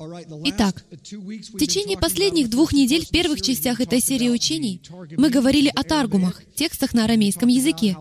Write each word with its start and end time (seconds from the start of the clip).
Итак, 0.00 0.84
в 0.90 1.58
течение 1.58 1.98
последних 1.98 2.50
двух 2.50 2.72
недель 2.72 3.04
в 3.04 3.08
первых 3.08 3.42
частях 3.42 3.80
этой 3.80 4.00
серии 4.00 4.28
учений 4.28 4.80
мы 5.16 5.28
говорили 5.28 5.72
о 5.74 5.82
таргумах, 5.82 6.42
текстах 6.54 6.94
на 6.94 7.04
арамейском 7.04 7.48
языке. 7.48 7.96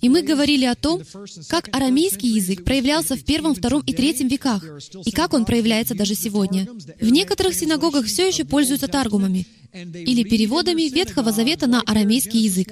И 0.00 0.08
мы 0.08 0.22
говорили 0.22 0.64
о 0.64 0.74
том, 0.74 1.02
как 1.48 1.74
арамейский 1.74 2.28
язык 2.28 2.64
проявлялся 2.64 3.16
в 3.16 3.24
первом, 3.24 3.54
втором 3.54 3.82
и 3.82 3.92
третьем 3.92 4.28
веках, 4.28 4.64
и 5.04 5.10
как 5.12 5.32
он 5.32 5.44
проявляется 5.44 5.94
даже 5.94 6.14
сегодня. 6.14 6.66
В 7.00 7.08
некоторых 7.08 7.54
синагогах 7.54 8.06
все 8.06 8.26
еще 8.26 8.44
пользуются 8.44 8.88
таргумами, 8.88 9.46
или 9.72 10.24
переводами 10.24 10.88
Ветхого 10.88 11.30
Завета 11.30 11.66
на 11.66 11.80
арамейский 11.82 12.40
язык. 12.40 12.68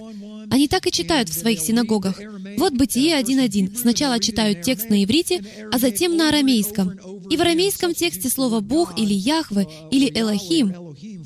Они 0.51 0.69
так 0.69 0.87
и 0.87 0.91
читают 0.91 1.29
в 1.29 1.39
своих 1.39 1.61
синагогах. 1.61 2.21
Вот 2.57 2.73
Бытие 2.73 3.21
1.1. 3.21 3.77
Сначала 3.77 4.19
читают 4.21 4.63
текст 4.63 4.91
на 4.91 5.05
иврите, 5.05 5.45
а 5.73 5.79
затем 5.79 6.17
на 6.17 6.29
арамейском. 6.29 6.93
И 7.31 7.37
в 7.37 7.41
арамейском 7.41 7.95
тексте 7.95 8.29
слово 8.29 8.61
«Бог» 8.61 8.99
или 8.99 9.13
«Яхве» 9.13 9.67
или 9.91 10.11
«Элохим» 10.15 10.75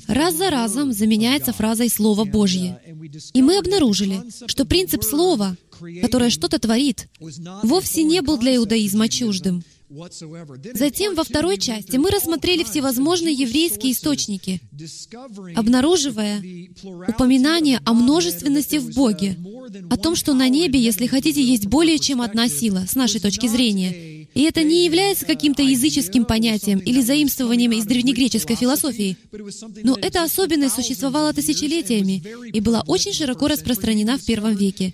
раз 0.07 0.35
за 0.35 0.49
разом 0.49 0.91
заменяется 0.91 1.53
фразой 1.53 1.89
«Слово 1.89 2.25
Божье». 2.25 2.79
И 3.33 3.41
мы 3.41 3.57
обнаружили, 3.57 4.21
что 4.47 4.65
принцип 4.65 5.03
слова, 5.03 5.55
которое 6.01 6.29
что-то 6.29 6.59
творит, 6.59 7.07
вовсе 7.63 8.03
не 8.03 8.21
был 8.21 8.37
для 8.37 8.55
иудаизма 8.55 9.07
чуждым. 9.09 9.63
Затем 10.73 11.13
во 11.13 11.23
второй 11.23 11.57
части 11.57 11.97
мы 11.97 12.09
рассмотрели 12.09 12.63
всевозможные 12.63 13.33
еврейские 13.33 13.91
источники, 13.91 14.59
обнаруживая 15.55 16.41
упоминание 17.07 17.79
о 17.85 17.93
множественности 17.93 18.77
в 18.77 18.93
Боге, 18.95 19.37
о 19.89 19.97
том, 19.97 20.15
что 20.15 20.33
на 20.33 20.49
небе, 20.49 20.79
если 20.79 21.05
хотите, 21.05 21.43
есть 21.43 21.67
более 21.67 21.99
чем 21.99 22.21
одна 22.21 22.47
сила, 22.47 22.85
с 22.87 22.95
нашей 22.95 23.21
точки 23.21 23.47
зрения, 23.47 24.22
и 24.33 24.43
это 24.43 24.63
не 24.63 24.85
является 24.85 25.25
каким-то 25.25 25.61
языческим 25.61 26.25
понятием 26.25 26.79
или 26.79 27.01
заимствованием 27.01 27.71
из 27.71 27.85
древнегреческой 27.85 28.55
философии. 28.55 29.17
Но 29.83 29.97
эта 30.01 30.23
особенность 30.23 30.75
существовала 30.75 31.33
тысячелетиями 31.33 32.23
и 32.51 32.59
была 32.59 32.83
очень 32.87 33.13
широко 33.13 33.47
распространена 33.47 34.17
в 34.17 34.25
первом 34.25 34.55
веке. 34.55 34.93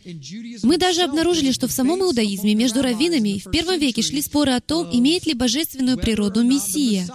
Мы 0.63 0.77
даже 0.77 1.01
обнаружили, 1.01 1.51
что 1.51 1.67
в 1.67 1.71
самом 1.71 2.01
иудаизме 2.01 2.55
между 2.55 2.81
раввинами 2.81 3.41
в 3.43 3.49
первом 3.51 3.79
веке 3.79 4.01
шли 4.01 4.21
споры 4.21 4.51
о 4.53 4.61
том, 4.61 4.87
имеет 4.91 5.25
ли 5.25 5.33
божественную 5.33 5.97
природу 5.97 6.43
Мессия 6.43 7.07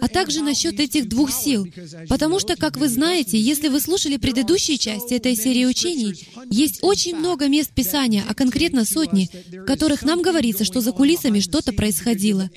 а 0.00 0.08
также 0.08 0.42
насчет 0.42 0.80
этих 0.80 1.08
двух 1.08 1.30
сил. 1.30 1.66
Потому 2.08 2.40
что, 2.40 2.56
как 2.56 2.76
вы 2.76 2.88
знаете, 2.88 3.38
если 3.38 3.68
вы 3.68 3.80
слушали 3.80 4.16
предыдущие 4.16 4.78
части 4.78 5.14
этой 5.14 5.36
серии 5.36 5.64
учений, 5.64 6.14
есть 6.50 6.78
очень 6.82 7.16
много 7.16 7.48
мест 7.48 7.70
Писания, 7.74 8.24
а 8.28 8.34
конкретно 8.34 8.84
сотни, 8.84 9.28
в 9.50 9.64
которых 9.64 10.02
нам 10.02 10.22
говорится, 10.22 10.64
что 10.64 10.80
за 10.80 10.92
кулисами 10.92 11.40
что-то 11.40 11.72
происходило. 11.72 12.50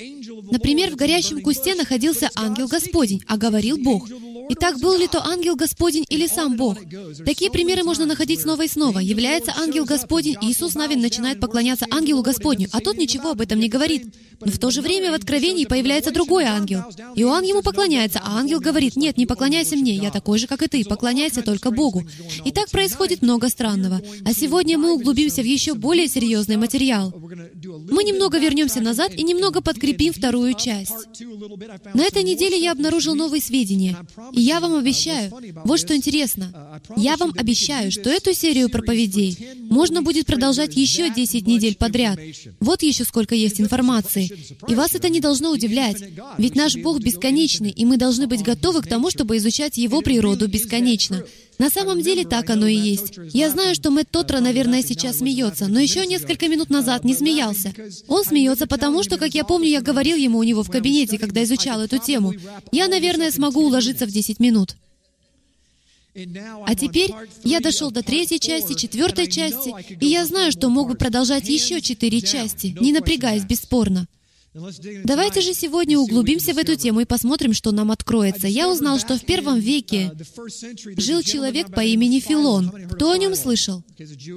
Например, 0.51 0.91
в 0.91 0.95
горящем 0.95 1.41
кусте 1.41 1.75
находился 1.75 2.29
ангел 2.35 2.67
Господень, 2.67 3.21
а 3.27 3.37
говорил 3.37 3.77
Бог. 3.77 4.09
Итак, 4.51 4.79
был 4.79 4.97
ли 4.97 5.07
то 5.07 5.23
ангел 5.23 5.55
Господень 5.55 6.05
или 6.09 6.27
сам 6.27 6.57
Бог? 6.57 6.77
Такие 7.23 7.51
примеры 7.51 7.83
можно 7.83 8.05
находить 8.05 8.41
снова 8.41 8.63
и 8.63 8.67
снова. 8.67 8.99
Является 8.99 9.53
ангел 9.55 9.85
Господень, 9.85 10.37
Иисус 10.41 10.73
Навин 10.73 11.01
начинает 11.01 11.39
поклоняться 11.39 11.85
ангелу 11.91 12.23
Господню, 12.23 12.67
а 12.71 12.79
тот 12.79 12.97
ничего 12.97 13.31
об 13.31 13.41
этом 13.41 13.59
не 13.59 13.69
говорит. 13.69 14.13
Но 14.41 14.51
в 14.51 14.57
то 14.57 14.71
же 14.71 14.81
время 14.81 15.11
в 15.11 15.13
Откровении 15.13 15.65
появляется 15.65 16.11
другой 16.11 16.45
ангел. 16.45 16.79
Иоанн 17.15 17.43
ему 17.43 17.61
поклоняется, 17.61 18.21
а 18.23 18.39
ангел 18.39 18.59
говорит, 18.59 18.95
«Нет, 18.95 19.17
не 19.17 19.25
поклоняйся 19.25 19.75
мне, 19.75 19.95
я 19.95 20.11
такой 20.11 20.39
же, 20.39 20.47
как 20.47 20.63
и 20.63 20.67
ты, 20.67 20.83
поклоняйся 20.85 21.41
только 21.41 21.71
Богу». 21.71 22.03
И 22.45 22.51
так 22.51 22.69
происходит 22.69 23.21
много 23.21 23.49
странного. 23.49 24.01
А 24.25 24.33
сегодня 24.33 24.77
мы 24.77 24.93
углубимся 24.93 25.41
в 25.41 25.45
еще 25.45 25.73
более 25.73 26.07
серьезный 26.07 26.57
материал. 26.57 27.13
Мы 27.13 28.03
немного 28.03 28.39
вернемся 28.39 28.81
назад 28.81 29.13
и 29.13 29.23
немного 29.23 29.61
подкрепим 29.61 30.13
вторую 30.13 30.53
часть. 30.53 30.93
На 31.93 32.03
этой 32.03 32.23
неделе 32.23 32.57
я 32.57 32.71
обнаружил 32.71 33.15
новые 33.15 33.41
сведения. 33.41 33.97
И 34.39 34.41
я 34.41 34.61
вам 34.61 34.75
обещаю, 34.75 35.29
вот 35.65 35.81
что 35.81 35.93
интересно, 35.93 36.81
я 36.95 37.17
вам 37.17 37.33
обещаю, 37.35 37.91
что 37.91 38.09
эту 38.09 38.33
серию 38.33 38.69
проповедей 38.69 39.37
можно 39.69 40.01
будет 40.01 40.27
продолжать 40.27 40.77
еще 40.77 41.13
10 41.13 41.45
недель 41.45 41.75
подряд. 41.75 42.17
Вот 42.61 42.81
еще 42.81 43.03
сколько 43.03 43.35
есть 43.35 43.59
информации. 43.59 44.31
И 44.69 44.75
вас 44.75 44.95
это 44.95 45.09
не 45.09 45.19
должно 45.19 45.51
удивлять, 45.51 46.01
ведь 46.37 46.55
наш 46.55 46.77
Бог 46.77 47.01
бесконечный, 47.01 47.71
и 47.71 47.83
мы 47.83 47.97
должны 47.97 48.27
быть 48.27 48.41
готовы 48.41 48.81
к 48.81 48.87
тому, 48.87 49.09
чтобы 49.09 49.35
изучать 49.35 49.77
Его 49.77 49.99
природу 49.99 50.47
бесконечно. 50.47 51.21
На 51.59 51.69
самом 51.69 52.01
деле 52.01 52.23
так 52.23 52.49
оно 52.49 52.67
и 52.67 52.75
есть. 52.75 53.19
Я 53.33 53.49
знаю, 53.49 53.75
что 53.75 53.91
Мэтт 53.91 54.09
Тотра, 54.09 54.39
наверное, 54.39 54.81
сейчас 54.81 55.17
смеется, 55.17 55.67
но 55.67 55.81
еще 55.81 56.05
несколько 56.05 56.47
минут 56.47 56.69
назад 56.69 57.03
не 57.03 57.13
смеялся. 57.13 57.73
Он 58.07 58.23
смеется 58.23 58.65
потому, 58.65 59.03
что, 59.03 59.17
как 59.17 59.33
я 59.35 59.43
помню, 59.43 59.67
я 59.67 59.81
говорил 59.81 60.15
ему 60.15 60.37
у 60.39 60.43
него 60.43 60.63
в 60.63 60.71
кабинете, 60.71 61.17
когда 61.17 61.43
изучал 61.43 61.81
эту 61.81 61.97
тему. 61.97 62.33
Я, 62.71 62.87
наверное, 62.87 63.29
смогу 63.29 63.65
уложиться 63.65 64.05
в 64.05 64.11
10 64.11 64.28
минут. 64.37 64.75
А 66.65 66.75
теперь 66.75 67.11
я 67.43 67.59
дошел 67.59 67.91
до 67.91 68.03
третьей 68.03 68.39
части, 68.39 68.73
четвертой 68.73 69.29
части, 69.29 69.73
и 69.99 70.07
я 70.07 70.25
знаю, 70.25 70.51
что 70.51 70.69
мог 70.69 70.89
бы 70.89 70.95
продолжать 70.95 71.47
еще 71.49 71.81
четыре 71.81 72.21
части, 72.21 72.75
не 72.79 72.93
напрягаясь 72.93 73.45
бесспорно. 73.45 74.07
Давайте 75.03 75.41
же 75.41 75.53
сегодня 75.53 75.99
углубимся 75.99 76.53
в 76.53 76.57
эту 76.57 76.75
тему 76.75 77.01
и 77.01 77.05
посмотрим, 77.05 77.53
что 77.53 77.71
нам 77.71 77.91
откроется. 77.91 78.47
Я 78.47 78.69
узнал, 78.69 78.99
что 78.99 79.17
в 79.17 79.23
первом 79.23 79.59
веке 79.59 80.11
жил 80.97 81.21
человек 81.21 81.71
по 81.71 81.81
имени 81.81 82.19
Филон. 82.19 82.71
Кто 82.91 83.11
о 83.11 83.17
нем 83.17 83.35
слышал? 83.35 83.83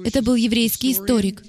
Это 0.05 0.21
был 0.21 0.35
еврейский 0.35 0.91
историк. 0.91 1.43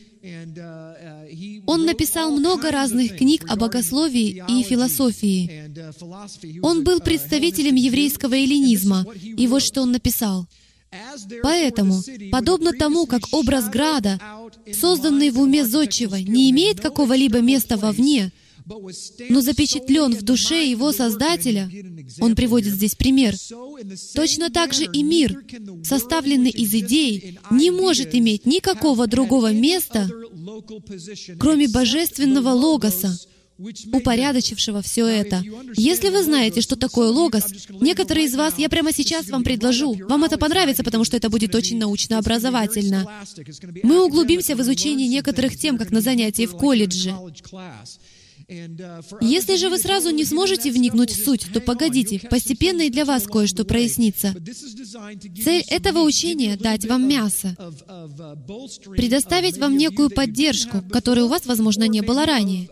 Он 1.67 1.85
написал 1.85 2.31
много 2.31 2.71
разных 2.71 3.17
книг 3.17 3.45
о 3.49 3.57
богословии 3.57 4.43
и 4.49 4.63
философии. 4.63 5.71
Он 6.63 6.83
был 6.83 7.01
представителем 7.01 7.75
еврейского 7.75 8.35
эллинизма. 8.35 9.05
И 9.23 9.47
вот 9.47 9.63
что 9.63 9.83
он 9.83 9.93
написал. 9.93 10.47
Поэтому, 11.43 12.01
подобно 12.31 12.73
тому, 12.73 13.07
как 13.07 13.23
образ 13.33 13.69
града, 13.69 14.21
созданный 14.73 15.31
в 15.31 15.41
уме 15.41 15.65
зодчего, 15.65 16.17
не 16.17 16.51
имеет 16.51 16.81
какого-либо 16.81 17.41
места 17.41 17.77
вовне, 17.77 18.33
но 19.29 19.41
запечатлен 19.41 20.15
в 20.15 20.23
душе 20.23 20.69
его 20.69 20.93
Создателя, 20.93 21.71
он 22.21 22.35
приводит 22.35 22.75
здесь 22.75 22.95
пример, 22.95 23.35
точно 24.15 24.51
так 24.51 24.73
же 24.73 24.85
и 24.85 25.03
мир, 25.03 25.45
составленный 25.83 26.51
из 26.51 26.73
идей, 26.75 27.39
не 27.51 27.71
может 27.71 28.15
иметь 28.15 28.47
никакого 28.47 29.07
другого 29.07 29.53
места, 29.53 30.09
кроме 31.39 31.69
божественного 31.69 32.51
логоса, 32.51 33.19
упорядочившего 33.93 34.83
все 34.83 35.07
это. 35.07 35.43
Если 35.77 36.09
вы 36.09 36.23
знаете, 36.25 36.61
что 36.61 36.77
такое 36.77 37.09
логос, 37.11 37.45
некоторые 37.81 38.27
из 38.27 38.35
вас, 38.35 38.59
я 38.59 38.69
прямо 38.69 38.93
сейчас 38.93 39.29
вам 39.29 39.45
предложу, 39.45 39.95
вам 40.09 40.25
это 40.25 40.39
понравится, 40.39 40.83
потому 40.83 41.05
что 41.05 41.17
это 41.17 41.29
будет 41.29 41.55
очень 41.55 41.79
научно-образовательно. 41.79 43.07
Мы 43.83 44.05
углубимся 44.05 44.57
в 44.57 44.61
изучение 44.63 45.07
некоторых 45.09 45.57
тем, 45.57 45.79
как 45.79 45.91
на 45.91 46.01
занятии 46.01 46.47
в 46.47 46.57
колледже. 46.57 47.15
Если 49.21 49.57
же 49.57 49.69
вы 49.69 49.79
сразу 49.79 50.11
не 50.11 50.25
сможете 50.25 50.71
вникнуть 50.71 51.13
в 51.13 51.25
суть, 51.25 51.47
то 51.53 51.61
погодите, 51.61 52.21
постепенно 52.31 52.83
и 52.83 52.91
для 52.91 53.05
вас 53.05 53.25
кое-что 53.27 53.65
прояснится. 53.65 54.35
Цель 55.43 55.65
этого 55.69 56.01
учения— 56.01 56.57
дать 56.61 56.87
вам 56.87 57.09
мясо, 57.09 57.57
предоставить 58.97 59.59
вам 59.59 59.77
некую 59.77 60.11
поддержку, 60.11 60.83
которой 60.91 61.21
у 61.21 61.29
вас, 61.29 61.47
возможно, 61.47 61.89
не 61.89 62.03
было 62.03 62.27
ранее. 62.27 62.69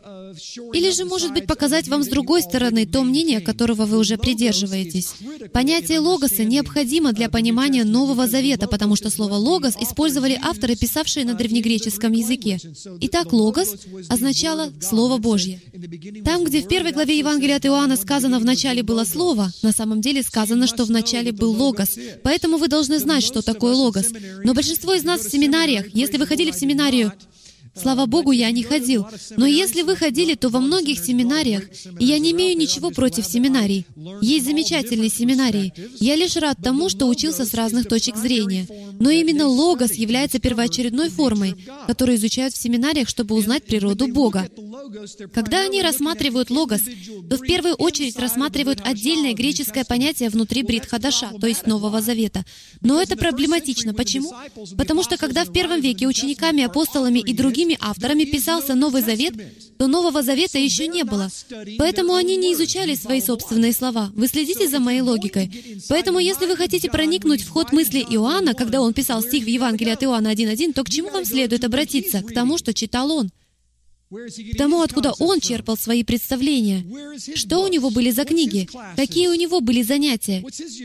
Или 0.73 0.91
же, 0.91 1.05
может 1.05 1.33
быть, 1.33 1.47
показать 1.47 1.89
вам 1.89 2.03
с 2.03 2.09
другой 2.09 2.43
стороны 2.43 2.87
то 2.87 3.03
мнение, 3.03 3.41
которого 3.41 3.87
вы 3.87 3.99
уже 3.99 4.17
придерживаетесь. 4.17 5.15
Понятие 5.53 5.99
логоса 6.01 6.45
необходимо 6.45 7.13
для 7.13 7.29
понимания 7.29 7.85
Нового 7.85 8.27
Завета, 8.27 8.67
потому 8.67 8.97
что 8.97 9.11
слово 9.11 9.35
«логос» 9.35 9.75
использовали 9.81 10.39
авторы, 10.43 10.77
писавшие 10.77 11.25
на 11.25 11.35
древнегреческом 11.35 12.13
языке. 12.13 12.59
Итак, 13.01 13.33
«логос» 13.33 13.77
означало 14.09 14.73
«Слово 14.81 15.19
Божье». 15.19 15.61
Там, 16.25 16.45
где 16.45 16.63
в 16.63 16.69
первой 16.69 16.93
главе 16.93 17.19
Евангелия 17.19 17.57
от 17.57 17.67
Иоанна 17.67 17.97
сказано 17.97 18.39
«в 18.39 18.45
начале 18.45 18.83
было 18.83 19.05
Слово», 19.05 19.53
на 19.63 19.73
самом 19.73 20.01
деле 20.01 20.23
сказано, 20.23 20.67
что 20.67 20.85
в 20.85 20.91
начале 20.91 21.33
был 21.33 21.53
Логос. 21.53 21.99
Поэтому 22.23 22.59
вы 22.59 22.69
должны 22.69 22.99
знать, 22.99 23.25
что 23.25 23.43
такое 23.43 23.75
Логос. 23.75 24.07
Но 24.45 24.55
большинство 24.55 24.95
из 24.95 25.05
нас 25.05 25.23
в 25.23 25.31
семинариях, 25.31 25.87
если 25.95 26.17
вы 26.19 26.27
ходили 26.27 26.51
в 26.51 26.57
семинарию, 26.57 27.13
Слава 27.75 28.07
Богу, 28.07 28.33
я 28.33 28.51
не 28.51 28.63
ходил. 28.63 29.07
Но 29.37 29.47
если 29.47 29.83
вы 29.83 29.97
ходили, 29.97 30.35
то 30.35 30.51
во 30.51 30.61
многих 30.61 30.99
семинариях, 30.99 31.65
и 31.99 32.05
я 32.05 32.19
не 32.19 32.33
имею 32.33 32.57
ничего 32.57 32.91
против 32.91 33.27
семинарий. 33.27 33.87
Есть 34.21 34.45
замечательные 34.45 35.09
семинарии. 35.09 35.73
Я 35.99 36.17
лишь 36.17 36.37
рад 36.37 36.59
тому, 36.63 36.89
что 36.89 37.07
учился 37.07 37.45
с 37.45 37.55
разных 37.55 37.89
точек 37.89 38.17
зрения. 38.17 38.67
Но 39.01 39.11
именно 39.11 39.47
логос 39.47 39.93
является 39.93 40.39
первоочередной 40.39 41.09
формой, 41.09 41.57
которую 41.87 42.17
изучают 42.17 42.55
в 42.55 42.61
семинариях, 42.61 43.09
чтобы 43.09 43.35
узнать 43.35 43.65
природу 43.65 44.09
Бога. 44.09 44.49
Когда 45.33 45.63
они 45.63 45.81
рассматривают 45.81 46.51
логос, 46.51 46.83
то 47.31 47.37
в 47.37 47.41
первую 47.41 47.75
очередь 47.75 48.19
рассматривают 48.19 48.81
отдельное 48.85 49.33
греческое 49.33 49.85
понятие 49.85 50.29
внутри 50.29 50.63
Брит 50.63 50.87
Хадаша, 50.87 51.31
то 51.41 51.47
есть 51.47 51.67
Нового 51.67 52.03
Завета. 52.03 52.45
Но 52.81 53.01
это 53.01 53.17
проблематично. 53.17 53.95
Почему? 53.95 54.33
Потому 54.77 55.03
что 55.03 55.17
когда 55.17 55.45
в 55.45 55.53
первом 55.53 55.81
веке 55.81 56.07
учениками, 56.07 56.65
апостолами 56.65 57.21
и 57.21 57.33
другими 57.33 57.62
авторами 57.81 58.25
писался 58.25 58.75
Новый 58.75 59.03
Завет, 59.03 59.35
то 59.79 59.87
Нового 59.87 60.23
Завета 60.23 60.59
еще 60.59 60.87
не 60.87 61.05
было. 61.05 61.29
Поэтому 61.79 62.15
они 62.15 62.37
не 62.37 62.53
изучали 62.53 62.95
свои 62.95 63.21
собственные 63.21 63.73
слова. 63.73 64.11
Вы 64.15 64.29
следите 64.29 64.69
за 64.69 64.79
моей 64.79 65.01
логикой. 65.01 65.51
Поэтому, 65.89 66.19
если 66.19 66.47
вы 66.47 66.57
хотите 66.57 66.91
проникнуть 66.91 67.43
в 67.43 67.51
ход 67.51 67.73
мысли 67.73 68.01
Иоанна, 68.01 68.55
когда 68.55 68.81
он 68.81 68.93
писал 68.95 69.23
стих 69.23 69.45
в 69.45 69.49
Евангелии 69.49 69.93
от 69.93 70.03
Иоанна 70.05 70.33
1.1, 70.33 70.73
то 70.73 70.85
к 70.85 70.91
чему 70.91 71.11
вам 71.11 71.25
следует 71.25 71.65
обратиться? 71.65 72.23
К 72.23 72.33
тому, 72.33 72.59
что 72.59 72.75
читал 72.75 73.11
он 73.13 73.31
к 74.13 74.57
тому, 74.59 74.83
откуда 74.83 75.13
он 75.19 75.41
черпал 75.41 75.77
свои 75.77 76.05
представления. 76.05 76.85
Что 77.35 77.63
у 77.65 77.69
него 77.69 77.91
были 77.91 78.11
за 78.11 78.25
книги? 78.25 78.69
Какие 78.95 79.29
у 79.29 79.35
него 79.35 79.61
были 79.61 79.83
занятия? 79.83 80.45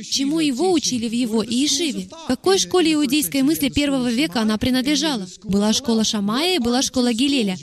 Чему 0.09 0.39
его 0.39 0.71
учили 0.71 1.09
в 1.09 1.12
его 1.12 1.44
Иешиве? 1.44 2.07
Какой 2.27 2.57
школе 2.57 2.94
иудейской 2.94 3.41
мысли 3.41 3.69
первого 3.69 4.09
века 4.09 4.41
она 4.41 4.57
принадлежала? 4.57 5.27
Была 5.44 5.74
школа 5.74 6.06
Шамая 6.06 6.56
и 6.56 6.59
была 6.59 6.81
школа 6.81 7.13
Гилеля. 7.13 7.57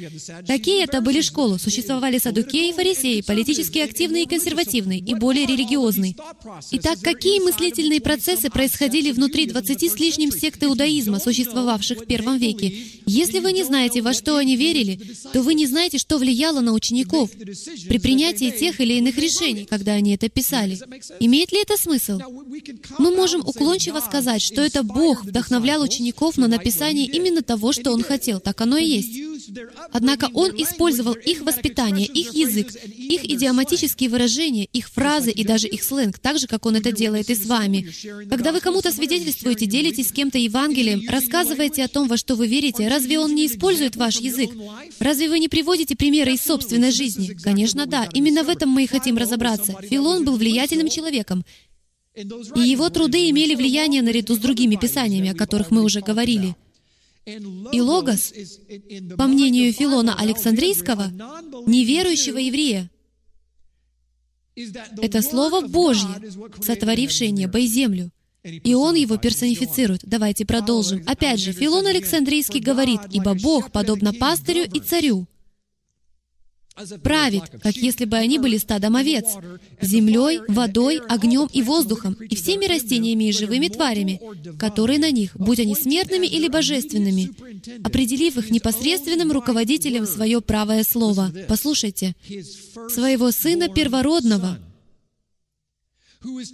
Какие 0.46 0.84
это 0.84 1.00
были 1.00 1.22
школы? 1.22 1.58
Существовали 1.58 2.18
садукеи 2.18 2.68
и 2.68 2.72
фарисеи, 2.72 3.22
политически 3.22 3.78
активные 3.78 4.24
и 4.24 4.28
консервативные, 4.28 4.98
и 4.98 5.14
более 5.14 5.46
религиозные. 5.46 6.14
Итак, 6.72 6.98
какие 7.00 7.40
мыслительные 7.40 8.00
процессы 8.00 8.50
происходили 8.50 9.12
внутри 9.12 9.46
20 9.46 9.90
с 9.90 9.98
лишним 9.98 10.30
сект 10.30 10.62
иудаизма, 10.62 11.20
существовавших 11.20 12.00
в 12.00 12.06
первом 12.06 12.36
веке? 12.36 12.74
Если 13.06 13.38
вы 13.38 13.52
не 13.52 13.64
знаете, 13.64 14.02
во 14.02 14.12
что 14.12 14.36
они 14.36 14.56
верили, 14.56 15.00
то 15.32 15.40
вы 15.40 15.53
не 15.54 15.66
знаете, 15.66 15.98
что 15.98 16.18
влияло 16.18 16.60
на 16.60 16.72
учеников 16.72 17.30
при 17.30 17.98
принятии 17.98 18.50
тех 18.50 18.80
или 18.80 18.94
иных 18.94 19.16
решений, 19.16 19.66
когда 19.68 19.92
они 19.92 20.14
это 20.14 20.28
писали. 20.28 20.78
Имеет 21.20 21.52
ли 21.52 21.62
это 21.62 21.76
смысл? 21.76 22.20
Мы 22.98 23.14
можем 23.14 23.40
уклончиво 23.40 24.00
сказать, 24.00 24.42
что 24.42 24.62
это 24.62 24.82
Бог 24.82 25.24
вдохновлял 25.24 25.82
учеников 25.82 26.36
на 26.36 26.48
написание 26.48 27.06
именно 27.06 27.42
того, 27.42 27.72
что 27.72 27.92
Он 27.92 28.02
хотел. 28.02 28.40
Так 28.40 28.60
оно 28.60 28.76
и 28.76 28.84
есть. 28.84 29.33
Однако 29.92 30.30
Он 30.34 30.50
использовал 30.50 31.14
их 31.14 31.42
воспитание, 31.42 32.06
их 32.06 32.32
язык, 32.34 32.72
их 32.74 33.24
идиоматические 33.24 34.10
выражения, 34.10 34.64
их 34.66 34.88
фразы 34.88 35.30
и 35.30 35.44
даже 35.44 35.68
их 35.68 35.82
сленг, 35.82 36.18
так 36.18 36.38
же, 36.38 36.46
как 36.46 36.66
Он 36.66 36.76
это 36.76 36.92
делает 36.92 37.30
и 37.30 37.34
с 37.34 37.46
вами. 37.46 37.88
Когда 38.28 38.52
вы 38.52 38.60
кому-то 38.60 38.90
свидетельствуете, 38.92 39.66
делитесь 39.66 40.08
с 40.08 40.12
кем-то 40.12 40.38
Евангелием, 40.38 41.08
рассказываете 41.08 41.84
о 41.84 41.88
том, 41.88 42.08
во 42.08 42.16
что 42.16 42.34
вы 42.34 42.46
верите, 42.46 42.88
разве 42.88 43.18
Он 43.18 43.34
не 43.34 43.46
использует 43.46 43.96
ваш 43.96 44.16
язык? 44.20 44.50
Разве 44.98 45.28
вы 45.28 45.38
не 45.38 45.48
приводите 45.48 45.96
примеры 45.96 46.34
из 46.34 46.42
собственной 46.42 46.90
жизни? 46.90 47.36
Конечно, 47.42 47.86
да. 47.86 48.08
Именно 48.12 48.44
в 48.44 48.48
этом 48.48 48.70
мы 48.70 48.84
и 48.84 48.86
хотим 48.86 49.16
разобраться. 49.16 49.76
Филон 49.82 50.24
был 50.24 50.36
влиятельным 50.36 50.88
человеком, 50.88 51.44
и 52.14 52.60
его 52.60 52.90
труды 52.90 53.28
имели 53.30 53.56
влияние 53.56 54.02
наряду 54.02 54.36
с 54.36 54.38
другими 54.38 54.76
писаниями, 54.76 55.30
о 55.30 55.34
которых 55.34 55.72
мы 55.72 55.82
уже 55.82 56.00
говорили. 56.00 56.54
И 57.26 57.80
логос, 57.80 58.32
по 59.16 59.26
мнению 59.26 59.72
Филона 59.72 60.14
Александрийского, 60.18 61.10
неверующего 61.66 62.38
еврея, 62.38 62.90
это 65.00 65.22
Слово 65.22 65.66
Божье, 65.66 66.08
сотворившее 66.60 67.30
небо 67.30 67.58
и 67.58 67.66
землю. 67.66 68.10
И 68.44 68.74
он 68.74 68.94
его 68.94 69.16
персонифицирует. 69.16 70.02
Давайте 70.04 70.44
продолжим. 70.44 71.02
Опять 71.06 71.40
же, 71.40 71.52
Филон 71.52 71.86
Александрийский 71.86 72.60
говорит, 72.60 73.00
«Ибо 73.10 73.34
Бог, 73.34 73.72
подобно 73.72 74.12
пастырю 74.12 74.64
и 74.70 74.80
царю, 74.80 75.26
правит, 77.02 77.44
как 77.62 77.76
если 77.76 78.04
бы 78.04 78.16
они 78.16 78.38
были 78.38 78.56
стадом 78.58 78.96
овец, 78.96 79.26
землей, 79.80 80.40
водой, 80.48 81.00
огнем 81.08 81.48
и 81.52 81.62
воздухом, 81.62 82.14
и 82.14 82.34
всеми 82.34 82.66
растениями 82.66 83.24
и 83.24 83.32
живыми 83.32 83.68
тварями, 83.68 84.20
которые 84.58 84.98
на 84.98 85.10
них, 85.10 85.36
будь 85.36 85.60
они 85.60 85.74
смертными 85.74 86.26
или 86.26 86.48
божественными, 86.48 87.30
определив 87.84 88.36
их 88.38 88.50
непосредственным 88.50 89.30
руководителем 89.32 90.06
свое 90.06 90.40
правое 90.40 90.84
слово. 90.84 91.32
Послушайте, 91.48 92.14
своего 92.90 93.30
Сына 93.30 93.68
Первородного, 93.68 94.58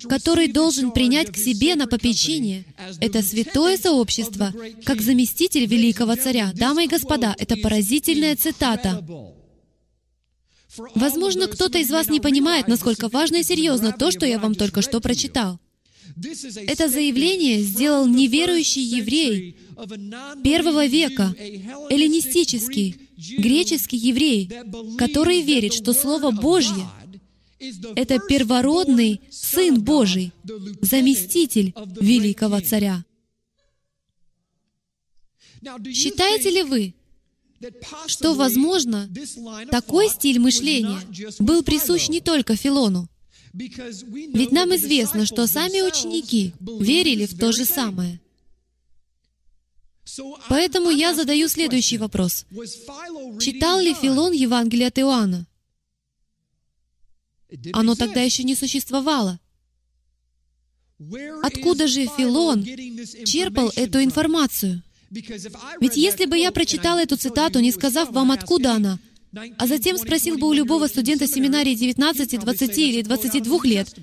который 0.09 0.49
должен 0.49 0.91
принять 0.91 1.31
к 1.31 1.37
себе 1.37 1.77
на 1.77 1.87
попечение 1.87 2.65
это 3.01 3.23
святое 3.23 3.79
сообщество, 3.79 4.53
как 4.85 5.01
заместитель 5.01 5.67
великого 5.67 6.17
царя. 6.17 6.53
Дамы 6.55 6.85
и 6.85 6.89
господа, 6.89 7.35
это 7.39 7.57
поразительная 7.57 8.37
цитата. 8.37 9.03
Возможно, 10.95 11.49
кто-то 11.49 11.79
из 11.79 11.91
вас 11.91 12.09
не 12.09 12.21
понимает, 12.21 12.69
насколько 12.69 13.09
важно 13.09 13.37
и 13.37 13.43
серьезно 13.43 13.93
то, 13.93 14.11
что 14.11 14.27
я 14.27 14.39
вам 14.39 14.55
только 14.55 14.83
что 14.83 15.01
прочитал. 15.01 15.59
Это 16.67 16.89
заявление 16.89 17.61
сделал 17.63 18.07
неверующий 18.07 18.83
еврей 18.83 19.57
первого 20.43 20.87
века, 20.87 21.35
эллинистический, 21.89 23.09
греческий 23.39 23.97
еврей, 23.97 24.51
который 24.99 25.43
верит, 25.43 25.73
что 25.73 25.93
Слово 25.93 26.31
Божье— 26.31 26.89
это 27.97 28.19
первородный 28.19 29.21
Сын 29.31 29.81
Божий, 29.81 30.33
заместитель 30.83 31.75
великого 32.01 32.61
царя. 32.61 33.05
Считаете 35.93 36.51
ли 36.51 36.63
вы, 36.63 36.95
что, 38.07 38.35
возможно, 38.35 39.09
такой 39.71 40.09
стиль 40.09 40.39
мышления 40.39 41.01
был 41.39 41.63
присущ 41.63 42.09
не 42.09 42.21
только 42.21 42.57
Филону. 42.57 43.09
Ведь 43.53 44.53
нам 44.53 44.75
известно, 44.77 45.27
что 45.27 45.47
сами 45.47 45.83
ученики 45.87 46.55
верили 46.61 47.27
в 47.27 47.37
то 47.39 47.53
же 47.53 47.65
самое. 47.65 48.21
Поэтому 50.49 50.91
я 50.91 51.15
задаю 51.15 51.49
следующий 51.49 51.99
вопрос. 51.99 52.47
Читал 53.41 53.81
ли 53.81 53.95
Филон 53.95 54.33
Евангелие 54.33 54.89
от 54.89 54.99
Иоанна? 54.99 55.47
Оно 57.73 57.95
тогда 57.95 58.23
еще 58.23 58.45
не 58.45 58.55
существовало. 58.55 59.41
Откуда 61.43 61.89
же 61.89 62.07
Филон 62.07 62.65
черпал 63.25 63.73
эту 63.75 64.03
информацию? 64.03 64.83
Ведь 65.11 65.97
если 65.97 66.27
бы 66.27 66.39
я 66.39 66.53
прочитал 66.53 66.99
эту 66.99 67.17
цитату, 67.17 67.61
не 67.61 67.73
сказав 67.73 68.11
вам, 68.11 68.31
откуда 68.31 68.75
она, 68.75 68.99
а 69.59 69.67
затем 69.67 69.97
спросил 69.97 70.39
бы 70.39 70.49
у 70.49 70.53
любого 70.53 70.87
студента 70.87 71.27
семинарии 71.27 71.75
19, 71.75 72.41
20 72.41 72.79
или 72.79 73.03
22 73.03 73.59
лет, 73.65 73.95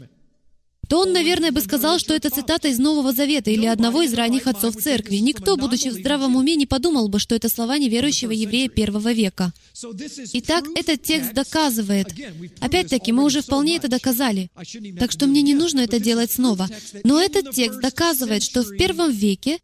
то 0.87 1.01
он, 1.01 1.11
наверное, 1.11 1.51
бы 1.51 1.59
сказал, 1.61 1.99
что 1.99 2.13
это 2.13 2.29
цитата 2.29 2.69
из 2.69 2.79
Нового 2.79 3.11
Завета 3.11 3.51
или 3.51 3.65
одного 3.65 4.03
из 4.03 4.13
ранних 4.13 4.47
отцов 4.47 4.75
церкви. 4.75 5.17
Никто, 5.17 5.57
будучи 5.57 5.89
в 5.89 5.93
здравом 5.93 6.35
уме, 6.35 6.55
не 6.55 6.65
подумал 6.65 7.09
бы, 7.09 7.19
что 7.19 7.35
это 7.35 7.49
слова 7.49 7.77
неверующего 7.77 8.31
еврея 8.31 8.69
первого 8.69 9.11
века. 9.11 9.51
Итак, 10.33 10.63
этот 10.75 11.03
текст 11.03 11.33
доказывает. 11.33 12.13
Опять-таки, 12.59 13.11
мы 13.11 13.25
уже 13.25 13.41
вполне 13.41 13.75
это 13.75 13.89
доказали. 13.89 14.49
Так 14.97 15.11
что 15.11 15.27
мне 15.27 15.41
не 15.41 15.53
нужно 15.53 15.81
это 15.81 15.99
делать 15.99 16.31
снова. 16.31 16.69
Но 17.03 17.19
этот 17.19 17.51
текст 17.51 17.81
доказывает, 17.81 18.43
что 18.43 18.63
в 18.63 18.75
первом 18.77 19.11
веке 19.11 19.59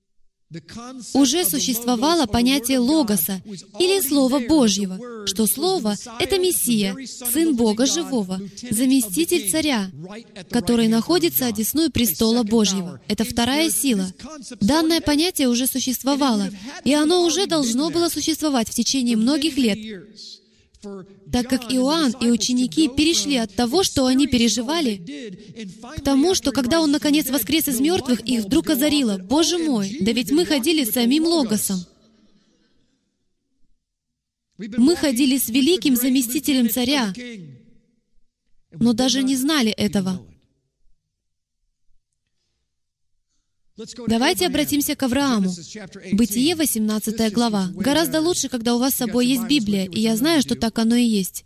уже 1.14 1.46
существовало 1.46 2.26
понятие 2.26 2.80
Логоса 2.80 3.42
или 3.80 4.02
Слова 4.02 4.40
Божьего, 4.40 5.28
что 5.28 5.48
Слово— 5.48 5.96
это 6.20 6.38
Мессия, 6.38 6.96
Сын 7.06 7.56
Бога 7.56 7.86
Живого, 7.86 8.40
заместитель 8.70 9.50
Царя, 9.50 9.90
который 10.50 10.88
находится 10.88 11.48
одесную 11.48 11.92
престола 11.92 12.44
Божьего. 12.44 13.00
Это 13.08 13.24
вторая 13.24 13.70
сила. 13.70 14.12
Данное 14.60 15.02
понятие 15.02 15.48
уже 15.48 15.68
существовало, 15.68 16.50
и 16.84 16.94
оно 16.94 17.24
уже 17.26 17.48
должно 17.48 17.90
было 17.90 18.10
существовать 18.10 18.70
в 18.70 18.74
течение 18.74 19.18
многих 19.18 19.58
лет, 19.58 19.80
так 21.32 21.48
как 21.48 21.72
Иоанн 21.72 22.14
и 22.20 22.30
ученики 22.30 22.90
перешли 22.90 23.38
от 23.38 23.56
того, 23.56 23.84
что 23.84 24.06
они 24.06 24.28
переживали, 24.28 25.02
к 25.98 26.02
тому, 26.02 26.36
что 26.36 26.52
когда 26.52 26.82
он 26.82 26.92
наконец 26.92 27.30
воскрес 27.30 27.68
из 27.68 27.80
мертвых, 27.80 28.22
их 28.22 28.46
вдруг 28.46 28.70
озарило. 28.70 29.18
«Боже 29.18 29.58
мой, 29.58 29.98
да 30.02 30.12
ведь 30.12 30.32
мы 30.32 30.46
ходили 30.46 30.84
с 30.84 30.92
самим 30.92 31.26
Логосом». 31.26 31.80
Мы 34.58 34.96
ходили 34.96 35.38
с 35.38 35.50
великим 35.50 35.96
заместителем 35.96 36.70
царя, 36.70 37.14
но 38.72 38.94
даже 38.94 39.24
не 39.24 39.36
знали 39.36 39.72
этого. 39.72 40.26
Давайте 44.08 44.46
обратимся 44.46 44.96
к 44.96 45.04
Аврааму. 45.04 45.52
Бытие, 46.12 46.56
18 46.56 47.34
глава. 47.34 47.70
Гораздо 47.74 48.22
лучше, 48.22 48.50
когда 48.50 48.76
у 48.76 48.80
вас 48.80 48.94
с 48.94 48.98
собой 48.98 49.28
есть 49.28 49.48
Библия, 49.48 49.86
и 49.86 50.00
я 50.00 50.16
знаю, 50.16 50.42
что 50.42 50.56
так 50.56 50.78
оно 50.78 50.96
и 50.96 51.04
есть. 51.04 51.46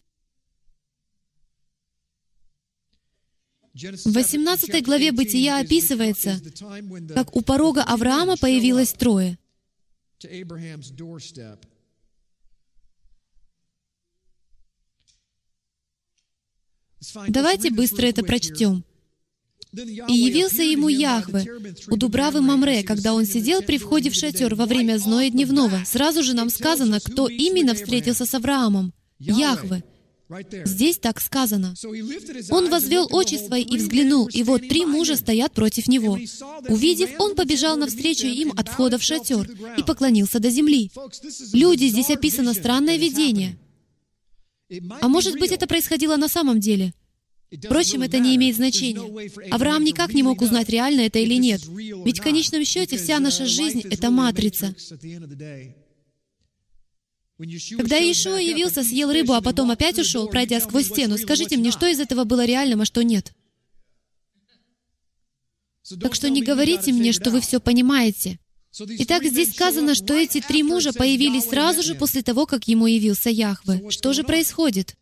В 3.73 4.11
18 4.11 4.83
главе 4.83 5.11
Бытия 5.11 5.59
описывается, 5.59 6.41
как 7.13 7.35
у 7.35 7.41
порога 7.41 7.83
Авраама 7.83 8.35
появилось 8.35 8.93
трое. 8.93 9.37
Давайте 17.27 17.69
быстро 17.69 18.07
это 18.07 18.23
прочтем. 18.23 18.83
«И 20.07 20.13
явился 20.13 20.63
ему 20.63 20.89
Яхве 20.89 21.45
у 21.89 21.95
Дубравы 21.95 22.41
Мамре, 22.41 22.83
когда 22.83 23.13
он 23.13 23.25
сидел 23.25 23.61
при 23.61 23.77
входе 23.77 24.09
в 24.09 24.15
шатер 24.15 24.55
во 24.55 24.65
время 24.65 24.97
зноя 24.97 25.29
дневного. 25.29 25.81
Сразу 25.85 26.23
же 26.23 26.33
нам 26.33 26.49
сказано, 26.49 26.99
кто 26.99 27.27
именно 27.27 27.73
встретился 27.75 28.25
с 28.25 28.33
Авраамом. 28.33 28.93
Яхве. 29.19 29.83
Здесь 30.65 30.97
так 30.97 31.21
сказано. 31.21 31.73
Он 32.49 32.69
возвел 32.69 33.07
очи 33.11 33.35
свои 33.35 33.63
и 33.63 33.77
взглянул, 33.77 34.27
и 34.27 34.43
вот 34.43 34.67
три 34.67 34.85
мужа 34.85 35.15
стоят 35.15 35.53
против 35.53 35.87
него. 35.87 36.19
Увидев, 36.67 37.11
он 37.19 37.35
побежал 37.35 37.77
навстречу 37.77 38.27
им 38.27 38.51
от 38.57 38.67
входа 38.67 38.97
в 38.97 39.03
шатер 39.03 39.49
и 39.77 39.83
поклонился 39.83 40.39
до 40.39 40.49
земли. 40.49 40.91
Люди, 41.53 41.85
здесь 41.85 42.09
описано 42.09 42.53
странное 42.53 42.97
видение. 42.97 43.57
А 45.01 45.07
может 45.07 45.39
быть, 45.39 45.51
это 45.51 45.65
происходило 45.65 46.17
на 46.17 46.27
самом 46.27 46.59
деле? 46.59 46.93
Впрочем, 47.51 48.01
это 48.01 48.19
не 48.19 48.35
имеет 48.35 48.57
значения. 48.57 49.29
Авраам 49.51 49.83
никак 49.83 50.13
не 50.13 50.23
мог 50.23 50.41
узнать, 50.41 50.69
реально 50.69 51.01
это 51.01 51.19
или 51.19 51.35
нет. 51.35 51.61
Ведь 51.65 52.19
в 52.19 52.23
конечном 52.23 52.65
счете 52.65 52.97
вся 52.97 53.19
наша 53.19 53.45
жизнь— 53.45 53.81
это 53.89 54.11
матрица. 54.11 54.75
Когда 57.77 57.97
Иешуа 57.97 58.39
явился, 58.39 58.83
съел 58.83 59.11
рыбу, 59.11 59.33
а 59.33 59.41
потом 59.41 59.69
опять 59.71 59.99
ушел, 59.99 60.27
пройдя 60.27 60.59
сквозь 60.59 60.87
стену, 60.87 61.17
скажите 61.17 61.55
мне, 61.55 61.71
что 61.71 61.85
из 61.85 61.99
этого 61.99 62.23
было 62.23 62.45
реальным, 62.45 62.81
а 62.81 62.85
что 62.85 63.03
нет? 63.03 63.31
Так 66.01 66.15
что 66.15 66.29
не 66.29 66.43
говорите 66.43 66.91
мне, 66.91 67.13
что 67.13 67.29
вы 67.29 67.39
все 67.39 67.59
понимаете. 67.59 68.39
Итак, 68.79 69.23
здесь 69.23 69.53
сказано, 69.53 69.95
что 69.95 70.15
эти 70.15 70.41
три 70.41 70.63
мужа 70.63 70.91
появились 70.93 71.45
сразу 71.45 71.81
же 71.81 71.95
после 71.95 72.23
того, 72.23 72.45
как 72.45 72.67
ему 72.67 72.87
явился 72.87 73.29
Яхве. 73.29 73.89
Что 73.89 74.13
же 74.13 74.23
происходит? 74.23 74.95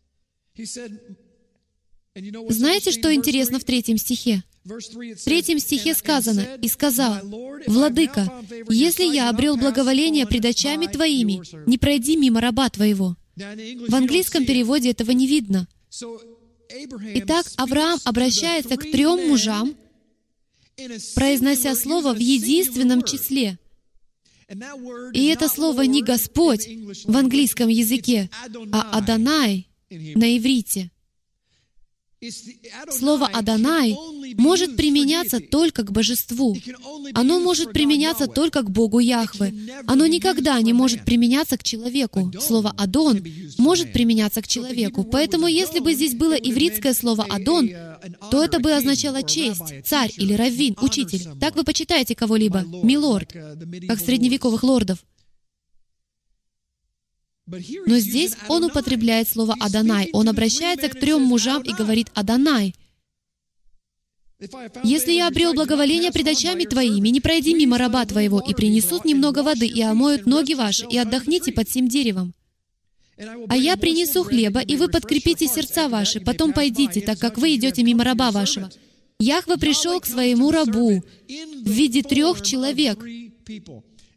Знаете, 2.48 2.92
что 2.92 3.14
интересно 3.14 3.58
в 3.58 3.64
третьем 3.64 3.98
стихе? 3.98 4.42
В 4.64 5.24
третьем 5.24 5.58
стихе 5.58 5.94
сказано, 5.94 6.46
«И 6.60 6.68
сказал, 6.68 7.18
«Владыка, 7.66 8.42
если 8.68 9.04
я 9.04 9.28
обрел 9.28 9.56
благоволение 9.56 10.26
пред 10.26 10.46
очами 10.46 10.86
Твоими, 10.86 11.42
не 11.68 11.78
пройди 11.78 12.16
мимо 12.16 12.40
раба 12.40 12.68
Твоего». 12.68 13.16
В 13.36 13.94
английском 13.94 14.44
переводе 14.44 14.90
этого 14.90 15.10
не 15.10 15.26
видно. 15.26 15.68
Итак, 17.14 17.46
Авраам 17.56 18.00
обращается 18.04 18.76
к 18.76 18.82
трем 18.82 19.28
мужам, 19.28 19.76
произнося 21.14 21.74
слово 21.74 22.12
в 22.12 22.18
единственном 22.18 23.02
числе. 23.02 23.58
И 25.12 25.26
это 25.26 25.48
слово 25.48 25.82
не 25.82 26.02
«Господь» 26.02 26.66
в 27.04 27.16
английском 27.16 27.68
языке, 27.68 28.30
а 28.72 28.98
«Адонай» 28.98 29.68
на 29.90 30.36
иврите. 30.36 30.90
Слово 32.90 33.26
«Адонай» 33.26 33.94
может 34.38 34.76
применяться 34.76 35.38
только 35.38 35.82
к 35.82 35.92
божеству. 35.92 36.56
Оно 37.12 37.40
может 37.40 37.74
применяться 37.74 38.26
только 38.26 38.62
к 38.62 38.70
Богу 38.70 39.00
Яхве. 39.00 39.54
Оно 39.86 40.06
никогда 40.06 40.58
не 40.62 40.72
может 40.72 41.04
применяться 41.04 41.58
к 41.58 41.62
человеку. 41.62 42.32
Слово 42.40 42.72
«Адон» 42.78 43.22
может 43.58 43.92
применяться 43.92 44.40
к 44.40 44.48
человеку. 44.48 45.04
Поэтому, 45.04 45.46
если 45.46 45.80
бы 45.80 45.92
здесь 45.92 46.14
было 46.14 46.32
ивритское 46.34 46.94
слово 46.94 47.26
«Адон», 47.28 47.68
то 48.30 48.42
это 48.42 48.60
бы 48.60 48.72
означало 48.72 49.22
честь, 49.22 49.84
царь 49.84 50.12
или 50.16 50.32
раввин, 50.32 50.74
учитель. 50.80 51.38
Так 51.38 51.54
вы 51.54 51.64
почитаете 51.64 52.14
кого-либо, 52.14 52.64
милорд, 52.82 53.32
как 53.86 54.00
средневековых 54.00 54.62
лордов. 54.62 54.98
Но 57.46 57.98
здесь 57.98 58.32
он 58.48 58.64
употребляет 58.64 59.28
слово 59.28 59.54
«Адонай». 59.60 60.10
Он 60.12 60.28
обращается 60.28 60.88
к 60.88 60.98
трем 60.98 61.22
мужам 61.22 61.62
и 61.62 61.72
говорит 61.72 62.08
«Адонай». 62.14 62.74
«Если 64.82 65.12
я 65.12 65.28
обрел 65.28 65.54
благоволение 65.54 66.12
пред 66.12 66.28
очами 66.28 66.64
Твоими, 66.64 67.08
не 67.08 67.20
пройди 67.20 67.54
мимо 67.54 67.78
раба 67.78 68.04
Твоего, 68.04 68.40
и 68.40 68.52
принесут 68.52 69.04
немного 69.04 69.42
воды, 69.42 69.66
и 69.66 69.80
омоют 69.80 70.26
ноги 70.26 70.54
ваши, 70.54 70.86
и 70.90 70.98
отдохните 70.98 71.52
под 71.52 71.70
сим 71.70 71.88
деревом. 71.88 72.34
А 73.48 73.56
я 73.56 73.76
принесу 73.76 74.24
хлеба, 74.24 74.60
и 74.60 74.76
вы 74.76 74.88
подкрепите 74.88 75.46
сердца 75.46 75.88
ваши, 75.88 76.20
потом 76.20 76.52
пойдите, 76.52 77.00
так 77.00 77.18
как 77.18 77.38
вы 77.38 77.54
идете 77.54 77.82
мимо 77.82 78.04
раба 78.04 78.30
вашего». 78.30 78.70
Яхва 79.18 79.56
пришел 79.56 79.98
к 80.00 80.06
своему 80.06 80.50
рабу 80.50 81.02
в 81.28 81.70
виде 81.70 82.02
трех 82.02 82.42
человек, 82.42 82.98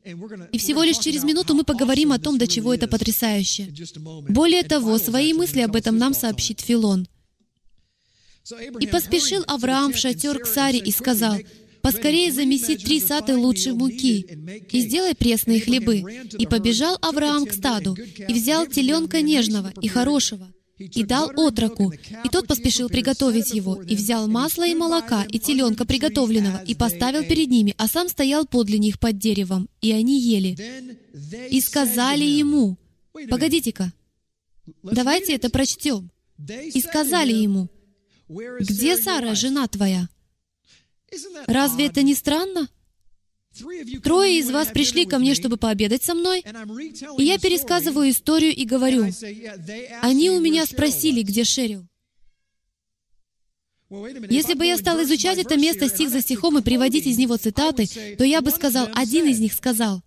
и 0.04 0.58
всего 0.58 0.84
лишь 0.84 0.98
через 0.98 1.24
минуту 1.24 1.54
мы 1.54 1.64
поговорим 1.64 2.12
о 2.12 2.20
том, 2.20 2.38
до 2.38 2.48
чего 2.48 2.74
это 2.74 2.88
потрясающе. 2.88 3.74
Более 4.30 4.64
того, 4.64 4.98
свои 4.98 5.34
мысли 5.34 5.62
об 5.62 5.76
этом 5.76 5.98
нам 5.98 6.14
сообщит 6.14 6.62
Филон. 6.62 7.08
«И 8.80 8.88
поспешил 8.88 9.44
Авраам 9.48 9.94
в 9.94 9.98
шатер 9.98 10.40
к 10.40 10.48
Саре 10.48 10.80
и 10.80 10.92
сказал, 10.92 11.38
«Поскорее 11.82 12.32
замеси 12.32 12.78
три 12.78 13.00
саты 13.00 13.36
лучшей 13.36 13.74
муки 13.74 14.26
и 14.72 14.80
сделай 14.80 15.16
пресные 15.16 15.62
хлебы». 15.62 16.04
И 16.38 16.48
побежал 16.48 16.98
Авраам 17.02 17.46
к 17.46 17.54
стаду 17.54 17.96
и 17.96 18.34
взял 18.34 18.66
теленка 18.66 19.22
нежного 19.22 19.72
и 19.82 19.88
хорошего, 19.88 20.52
и 20.80 21.04
дал 21.04 21.32
отроку, 21.36 21.92
и 21.92 22.30
тот 22.30 22.48
поспешил 22.48 22.90
приготовить 22.90 23.54
его, 23.54 23.82
и 23.82 23.96
взял 23.96 24.28
масло 24.28 24.66
и 24.66 24.74
молока, 24.74 25.26
и 25.26 25.38
теленка 25.38 25.86
приготовленного, 25.86 26.64
и 26.64 26.74
поставил 26.74 27.24
перед 27.24 27.50
ними, 27.50 27.76
а 27.78 27.88
сам 27.88 28.08
стоял 28.08 28.46
подле 28.46 28.80
них 28.80 29.00
под 29.00 29.18
деревом, 29.18 29.70
и 29.82 29.92
они 29.92 30.20
ели. 30.20 30.58
И 31.50 31.60
сказали 31.62 32.24
ему, 32.24 32.78
погодите-ка, 33.30 33.92
давайте 34.84 35.36
это 35.36 35.50
прочтем. 35.50 36.10
И 36.48 36.80
сказали 36.80 37.34
ему, 37.34 37.70
где 38.30 38.96
Сара, 38.96 39.36
жена 39.36 39.68
твоя? 39.68 40.08
Разве 41.48 41.88
это 41.88 42.04
не 42.04 42.16
странно? 42.16 42.70
Трое 44.04 44.40
из 44.40 44.50
вас 44.52 44.70
пришли 44.70 45.06
ко 45.06 45.20
мне, 45.20 45.36
чтобы 45.36 45.58
пообедать 45.58 46.04
со 46.04 46.14
мной, 46.14 46.44
и 47.18 47.24
я 47.24 47.38
пересказываю 47.38 48.10
историю 48.10 48.56
и 48.56 48.66
говорю, 48.66 49.06
они 50.02 50.30
у 50.30 50.40
меня 50.40 50.66
спросили, 50.66 51.22
где 51.24 51.44
Шерил. 51.44 51.86
Если 54.30 54.54
бы 54.54 54.66
я 54.66 54.78
стал 54.78 55.02
изучать 55.04 55.40
это 55.40 55.58
место 55.58 55.90
стих 55.90 56.10
за 56.10 56.22
стихом 56.22 56.58
и 56.60 56.62
приводить 56.62 57.08
из 57.08 57.18
него 57.18 57.38
цитаты, 57.38 57.88
то 58.18 58.24
я 58.24 58.42
бы 58.42 58.52
сказал, 58.52 58.88
один 58.94 59.26
из 59.26 59.40
них 59.40 59.54
сказал. 59.54 60.04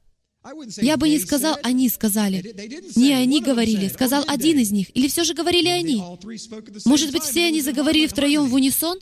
Я 0.78 0.96
бы 0.96 1.08
не 1.08 1.18
сказал, 1.18 1.56
они 1.62 1.88
сказали. 1.88 2.54
Не 2.96 3.12
они 3.12 3.40
говорили, 3.40 3.88
сказал 3.88 4.24
один 4.26 4.58
из 4.58 4.72
них. 4.72 4.94
Или 4.96 5.08
все 5.08 5.24
же 5.24 5.34
говорили 5.34 5.68
они? 5.68 6.02
Может 6.84 7.12
быть, 7.12 7.22
все 7.22 7.46
они 7.46 7.60
заговорили 7.60 8.06
втроем 8.06 8.48
в 8.48 8.54
унисон? 8.54 8.98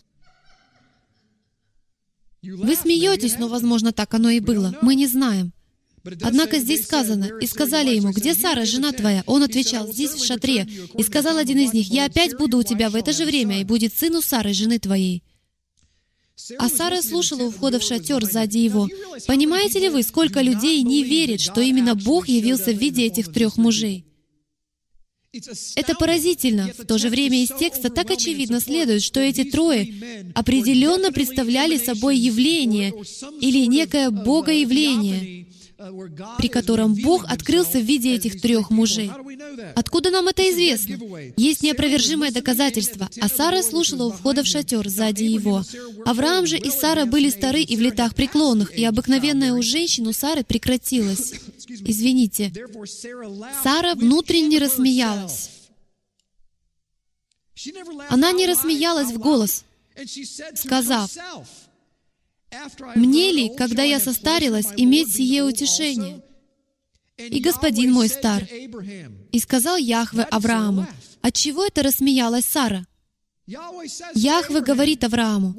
Вы 2.42 2.74
смеетесь, 2.74 3.36
но, 3.38 3.48
возможно, 3.48 3.92
так 3.92 4.14
оно 4.14 4.30
и 4.30 4.40
было. 4.40 4.76
Мы 4.82 4.94
не 4.94 5.06
знаем. 5.06 5.52
Однако 6.22 6.58
здесь 6.58 6.84
сказано, 6.84 7.28
«И 7.40 7.46
сказали 7.46 7.94
ему, 7.94 8.10
где 8.12 8.34
Сара, 8.34 8.64
жена 8.64 8.92
твоя?» 8.92 9.22
Он 9.26 9.42
отвечал, 9.42 9.92
«Здесь, 9.92 10.12
в 10.12 10.24
шатре». 10.24 10.66
И 10.96 11.02
сказал 11.02 11.36
один 11.36 11.58
из 11.58 11.74
них, 11.74 11.88
«Я 11.88 12.06
опять 12.06 12.38
буду 12.38 12.58
у 12.58 12.62
тебя 12.62 12.88
в 12.88 12.96
это 12.96 13.12
же 13.12 13.26
время, 13.26 13.60
и 13.60 13.64
будет 13.64 13.92
сын 13.94 14.16
у 14.16 14.22
Сары, 14.22 14.54
жены 14.54 14.78
твоей». 14.78 15.22
А 16.58 16.70
Сара 16.70 17.02
слушала 17.02 17.42
у 17.44 17.50
входа 17.50 17.78
в 17.78 17.82
шатер 17.82 18.24
сзади 18.24 18.58
его. 18.58 18.88
Понимаете 19.26 19.78
ли 19.78 19.88
вы, 19.90 20.02
сколько 20.02 20.40
людей 20.40 20.82
не 20.82 21.04
верит, 21.04 21.42
что 21.42 21.60
именно 21.60 21.94
Бог 21.94 22.28
явился 22.28 22.72
в 22.72 22.78
виде 22.78 23.04
этих 23.04 23.30
трех 23.30 23.58
мужей? 23.58 24.06
Это 25.76 25.94
поразительно. 25.94 26.72
В 26.76 26.84
то 26.84 26.98
же 26.98 27.08
время 27.08 27.42
из 27.42 27.50
текста 27.56 27.88
так 27.88 28.10
очевидно 28.10 28.58
следует, 28.58 29.02
что 29.02 29.20
эти 29.20 29.44
трое 29.44 30.32
определенно 30.34 31.12
представляли 31.12 31.76
собой 31.76 32.16
явление 32.16 32.92
или 33.40 33.66
некое 33.66 34.10
богоявление, 34.10 35.46
при 36.38 36.48
котором 36.48 36.94
Бог 36.94 37.24
открылся 37.26 37.78
в 37.78 37.84
виде 37.84 38.14
этих 38.14 38.40
трех 38.40 38.70
мужей. 38.70 39.10
Откуда 39.74 40.10
нам 40.10 40.28
это 40.28 40.42
известно? 40.50 40.98
Есть 41.36 41.62
неопровержимое 41.62 42.30
доказательство. 42.30 43.08
А 43.20 43.28
Сара 43.28 43.62
слушала 43.62 44.04
у 44.04 44.12
входа 44.12 44.42
в 44.42 44.46
шатер 44.46 44.88
сзади 44.88 45.24
его. 45.24 45.62
Авраам 46.04 46.46
же 46.46 46.58
и 46.58 46.70
Сара 46.70 47.06
были 47.06 47.30
стары 47.30 47.62
и 47.62 47.76
в 47.76 47.80
летах 47.80 48.14
преклонных, 48.14 48.76
и 48.76 48.84
обыкновенная 48.84 49.54
у 49.54 49.62
женщин 49.62 50.06
у 50.06 50.12
Сары 50.12 50.44
прекратилась. 50.44 51.34
Извините. 51.68 52.52
Сара 53.62 53.94
внутренне 53.94 54.58
рассмеялась. 54.58 55.50
Она 58.08 58.32
не 58.32 58.46
рассмеялась 58.46 59.12
в 59.12 59.18
голос, 59.18 59.64
сказав, 60.54 61.10
«Мне 62.96 63.32
ли, 63.32 63.54
когда 63.56 63.82
я 63.82 64.00
состарилась, 64.00 64.66
иметь 64.76 65.14
сие 65.14 65.44
утешение?» 65.44 66.22
И 67.28 67.40
господин 67.40 67.92
мой 67.92 68.08
стар. 68.08 68.44
И 69.30 69.38
сказал 69.38 69.76
Яхве 69.76 70.22
Аврааму, 70.22 70.86
отчего 71.20 71.66
это 71.66 71.82
рассмеялась 71.82 72.46
Сара? 72.46 72.86
Яхве 73.46 74.60
говорит 74.60 75.04
Аврааму, 75.04 75.54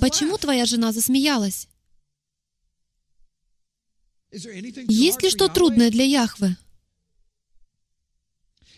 почему 0.00 0.38
твоя 0.38 0.66
жена 0.66 0.92
засмеялась? 0.92 1.68
Есть 4.30 5.22
ли 5.22 5.30
что 5.30 5.48
трудное 5.48 5.90
для 5.90 6.04
Яхве? 6.04 6.56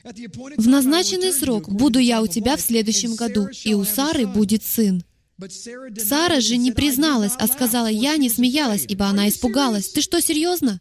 В 0.04 0.68
назначенный 0.68 1.32
срок 1.32 1.68
буду 1.68 1.98
я 1.98 2.22
у 2.22 2.26
тебя 2.28 2.56
в 2.56 2.60
следующем 2.60 3.16
году, 3.16 3.48
и 3.64 3.74
у 3.74 3.84
Сары 3.84 4.26
будет 4.26 4.62
сын. 4.62 5.02
Сара 5.38 6.40
же 6.40 6.56
не 6.56 6.72
призналась, 6.72 7.34
а 7.38 7.46
сказала, 7.46 7.88
я 7.88 8.16
не 8.16 8.28
смеялась, 8.28 8.86
ибо 8.88 9.06
она 9.06 9.28
испугалась. 9.28 9.90
Ты 9.90 10.00
что, 10.00 10.20
серьезно? 10.20 10.80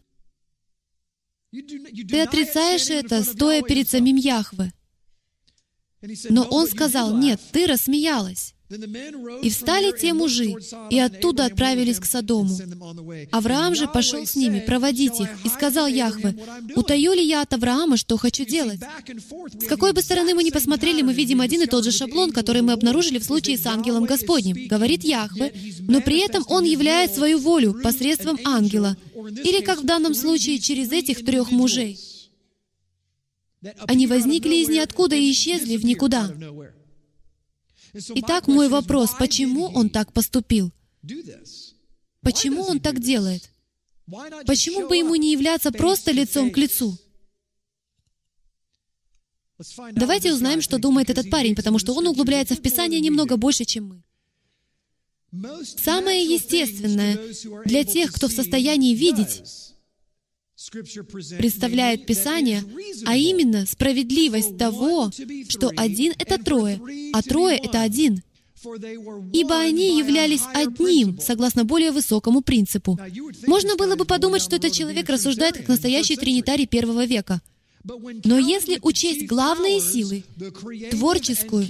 Ты 1.52 2.20
отрицаешь 2.20 2.90
это, 2.90 3.22
стоя 3.22 3.62
перед 3.62 3.88
самим 3.88 4.16
Яхве. 4.16 4.72
Но 6.30 6.44
он 6.44 6.66
сказал, 6.68 7.16
нет, 7.16 7.40
ты 7.52 7.66
рассмеялась. 7.66 8.55
И 9.42 9.50
встали 9.50 9.96
те 9.96 10.12
мужи, 10.12 10.54
и 10.90 10.98
оттуда 10.98 11.44
отправились 11.44 12.00
к 12.00 12.04
Содому. 12.04 12.58
Авраам 13.30 13.76
же 13.76 13.86
пошел 13.86 14.26
с 14.26 14.34
ними 14.34 14.58
проводить 14.58 15.20
их, 15.20 15.28
и 15.44 15.48
сказал 15.48 15.86
Яхве, 15.86 16.34
«Утаю 16.74 17.12
ли 17.12 17.24
я 17.24 17.42
от 17.42 17.52
Авраама, 17.52 17.96
что 17.96 18.16
хочу 18.16 18.44
делать?» 18.44 18.80
С 19.60 19.68
какой 19.68 19.92
бы 19.92 20.02
стороны 20.02 20.34
мы 20.34 20.42
ни 20.42 20.50
посмотрели, 20.50 21.02
мы 21.02 21.12
видим 21.12 21.40
один 21.40 21.62
и 21.62 21.66
тот 21.66 21.84
же 21.84 21.92
шаблон, 21.92 22.32
который 22.32 22.62
мы 22.62 22.72
обнаружили 22.72 23.18
в 23.18 23.24
случае 23.24 23.56
с 23.56 23.66
ангелом 23.66 24.04
Господним. 24.04 24.66
Говорит 24.66 25.04
Яхве, 25.04 25.52
но 25.80 26.00
при 26.00 26.18
этом 26.18 26.44
он 26.48 26.64
являет 26.64 27.14
свою 27.14 27.38
волю 27.38 27.80
посредством 27.82 28.38
ангела, 28.44 28.96
или, 29.14 29.60
как 29.60 29.82
в 29.82 29.86
данном 29.86 30.14
случае, 30.14 30.58
через 30.58 30.90
этих 30.90 31.24
трех 31.24 31.52
мужей. 31.52 31.98
Они 33.86 34.06
возникли 34.06 34.56
из 34.56 34.68
ниоткуда 34.68 35.14
и 35.14 35.30
исчезли 35.30 35.76
в 35.76 35.84
никуда. 35.84 36.32
Итак, 38.14 38.46
мой 38.46 38.68
вопрос, 38.68 39.10
почему 39.18 39.66
он 39.66 39.90
так 39.90 40.12
поступил? 40.12 40.72
Почему 42.20 42.62
он 42.62 42.80
так 42.80 43.00
делает? 43.00 43.50
Почему 44.46 44.88
бы 44.88 44.96
ему 44.96 45.14
не 45.16 45.32
являться 45.32 45.72
просто 45.72 46.12
лицом 46.12 46.50
к 46.50 46.56
лицу? 46.58 46.98
Давайте 49.92 50.32
узнаем, 50.32 50.60
что 50.60 50.78
думает 50.78 51.08
этот 51.08 51.30
парень, 51.30 51.54
потому 51.54 51.78
что 51.78 51.94
он 51.94 52.06
углубляется 52.06 52.54
в 52.54 52.60
Писание 52.60 53.00
немного 53.00 53.36
больше, 53.36 53.64
чем 53.64 53.88
мы. 53.88 54.02
Самое 55.64 56.22
естественное 56.24 57.18
для 57.64 57.84
тех, 57.84 58.12
кто 58.12 58.28
в 58.28 58.32
состоянии 58.32 58.94
видеть, 58.94 59.42
представляет 60.70 62.06
Писание, 62.06 62.62
а 63.04 63.16
именно 63.16 63.66
справедливость 63.66 64.56
того, 64.56 65.10
что 65.48 65.70
один— 65.76 66.14
это 66.18 66.42
трое, 66.42 66.80
а 67.12 67.22
трое— 67.22 67.56
это 67.62 67.82
один. 67.82 68.22
Ибо 69.32 69.58
они 69.58 69.98
являлись 69.98 70.42
одним, 70.54 71.20
согласно 71.20 71.64
более 71.64 71.92
высокому 71.92 72.40
принципу. 72.40 72.98
Можно 73.46 73.76
было 73.76 73.96
бы 73.96 74.04
подумать, 74.04 74.42
что 74.42 74.56
этот 74.56 74.72
человек 74.72 75.08
рассуждает 75.08 75.56
как 75.58 75.68
настоящий 75.68 76.16
тринитарий 76.16 76.66
первого 76.66 77.04
века. 77.04 77.40
Но 78.24 78.38
если 78.38 78.80
учесть 78.82 79.26
главные 79.26 79.80
силы, 79.80 80.24
творческую 80.90 81.66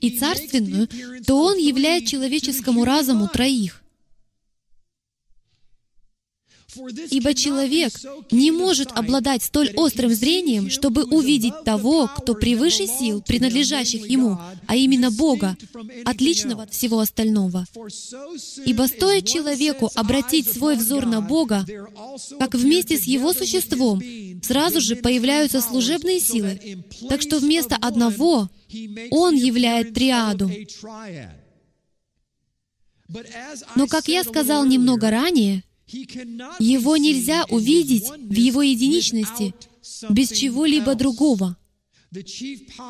и 0.00 0.10
царственную, 0.10 0.88
то 1.26 1.36
он 1.36 1.56
являет 1.56 2.06
человеческому 2.06 2.84
разуму 2.84 3.28
троих. 3.28 3.81
Ибо 7.10 7.34
человек 7.34 7.92
не 8.30 8.50
может 8.50 8.92
обладать 8.92 9.42
столь 9.42 9.72
острым 9.76 10.12
зрением, 10.12 10.70
чтобы 10.70 11.04
увидеть 11.04 11.64
того, 11.64 12.08
кто 12.08 12.34
превыше 12.34 12.86
сил, 12.86 13.22
принадлежащих 13.22 14.08
ему, 14.08 14.38
а 14.66 14.76
именно 14.76 15.10
Бога, 15.10 15.56
отличного 16.04 16.64
от 16.64 16.72
всего 16.72 17.00
остального. 17.00 17.66
Ибо 18.64 18.84
стоит 18.84 19.26
человеку 19.26 19.90
обратить 19.94 20.50
свой 20.50 20.76
взор 20.76 21.06
на 21.06 21.20
Бога, 21.20 21.66
как 22.38 22.54
вместе 22.54 22.96
с 22.96 23.04
его 23.04 23.32
существом 23.32 24.02
сразу 24.42 24.80
же 24.80 24.96
появляются 24.96 25.60
служебные 25.60 26.20
силы, 26.20 26.84
так 27.08 27.20
что 27.22 27.38
вместо 27.38 27.76
одного 27.76 28.48
он 29.10 29.34
являет 29.34 29.94
триаду. 29.94 30.50
Но, 33.76 33.86
как 33.86 34.08
я 34.08 34.24
сказал 34.24 34.64
немного 34.64 35.10
ранее, 35.10 35.64
его 35.86 36.96
нельзя 36.96 37.44
увидеть 37.48 38.08
в 38.08 38.34
его 38.34 38.62
единичности 38.62 39.54
без 40.08 40.30
чего-либо 40.30 40.94
другого, 40.94 41.56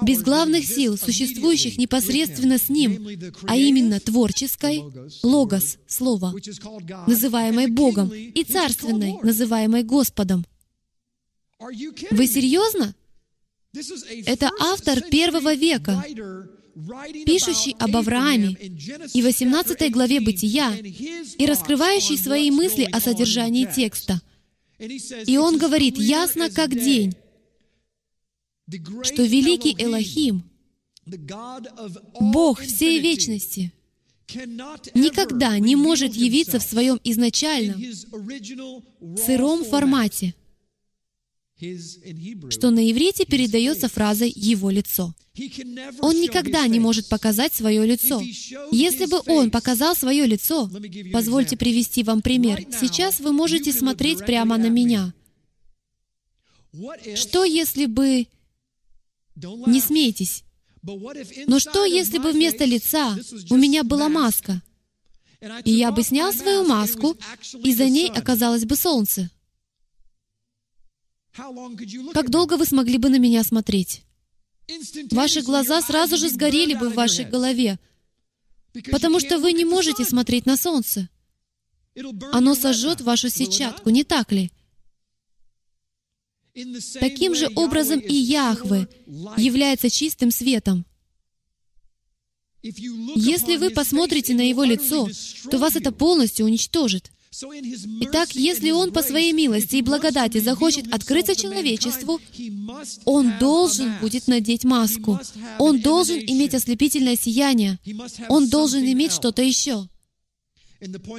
без 0.02 0.20
главных 0.22 0.64
сил, 0.64 0.98
существующих 0.98 1.78
непосредственно 1.78 2.58
с 2.58 2.68
ним, 2.68 3.06
а 3.44 3.56
именно 3.56 4.00
творческой, 4.00 4.82
логос, 5.22 5.78
слово, 5.86 6.34
называемой 7.06 7.68
Богом, 7.68 8.12
и 8.12 8.44
царственной, 8.44 9.18
называемой 9.22 9.84
Господом. 9.84 10.44
Вы 12.10 12.26
серьезно? 12.26 12.94
Это 14.26 14.50
автор 14.60 15.00
первого 15.02 15.54
века, 15.54 16.04
пишущий 17.26 17.74
об 17.78 17.96
Аврааме 17.96 18.56
и 19.14 19.22
18 19.22 19.90
главе 19.92 20.20
Бытия 20.20 20.74
и 20.74 21.46
раскрывающий 21.46 22.16
свои 22.16 22.50
мысли 22.50 22.88
о 22.90 23.00
содержании 23.00 23.66
текста. 23.66 24.20
И 24.78 25.36
он 25.36 25.58
говорит 25.58 25.96
ясно 25.96 26.50
как 26.50 26.74
день, 26.74 27.14
что 29.02 29.22
великий 29.22 29.74
Элохим, 29.78 30.44
Бог 32.20 32.60
всей 32.60 33.00
вечности, 33.00 33.72
никогда 34.94 35.58
не 35.58 35.76
может 35.76 36.14
явиться 36.14 36.58
в 36.58 36.62
своем 36.62 36.98
изначальном, 37.04 37.82
сыром 39.16 39.64
формате— 39.64 40.34
что 42.50 42.70
на 42.70 42.90
иврите 42.90 43.24
передается 43.24 43.88
фразой 43.88 44.32
«его 44.34 44.70
лицо». 44.70 45.14
Он 46.00 46.20
никогда 46.20 46.66
не 46.66 46.80
может 46.80 47.08
показать 47.08 47.54
свое 47.54 47.86
лицо. 47.86 48.20
Если 48.70 49.06
бы 49.06 49.20
он 49.26 49.50
показал 49.50 49.94
свое 49.94 50.26
лицо, 50.26 50.70
позвольте 51.12 51.56
привести 51.56 52.02
вам 52.02 52.20
пример. 52.20 52.66
Сейчас 52.78 53.20
вы 53.20 53.32
можете 53.32 53.72
смотреть 53.72 54.18
прямо 54.26 54.58
на 54.58 54.68
меня. 54.68 55.14
Что 57.14 57.44
если 57.44 57.86
бы... 57.86 58.26
Не 59.34 59.80
смейтесь. 59.80 60.44
Но 61.46 61.58
что 61.58 61.84
если 61.84 62.18
бы 62.18 62.32
вместо 62.32 62.64
лица 62.64 63.16
у 63.50 63.56
меня 63.56 63.84
была 63.84 64.08
маска, 64.08 64.62
и 65.64 65.72
я 65.72 65.90
бы 65.92 66.02
снял 66.02 66.32
свою 66.32 66.64
маску, 66.64 67.16
и 67.62 67.72
за 67.72 67.88
ней 67.88 68.10
оказалось 68.10 68.64
бы 68.64 68.76
солнце? 68.76 69.30
Как 71.34 72.30
долго 72.30 72.56
вы 72.56 72.66
смогли 72.66 72.98
бы 72.98 73.08
на 73.08 73.18
меня 73.18 73.42
смотреть? 73.42 74.02
Ваши 75.10 75.42
глаза 75.42 75.80
сразу 75.82 76.16
же 76.16 76.28
сгорели 76.28 76.74
бы 76.74 76.90
в 76.90 76.94
вашей 76.94 77.24
голове, 77.24 77.78
потому 78.90 79.20
что 79.20 79.38
вы 79.38 79.52
не 79.52 79.64
можете 79.64 80.04
смотреть 80.04 80.46
на 80.46 80.56
солнце. 80.56 81.08
Оно 82.32 82.54
сожжет 82.54 83.00
вашу 83.00 83.28
сетчатку, 83.28 83.90
не 83.90 84.04
так 84.04 84.32
ли? 84.32 84.50
Таким 87.00 87.34
же 87.34 87.48
образом 87.54 87.98
и 87.98 88.14
Яхве 88.14 88.88
является 89.36 89.88
чистым 89.88 90.30
светом. 90.30 90.84
Если 92.62 93.56
вы 93.56 93.70
посмотрите 93.70 94.34
на 94.34 94.48
Его 94.48 94.64
лицо, 94.64 95.08
то 95.50 95.58
вас 95.58 95.76
это 95.76 95.92
полностью 95.92 96.46
уничтожит. 96.46 97.10
Итак, 98.00 98.34
если 98.34 98.70
Он 98.72 98.92
по 98.92 99.02
своей 99.02 99.32
милости 99.32 99.76
и 99.76 99.82
благодати 99.82 100.38
захочет 100.38 100.92
открыться 100.92 101.34
человечеству, 101.34 102.20
Он 103.04 103.32
должен 103.40 103.94
будет 104.00 104.28
надеть 104.28 104.64
маску. 104.64 105.18
Он 105.58 105.80
должен 105.80 106.18
иметь 106.18 106.54
ослепительное 106.54 107.16
сияние. 107.16 107.78
Он 108.28 108.48
должен 108.48 108.84
иметь 108.84 109.12
что-то 109.12 109.42
еще. 109.42 109.88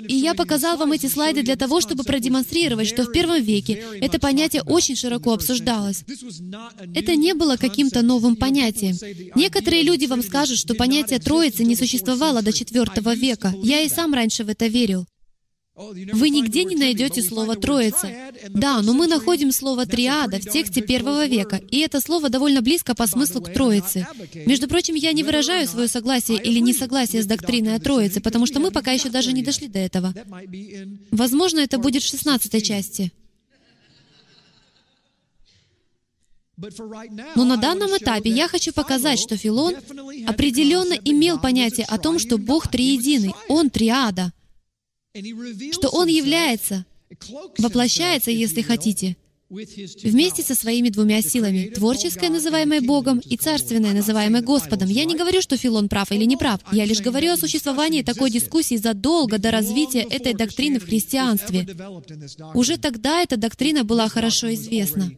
И 0.08 0.15
я 0.15 0.34
показал 0.34 0.78
вам 0.78 0.91
эти 0.91 1.08
слайды 1.08 1.41
для 1.41 1.56
того, 1.56 1.80
чтобы 1.80 2.04
продемонстрировать, 2.04 2.88
что 2.88 3.04
в 3.04 3.12
первом 3.12 3.41
веке 3.41 3.82
это 4.02 4.19
понятие 4.19 4.62
очень 4.62 4.97
широко 4.97 5.34
обсуждалось. 5.34 6.04
Это 6.93 7.15
не 7.15 7.34
было 7.34 7.56
каким-то 7.56 8.02
новым 8.02 8.36
понятием. 8.36 8.97
Некоторые 9.36 9.84
люди 9.84 10.06
вам 10.06 10.21
скажут, 10.21 10.60
что 10.60 10.76
понятие 10.76 11.19
Троицы 11.19 11.63
не 11.63 11.76
существовало 11.76 12.41
до 12.41 12.52
IV 12.52 13.15
века. 13.15 13.56
Я 13.63 13.82
и 13.82 13.89
сам 13.89 14.13
раньше 14.13 14.43
в 14.43 14.49
это 14.49 14.67
верил. 14.67 15.08
Вы 15.76 16.30
нигде 16.30 16.66
не 16.66 16.76
найдете 16.76 17.24
слово 17.24 17.56
«троица». 17.56 18.08
Да, 18.50 18.84
но 18.84 18.94
мы 18.94 19.08
находим 19.08 19.52
слово 19.52 19.88
«триада» 19.88 20.38
в 20.38 20.48
тексте 20.48 20.82
первого 20.84 21.26
века, 21.26 21.60
и 21.72 21.80
это 21.80 22.00
слово 22.00 22.30
довольно 22.30 22.62
близко 22.62 22.94
по 22.94 23.08
смыслу 23.08 23.42
к 23.42 23.52
Троице. 23.52 24.06
Между 24.46 24.68
прочим, 24.68 24.94
я 24.94 25.14
не 25.14 25.24
выражаю 25.24 25.68
свое 25.68 25.88
согласие 25.88 26.40
или 26.42 26.60
несогласие 26.60 27.24
с 27.24 27.26
доктриной 27.26 27.76
о 27.76 27.80
Троице, 27.80 28.22
потому 28.22 28.46
что 28.46 28.60
мы 28.60 28.70
пока 28.70 28.92
еще 28.92 29.10
даже 29.10 29.34
не 29.34 29.42
дошли 29.42 29.68
до 29.68 29.80
этого. 29.80 30.14
Возможно, 31.10 31.60
это 31.60 31.80
будет 31.80 32.04
в 32.04 32.08
16 32.08 32.64
части. 32.64 33.12
Но 37.36 37.46
на 37.46 37.58
данном 37.58 37.98
этапе 37.98 38.30
я 38.30 38.48
хочу 38.48 38.74
показать, 38.74 39.20
что 39.20 39.38
Филон 39.38 39.74
определенно 40.28 40.94
имел 40.94 41.40
понятие 41.40 41.88
о 41.88 41.98
том, 41.98 42.20
что 42.20 42.38
Бог 42.38 42.70
триединый, 42.70 43.34
Он 43.48 43.72
триада— 43.72 44.34
что 45.71 45.89
Он 45.89 46.08
является, 46.08 46.86
воплощается, 47.58 48.32
если 48.32 48.62
хотите, 48.62 49.15
вместе 49.49 50.41
со 50.41 50.56
своими 50.56 50.89
двумя 50.89 51.21
силами, 51.21 51.71
творческое, 51.76 52.30
называемое 52.30 52.82
Богом, 52.82 53.19
и 53.19 53.38
царственное, 53.38 53.93
называемое 53.93 54.41
Господом. 54.41 54.89
Я 54.89 55.06
не 55.06 55.15
говорю, 55.15 55.41
что 55.41 55.58
Филон 55.58 55.89
прав 55.89 56.12
или 56.12 56.23
не 56.26 56.38
прав. 56.38 56.62
Я 56.71 56.86
лишь 56.86 57.02
говорю 57.02 57.34
о 57.34 57.38
существовании 57.38 58.02
такой 58.02 58.32
дискуссии 58.32 58.78
задолго 58.78 59.38
до 59.38 59.52
развития 59.52 60.02
этой 60.02 60.34
доктрины 60.34 60.80
в 60.80 60.86
христианстве. 60.86 61.67
Уже 62.56 62.78
тогда 62.78 63.21
эта 63.21 63.38
доктрина 63.38 63.84
была 63.84 64.10
хорошо 64.10 64.52
известна. 64.56 65.12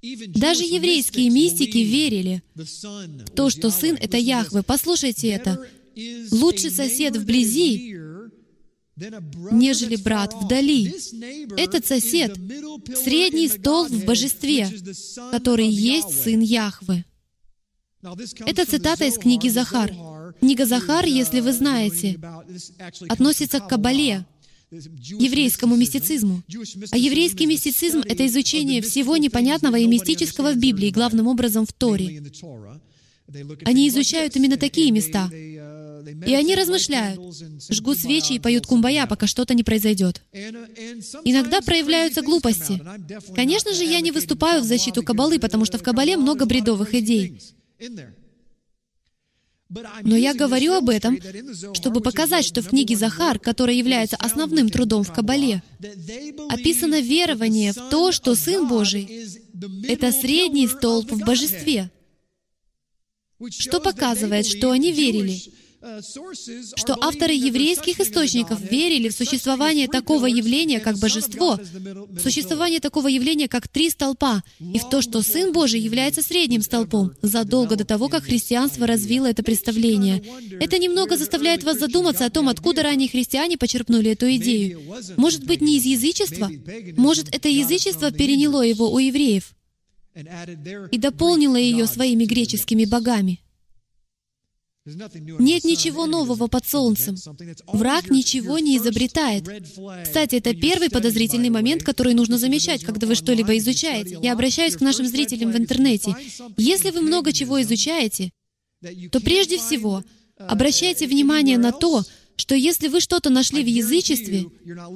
Даже 0.00 0.62
еврейские 0.62 1.28
мистики 1.30 1.78
верили 1.78 2.42
в 2.54 3.30
то, 3.30 3.50
что 3.50 3.70
Сын— 3.70 3.96
это 4.00 4.16
Яхве. 4.16 4.62
Послушайте 4.62 5.28
это. 5.28 5.66
Лучший 6.30 6.70
сосед 6.70 7.16
вблизи, 7.16 7.96
нежели 9.52 9.96
брат 9.96 10.34
вдали. 10.34 10.94
Этот 11.56 11.86
сосед— 11.86 12.36
средний 13.04 13.48
столб 13.48 13.90
в 13.90 14.04
божестве, 14.04 14.68
который 15.30 15.68
есть 15.68 16.22
Сын 16.22 16.40
Яхвы. 16.40 17.04
Это 18.46 18.64
цитата 18.64 19.04
из 19.06 19.18
книги 19.18 19.48
Захар. 19.48 19.92
Книга 20.40 20.66
Захар, 20.66 21.04
если 21.04 21.40
вы 21.40 21.52
знаете, 21.52 22.18
относится 23.08 23.60
к 23.60 23.68
Кабале, 23.68 24.24
еврейскому 24.70 25.76
мистицизму. 25.76 26.42
А 26.90 26.98
еврейский 26.98 27.46
мистицизм— 27.46 28.00
это 28.06 28.26
изучение 28.26 28.82
всего 28.82 29.16
непонятного 29.16 29.76
и 29.76 29.86
мистического 29.86 30.52
в 30.52 30.58
Библии, 30.58 30.90
главным 30.90 31.26
образом 31.26 31.66
в 31.66 31.72
Торе. 31.72 32.22
Они 33.64 33.88
изучают 33.88 34.36
именно 34.36 34.56
такие 34.56 34.90
места. 34.90 35.30
И 36.26 36.34
они 36.34 36.54
размышляют, 36.54 37.20
жгут 37.70 37.98
свечи 37.98 38.32
и 38.32 38.38
поют 38.38 38.66
кумбая, 38.66 39.06
пока 39.06 39.26
что-то 39.26 39.54
не 39.54 39.62
произойдет. 39.62 40.22
Иногда 41.24 41.60
проявляются 41.60 42.22
глупости. 42.22 42.82
Конечно 43.34 43.74
же, 43.74 43.84
я 43.84 44.00
не 44.00 44.10
выступаю 44.10 44.62
в 44.62 44.64
защиту 44.64 45.02
Кабалы, 45.02 45.38
потому 45.38 45.64
что 45.64 45.78
в 45.78 45.82
Кабале 45.82 46.16
много 46.16 46.46
бредовых 46.46 46.94
идей. 46.94 47.40
Но 50.02 50.16
я 50.16 50.32
говорю 50.32 50.72
об 50.72 50.88
этом, 50.88 51.18
чтобы 51.74 52.00
показать, 52.00 52.46
что 52.46 52.62
в 52.62 52.68
книге 52.68 52.96
Захар, 52.96 53.38
которая 53.38 53.76
является 53.76 54.16
основным 54.16 54.70
трудом 54.70 55.04
в 55.04 55.12
Кабале, 55.12 55.62
описано 56.48 57.00
верование 57.00 57.72
в 57.72 57.90
то, 57.90 58.10
что 58.12 58.34
Сын 58.34 58.66
Божий— 58.66 59.26
это 59.86 60.10
средний 60.10 60.68
столб 60.68 61.12
в 61.12 61.18
божестве, 61.18 61.90
что 63.50 63.80
показывает, 63.80 64.46
что 64.46 64.70
они 64.70 64.92
верили, 64.92 65.40
что 66.76 66.96
авторы 67.00 67.34
еврейских 67.34 68.00
источников 68.00 68.60
верили 68.60 69.08
в 69.08 69.12
существование 69.12 69.86
такого 69.86 70.26
явления, 70.26 70.80
как 70.80 70.98
божество, 70.98 71.56
в 71.56 72.18
существование 72.20 72.80
такого 72.80 73.06
явления, 73.06 73.48
как 73.48 73.68
три 73.68 73.90
столпа, 73.90 74.42
и 74.58 74.78
в 74.78 74.88
то, 74.88 75.02
что 75.02 75.22
Сын 75.22 75.52
Божий 75.52 75.80
является 75.80 76.20
средним 76.22 76.62
столпом, 76.62 77.12
задолго 77.22 77.76
до 77.76 77.84
того, 77.84 78.08
как 78.08 78.24
христианство 78.24 78.86
развило 78.86 79.26
это 79.26 79.44
представление. 79.44 80.22
Это 80.60 80.78
немного 80.78 81.16
заставляет 81.16 81.62
вас 81.62 81.78
задуматься 81.78 82.24
о 82.24 82.30
том, 82.30 82.48
откуда 82.48 82.82
ранние 82.82 83.08
христиане 83.08 83.56
почерпнули 83.56 84.10
эту 84.10 84.34
идею. 84.36 84.80
Может 85.16 85.44
быть, 85.44 85.60
не 85.60 85.76
из 85.76 85.84
язычества? 85.84 86.50
Может, 86.96 87.32
это 87.32 87.48
язычество 87.48 88.10
переняло 88.10 88.62
его 88.62 88.90
у 88.92 88.98
евреев 88.98 89.54
и 90.90 90.98
дополнило 90.98 91.56
ее 91.56 91.86
своими 91.86 92.24
греческими 92.24 92.84
богами? 92.84 93.40
Нет 95.38 95.64
ничего 95.64 96.06
нового 96.06 96.46
под 96.46 96.66
солнцем. 96.66 97.16
Враг 97.66 98.10
ничего 98.10 98.58
не 98.58 98.78
изобретает. 98.78 99.44
Кстати, 100.04 100.36
это 100.36 100.54
первый 100.54 100.88
подозрительный 100.88 101.50
момент, 101.50 101.82
который 101.82 102.14
нужно 102.14 102.38
замечать, 102.38 102.84
когда 102.84 103.06
вы 103.06 103.14
что-либо 103.14 103.56
изучаете. 103.58 104.18
Я 104.22 104.32
обращаюсь 104.32 104.76
к 104.76 104.80
нашим 104.80 105.06
зрителям 105.06 105.52
в 105.52 105.56
интернете. 105.56 106.14
Если 106.56 106.90
вы 106.90 107.02
много 107.02 107.32
чего 107.32 107.60
изучаете, 107.60 108.30
то 109.12 109.20
прежде 109.20 109.58
всего 109.58 110.02
обращайте 110.38 111.06
внимание 111.06 111.58
на 111.58 111.72
то, 111.72 112.04
что 112.38 112.54
если 112.54 112.88
вы 112.88 113.00
что-то 113.00 113.30
нашли 113.30 113.62
в 113.62 113.66
язычестве, 113.66 114.46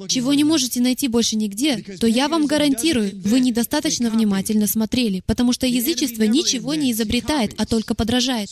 чего 0.07 0.33
не 0.33 0.43
можете 0.43 0.81
найти 0.81 1.07
больше 1.07 1.35
нигде, 1.35 1.77
то 1.99 2.07
я 2.07 2.27
вам 2.27 2.47
гарантирую, 2.47 3.11
вы 3.23 3.39
недостаточно 3.41 4.09
внимательно 4.09 4.65
смотрели, 4.65 5.21
потому 5.25 5.53
что 5.53 5.67
язычество 5.67 6.23
ничего 6.23 6.73
не 6.73 6.91
изобретает, 6.91 7.53
а 7.57 7.65
только 7.65 7.95
подражает. 7.95 8.49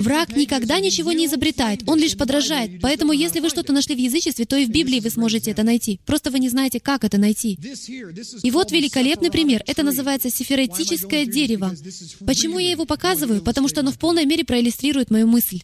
Враг 0.00 0.36
никогда 0.36 0.80
ничего 0.80 1.12
не 1.12 1.26
изобретает, 1.26 1.88
он 1.88 1.98
лишь 1.98 2.16
подражает. 2.16 2.80
Поэтому 2.80 3.12
если 3.12 3.40
вы 3.40 3.48
что-то 3.48 3.72
нашли 3.72 3.94
в 3.94 3.98
язычестве, 3.98 4.44
то 4.44 4.56
и 4.56 4.66
в 4.66 4.70
Библии 4.70 5.00
вы 5.00 5.10
сможете 5.10 5.52
это 5.52 5.62
найти. 5.62 6.00
Просто 6.04 6.30
вы 6.30 6.38
не 6.38 6.48
знаете, 6.48 6.80
как 6.80 7.04
это 7.04 7.18
найти. 7.18 7.58
И 8.42 8.50
вот 8.50 8.72
великолепный 8.72 9.30
пример. 9.30 9.62
Это 9.66 9.82
называется 9.82 10.30
сиферетическое 10.30 11.26
дерево. 11.26 11.74
Почему 12.26 12.58
я 12.58 12.70
его 12.70 12.86
показываю? 12.86 13.40
Потому 13.42 13.68
что 13.68 13.80
оно 13.80 13.92
в 13.92 13.98
полной 13.98 14.26
мере 14.26 14.44
проиллюстрирует 14.44 15.10
мою 15.10 15.26
мысль. 15.26 15.60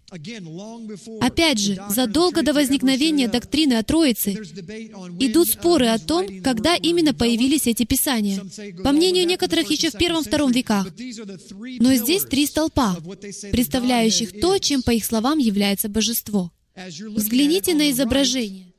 Опять 1.21 1.59
же, 1.59 1.79
задолго 1.89 2.43
до 2.43 2.53
возникновения 2.69 3.29
доктрины 3.29 3.75
о 3.75 3.83
Троице 3.83 4.33
идут 5.19 5.49
споры 5.49 5.87
о 5.87 5.99
том, 5.99 6.43
когда 6.43 6.77
именно 6.77 7.15
появились 7.15 7.67
эти 7.67 7.85
писания. 7.85 8.43
По 8.85 8.93
мнению 8.93 9.27
некоторых, 9.27 9.71
еще 9.71 9.91
в 9.91 9.97
первом-втором 9.97 10.53
веках. 10.53 10.87
Но 11.81 11.95
здесь 11.95 12.25
три 12.25 12.47
столпа, 12.47 12.97
представляющих 13.51 14.41
то, 14.41 14.59
чем, 14.59 14.83
по 14.83 14.91
их 14.91 15.05
словам, 15.05 15.39
является 15.39 15.89
божество. 15.89 16.53
Взгляните 16.77 17.75
на 17.75 17.91
изображение. 17.91 18.73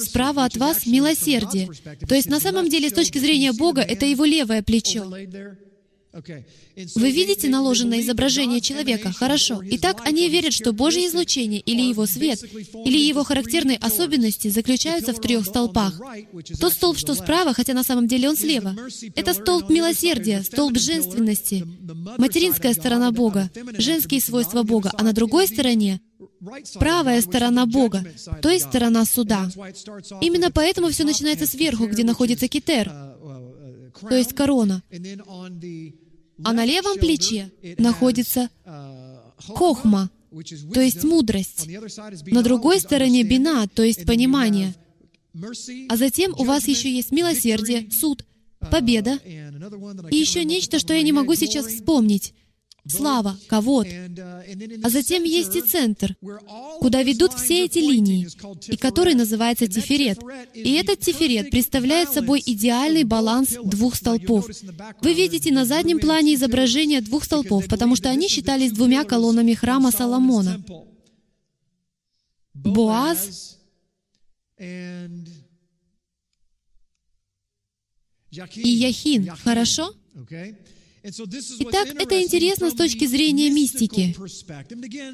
Справа 0.00 0.44
от 0.44 0.56
вас 0.56 0.86
милосердие. 0.86 1.70
То 2.06 2.14
есть 2.14 2.28
на 2.28 2.40
самом 2.40 2.68
деле, 2.68 2.90
с 2.90 2.92
точки 2.92 3.18
зрения 3.18 3.52
Бога, 3.52 3.80
это 3.80 4.04
его 4.04 4.24
левое 4.24 4.62
плечо. 4.62 5.10
Вы 6.12 7.10
видите 7.10 7.48
наложенное 7.48 8.00
изображение 8.00 8.60
человека? 8.60 9.12
Хорошо. 9.12 9.62
Итак, 9.64 10.02
они 10.04 10.28
верят, 10.28 10.52
что 10.52 10.72
Божье 10.72 11.06
излучение 11.06 11.60
или 11.60 11.80
его 11.80 12.06
свет, 12.06 12.42
или 12.84 12.98
его 12.98 13.24
характерные 13.24 13.78
особенности 13.78 14.48
заключаются 14.48 15.14
в 15.14 15.20
трех 15.20 15.46
столпах. 15.46 15.98
Тот 16.60 16.72
столб, 16.72 16.98
что 16.98 17.14
справа, 17.14 17.54
хотя 17.54 17.72
на 17.72 17.82
самом 17.82 18.08
деле 18.08 18.28
он 18.28 18.36
слева, 18.36 18.76
это 19.14 19.32
столб 19.32 19.70
милосердия, 19.70 20.42
столб 20.42 20.76
женственности, 20.78 21.66
материнская 22.18 22.74
сторона 22.74 23.10
Бога, 23.10 23.50
женские 23.78 24.20
свойства 24.20 24.62
Бога, 24.62 24.92
а 24.96 25.02
на 25.02 25.12
другой 25.12 25.46
стороне 25.46 26.00
правая 26.78 27.20
сторона 27.22 27.66
Бога, 27.66 28.04
то 28.42 28.50
есть 28.50 28.66
сторона 28.66 29.04
суда. 29.04 29.48
Именно 30.20 30.50
поэтому 30.50 30.90
все 30.90 31.04
начинается 31.04 31.46
сверху, 31.46 31.86
где 31.86 32.04
находится 32.04 32.48
Китер, 32.48 32.92
то 34.00 34.14
есть 34.14 34.34
корона 34.34 34.82
а 36.44 36.52
на 36.52 36.64
левом 36.64 36.98
плече 36.98 37.50
находится 37.78 38.50
хохма, 39.36 40.10
то 40.72 40.80
есть 40.80 41.04
мудрость. 41.04 41.68
На 42.26 42.42
другой 42.42 42.80
стороне 42.80 43.22
бина, 43.22 43.66
то 43.68 43.82
есть 43.82 44.06
понимание. 44.06 44.74
А 45.88 45.96
затем 45.96 46.34
у 46.38 46.44
вас 46.44 46.68
еще 46.68 46.90
есть 46.90 47.10
милосердие, 47.10 47.90
суд, 47.90 48.24
победа 48.70 49.18
и 50.10 50.16
еще 50.16 50.44
нечто, 50.44 50.78
что 50.78 50.94
я 50.94 51.02
не 51.02 51.12
могу 51.12 51.34
сейчас 51.34 51.66
вспомнить 51.66 52.34
слава, 52.86 53.38
кого 53.48 53.84
А 54.82 54.90
затем 54.90 55.22
есть 55.22 55.56
и 55.56 55.60
центр, 55.60 56.16
куда 56.80 57.02
ведут 57.02 57.34
все 57.34 57.64
эти 57.64 57.78
линии, 57.78 58.28
и 58.68 58.76
который 58.76 59.14
называется 59.14 59.66
тиферет. 59.66 60.18
И 60.54 60.72
этот 60.72 61.00
тиферет 61.00 61.50
представляет 61.50 62.10
собой 62.10 62.42
идеальный 62.44 63.04
баланс 63.04 63.56
двух 63.64 63.94
столпов. 63.94 64.48
Вы 65.00 65.14
видите 65.14 65.52
на 65.52 65.64
заднем 65.64 65.98
плане 65.98 66.34
изображение 66.34 67.00
двух 67.00 67.24
столпов, 67.24 67.66
потому 67.68 67.96
что 67.96 68.10
они 68.10 68.28
считались 68.28 68.72
двумя 68.72 69.04
колоннами 69.04 69.54
храма 69.54 69.90
Соломона. 69.90 70.62
Боаз 72.54 73.58
и 74.58 75.08
Яхин. 78.68 79.30
Хорошо? 79.44 79.94
Итак, 81.04 81.88
это 81.98 82.22
интересно 82.22 82.70
с 82.70 82.74
точки 82.74 83.06
зрения 83.06 83.50
мистики. 83.50 84.14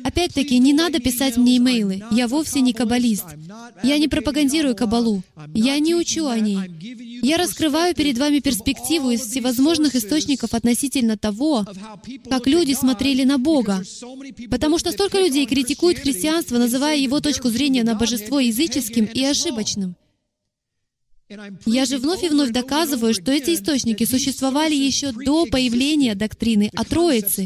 Опять-таки, 0.05 0.59
не 0.59 0.75
надо 0.75 0.99
писать 0.99 1.39
мне 1.39 1.57
имейлы. 1.57 2.03
Я 2.11 2.29
вовсе 2.29 2.61
не 2.61 2.75
каббалист. 2.75 3.25
Я 3.83 3.97
не 3.97 4.07
пропагандирую 4.07 4.77
кабалу. 4.77 5.23
Я 5.55 5.79
не 5.79 5.95
учу 5.95 6.27
о 6.27 6.39
ней. 6.39 6.59
Я 7.23 7.39
раскрываю 7.39 7.95
перед 7.95 8.19
вами 8.19 8.41
перспективу 8.41 9.11
из 9.11 9.23
всевозможных 9.23 9.95
источников 9.95 10.53
относительно 10.53 11.17
того, 11.17 11.65
как 12.29 12.47
люди 12.47 12.75
смотрели 12.75 13.25
на 13.25 13.39
Бога. 13.39 13.83
Потому 14.51 14.79
что 14.79 14.93
столько 14.93 15.19
людей 15.19 15.47
критикуют 15.47 15.99
христианство, 15.99 16.59
называя 16.59 16.99
его 16.99 17.21
точку 17.21 17.49
зрения 17.49 17.83
на 17.83 17.95
божество 17.95 18.41
языческим 18.41 19.07
и 19.07 19.25
ошибочным. 19.25 19.97
Я 21.67 21.85
же 21.85 21.99
вновь 21.99 22.25
и 22.25 22.29
вновь 22.29 22.51
доказываю, 22.51 23.13
что 23.13 23.33
эти 23.33 23.55
источники 23.55 24.05
существовали 24.05 24.75
еще 24.75 25.13
до 25.13 25.45
появления 25.47 26.15
доктрины 26.15 26.71
о 26.75 26.85
Троице. 26.85 27.45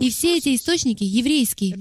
И 0.00 0.10
все 0.10 0.36
эти 0.36 0.54
источники 0.54 1.02
еврейские. 1.02 1.76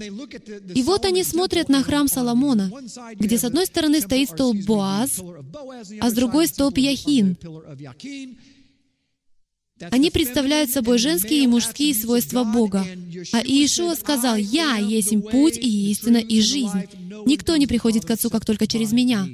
И 0.74 0.82
вот 0.82 1.06
они 1.06 1.24
смотрят 1.24 1.70
на 1.70 1.84
храм 1.84 2.08
Соломона, 2.08 2.72
где 3.16 3.38
с 3.38 3.44
одной 3.44 3.68
стороны 3.68 4.02
стоит 4.02 4.30
столб 4.30 4.58
Боаз, 4.66 5.22
а 6.02 6.10
с 6.10 6.14
другой 6.14 6.48
столб 6.48 6.78
Яхин. 6.78 7.38
Они 9.92 10.12
представляют 10.12 10.70
собой 10.70 10.98
женские 10.98 11.44
и 11.44 11.48
мужские 11.48 11.94
свойства 11.94 12.44
Бога. 12.44 12.86
А 13.32 13.42
Иешуа 13.42 13.96
сказал, 13.96 14.36
«Я 14.36 14.78
есть 14.78 15.14
путь 15.32 15.58
и 15.58 15.92
истина 15.92 16.18
и 16.18 16.42
жизнь. 16.42 16.86
Никто 17.26 17.56
не 17.56 17.68
приходит 17.68 18.06
к 18.06 18.12
Отцу, 18.12 18.30
как 18.30 18.46
только 18.46 18.68
через 18.68 18.92
Меня». 18.92 19.28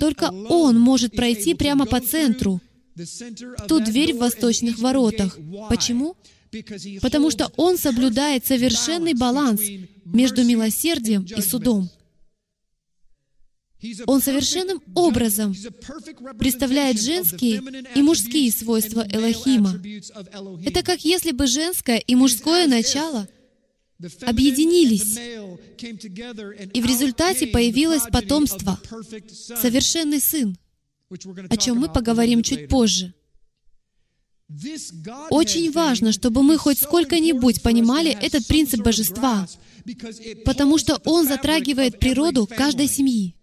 Только 0.00 0.30
Он 0.48 0.78
может 0.78 1.12
пройти 1.12 1.54
прямо 1.54 1.84
по 1.86 2.00
центру, 2.00 2.60
ту 3.68 3.80
дверь 3.80 4.14
в 4.14 4.18
восточных 4.18 4.78
воротах. 4.78 5.38
Почему? 5.68 6.16
Потому 7.02 7.30
что 7.30 7.52
Он 7.56 7.76
соблюдает 7.76 8.46
совершенный 8.46 9.14
баланс 9.14 9.60
между 10.04 10.44
милосердием 10.44 11.24
и 11.24 11.40
судом. 11.42 11.90
Он 14.06 14.22
совершенным 14.22 14.82
образом 14.94 15.54
представляет 16.38 17.00
женские 17.00 17.62
и 17.94 18.02
мужские 18.02 18.50
свойства 18.50 19.06
Элохима. 19.10 19.80
Это 20.64 20.82
как 20.82 21.04
если 21.04 21.32
бы 21.32 21.46
женское 21.46 21.98
и 21.98 22.14
мужское 22.14 22.66
начало 22.66 23.28
объединились, 24.22 25.18
и 26.72 26.80
в 26.80 26.86
результате 26.86 27.46
появилось 27.48 28.02
потомство, 28.10 28.80
совершенный 29.36 30.20
сын, 30.20 30.56
о 31.50 31.56
чем 31.56 31.78
мы 31.78 31.92
поговорим 31.92 32.42
чуть 32.42 32.68
позже. 32.68 33.14
Очень 35.30 35.72
важно, 35.72 36.12
чтобы 36.12 36.42
мы 36.42 36.56
хоть 36.56 36.78
сколько-нибудь 36.78 37.62
понимали 37.62 38.16
этот 38.22 38.46
принцип 38.46 38.80
божества, 38.80 39.46
потому 40.44 40.78
что 40.78 41.00
он 41.04 41.26
затрагивает 41.26 41.98
природу 41.98 42.46
каждой 42.46 42.86
семьи. 42.86 43.34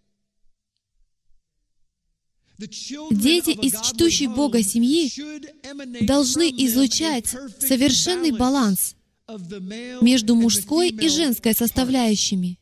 Дети 3.12 3.52
из 3.52 3.74
чтущей 3.82 4.28
Бога 4.28 4.64
семьи 4.64 5.12
должны 6.06 6.50
излучать 6.50 7.28
совершенный 7.60 8.32
баланс 8.32 8.96
между 10.02 10.36
мужской 10.36 10.90
и 10.90 11.08
женской 11.08 11.54
составляющими, 11.54 12.60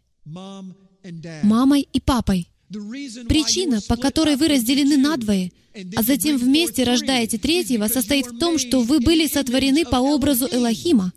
мамой 1.44 1.88
и 1.92 2.00
папой. 2.00 2.48
Причина, 2.70 3.82
по 3.88 3.98
которой 3.98 4.38
вы 4.38 4.48
разделены 4.48 4.98
надвое, 4.98 5.52
а 5.96 6.04
затем 6.04 6.38
вместе 6.38 6.84
рождаете 6.84 7.38
третьего, 7.38 7.88
состоит 7.88 8.28
в 8.28 8.40
том, 8.40 8.58
что 8.58 8.82
вы 8.82 9.00
были 9.00 9.28
сотворены 9.28 9.86
по 9.86 9.98
образу 9.98 10.48
Элохима, 10.50 11.12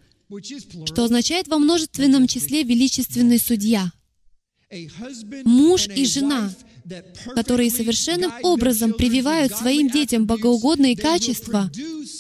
что 0.87 1.05
означает 1.05 1.49
во 1.49 1.59
множественном 1.59 2.27
числе 2.27 2.63
величественный 2.63 3.39
судья. 3.39 3.93
Муж 5.45 5.87
и 5.87 6.05
жена 6.07 6.53
которые 7.35 7.71
совершенным 7.71 8.33
образом 8.43 8.93
прививают 8.93 9.53
своим 9.53 9.89
детям 9.89 10.27
богоугодные 10.27 10.97
качества, 10.97 11.71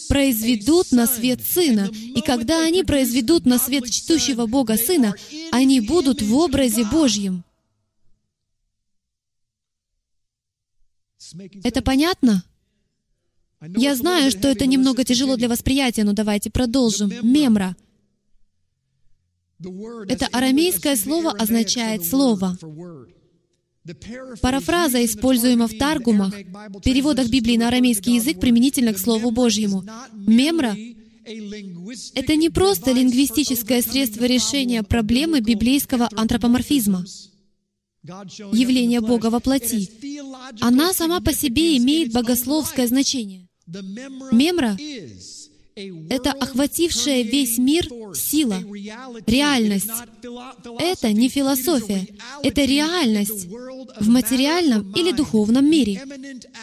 произведут 0.08 0.90
на 0.92 1.06
свет 1.06 1.40
Сына. 1.44 1.90
И 1.92 2.20
когда 2.22 2.64
они 2.64 2.82
произведут 2.82 3.44
на 3.46 3.58
свет 3.58 3.90
чтущего 3.90 4.46
Бога 4.46 4.76
Сына, 4.76 5.14
они 5.52 5.80
будут 5.80 6.22
в 6.22 6.34
образе 6.34 6.84
Божьем. 6.84 7.44
Это 11.62 11.82
понятно? 11.82 12.44
Я 13.60 13.96
знаю, 13.96 14.30
что 14.30 14.48
это 14.48 14.66
немного 14.66 15.04
тяжело 15.04 15.36
для 15.36 15.48
восприятия, 15.48 16.04
но 16.04 16.12
давайте 16.12 16.50
продолжим. 16.50 17.12
Мемра. 17.22 17.76
Это 20.08 20.26
арамейское 20.32 20.96
слово 20.96 21.30
означает 21.30 22.04
«слово». 22.04 22.58
Парафраза 24.40 25.04
используема 25.04 25.68
в 25.68 25.76
Таргумах, 25.76 26.34
переводах 26.82 27.28
Библии 27.28 27.56
на 27.58 27.68
арамейский 27.68 28.14
язык 28.14 28.40
применительно 28.40 28.94
к 28.94 28.98
Слову 28.98 29.30
Божьему. 29.30 29.84
Мемра— 30.12 30.74
это 32.14 32.36
не 32.36 32.48
просто 32.48 32.92
лингвистическое 32.92 33.82
средство 33.82 34.24
решения 34.24 34.82
проблемы 34.82 35.40
библейского 35.40 36.08
антропоморфизма, 36.16 37.04
явление 38.02 39.02
Бога 39.02 39.26
во 39.26 39.40
плоти. 39.40 39.90
Она 40.60 40.94
сама 40.94 41.20
по 41.20 41.34
себе 41.34 41.76
имеет 41.76 42.12
богословское 42.12 42.86
значение. 42.86 43.48
Мемра 43.66 44.78
это 45.76 46.30
охватившая 46.32 47.22
весь 47.22 47.58
мир 47.58 47.88
сила, 48.14 48.62
реальность. 49.26 49.90
Это 50.78 51.12
не 51.12 51.28
философия, 51.28 52.06
это 52.42 52.64
реальность 52.64 53.46
в 54.00 54.08
материальном 54.08 54.92
или 54.92 55.10
духовном 55.12 55.68
мире, 55.68 56.02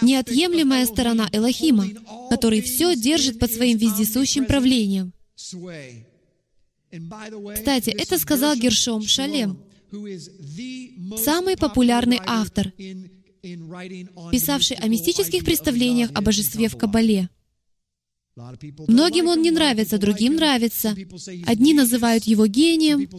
неотъемлемая 0.01 0.85
сторона 0.85 1.27
Элохима, 1.33 1.87
который 2.29 2.61
все 2.61 2.95
держит 2.95 3.39
под 3.39 3.51
своим 3.51 3.77
вездесущим 3.77 4.45
правлением. 4.45 5.13
Кстати, 7.55 7.89
это 7.89 8.17
сказал 8.17 8.55
Гершом 8.55 9.01
Шалем, 9.03 9.59
самый 11.17 11.57
популярный 11.57 12.19
автор, 12.25 12.71
писавший 14.31 14.77
о 14.77 14.87
мистических 14.87 15.43
представлениях 15.43 16.11
о 16.13 16.21
божестве 16.21 16.69
в 16.69 16.77
Кабале. 16.77 17.29
Многим 18.87 19.27
он 19.27 19.41
не 19.41 19.51
нравится, 19.51 19.97
другим 19.97 20.35
нравится. 20.35 20.95
Одни 21.45 21.73
называют 21.73 22.23
его 22.23 22.47
гением, 22.47 23.09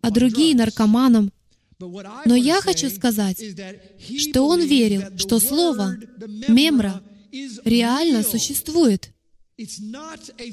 а 0.00 0.10
другие— 0.10 0.54
наркоманом. 0.56 1.32
Но 1.80 2.34
я 2.36 2.60
хочу 2.60 2.90
сказать, 2.90 3.42
что 4.18 4.42
он 4.42 4.60
верил, 4.62 5.02
что 5.16 5.40
слово 5.40 5.96
«мемра» 6.48 7.02
реально 7.64 8.22
существует. 8.22 9.10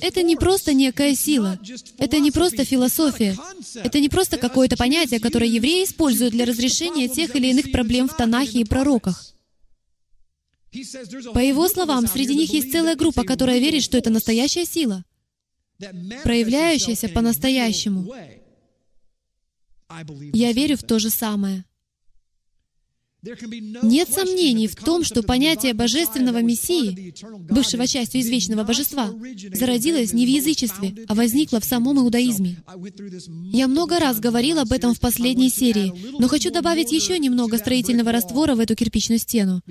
Это 0.02 0.24
не 0.24 0.36
просто 0.36 0.74
некая 0.74 1.16
сила, 1.16 1.60
это 2.00 2.20
не 2.20 2.32
просто 2.32 2.66
философия, 2.66 3.38
это 3.76 4.00
не 4.00 4.10
просто 4.10 4.38
какое-то 4.38 4.78
понятие, 4.78 5.20
которое 5.20 5.50
евреи 5.50 5.86
используют 5.86 6.34
для 6.34 6.46
разрешения 6.46 7.08
тех 7.08 7.36
или 7.36 7.48
иных 7.48 7.72
проблем 7.72 8.10
в 8.10 8.18
Танахе 8.18 8.62
и 8.62 8.66
пророках. 8.66 9.35
По 11.34 11.40
его 11.40 11.68
словам, 11.68 12.08
среди 12.08 12.36
них 12.36 12.52
есть 12.54 12.72
целая 12.72 12.96
группа, 12.96 13.24
которая 13.24 13.60
верит, 13.60 13.84
что 13.84 13.98
это 13.98 14.10
настоящая 14.10 14.66
сила, 14.66 15.04
проявляющаяся 16.24 17.10
по-настоящему. 17.10 18.14
Я 20.34 20.52
верю 20.52 20.78
в 20.78 20.84
то 20.84 21.00
же 21.00 21.10
самое. 21.10 21.66
Нет 23.82 24.10
сомнений 24.10 24.68
в 24.68 24.76
том, 24.76 25.04
что 25.04 25.24
понятие 25.24 25.74
божественного 25.74 26.42
Мессии, 26.42 27.14
бывшего 27.50 27.88
частью 27.88 28.22
извечного 28.22 28.64
божества, 28.64 29.12
зародилось 29.54 30.14
не 30.14 30.26
в 30.26 30.30
язычестве, 30.30 30.94
а 31.08 31.16
возникло 31.16 31.60
в 31.60 31.66
самом 31.66 32.00
иудаизме. 32.00 32.58
Я 33.52 33.68
много 33.68 34.00
раз 34.00 34.20
говорил 34.20 34.60
об 34.60 34.72
этом 34.72 34.94
в 34.94 35.00
последней 35.00 35.50
серии, 35.50 35.94
но 36.20 36.28
хочу 36.28 36.52
добавить 36.52 36.92
еще 36.92 37.18
немного 37.18 37.58
строительного 37.58 38.12
раствора 38.12 38.56
в 38.56 38.60
эту 38.60 38.76
кирпичную 38.76 39.20
стену. 39.20 39.62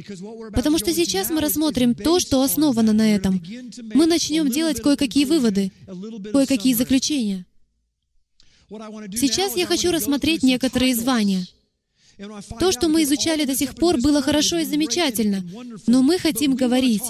Потому 0.52 0.78
что 0.78 0.92
сейчас 0.92 1.30
мы 1.30 1.40
рассмотрим 1.40 1.94
то, 1.94 2.18
что 2.18 2.42
основано 2.42 2.92
на 2.92 3.14
этом. 3.14 3.42
Мы 3.94 4.06
начнем 4.06 4.50
делать 4.50 4.80
кое-какие 4.80 5.26
выводы, 5.26 5.70
кое-какие 6.32 6.74
заключения. 6.74 7.46
Сейчас 8.68 9.56
я 9.56 9.66
хочу 9.66 9.92
рассмотреть 9.92 10.42
некоторые 10.42 10.96
звания— 10.96 11.46
то, 12.58 12.72
что 12.72 12.88
мы 12.88 13.02
изучали 13.02 13.44
до 13.44 13.54
сих 13.54 13.74
пор, 13.74 14.00
было 14.00 14.22
хорошо 14.22 14.58
и 14.58 14.64
замечательно, 14.64 15.44
но 15.86 16.02
мы 16.02 16.18
хотим 16.18 16.54
говорить, 16.54 17.02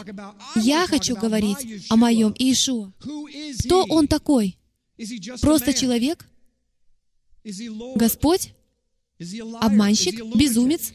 я 0.57 0.87
хочу 0.87 1.17
говорить 1.17 1.87
о 1.89 1.97
моем 1.97 2.35
Иешуа. 2.39 2.93
Кто 3.61 3.85
Он 3.85 4.07
такой? 4.09 4.57
Просто 5.41 5.73
человек? 5.73 6.27
Господь? 7.95 8.53
Обманщик? 9.61 10.25
Безумец? 10.35 10.93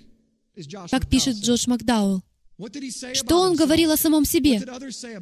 Как 0.91 1.07
пишет 1.07 1.37
Джош 1.37 1.67
Макдауэлл. 1.67 2.23
Что 3.13 3.39
он 3.39 3.55
говорил 3.55 3.91
о 3.91 3.97
самом 3.97 4.25
себе? 4.25 4.61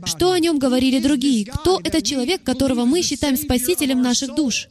Что 0.06 0.32
о 0.32 0.40
нем 0.40 0.58
говорили 0.58 1.00
другие? 1.00 1.46
Кто 1.46 1.80
этот 1.84 2.04
человек, 2.04 2.44
которого 2.44 2.86
мы 2.86 3.04
считаем 3.04 3.38
спасителем 3.38 4.02
наших 4.02 4.34
душ? 4.36 4.68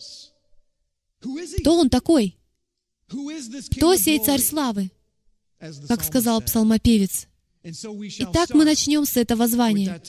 Кто 1.60 1.76
он 1.78 1.88
такой? 1.88 2.35
Кто 3.08 3.96
сей 3.96 4.18
царь 4.24 4.40
славы? 4.40 4.90
Как 5.88 6.04
сказал 6.04 6.40
псалмопевец. 6.42 7.28
Итак, 7.64 8.50
мы 8.54 8.64
начнем 8.64 9.04
с 9.04 9.16
этого 9.16 9.48
звания. 9.48 10.00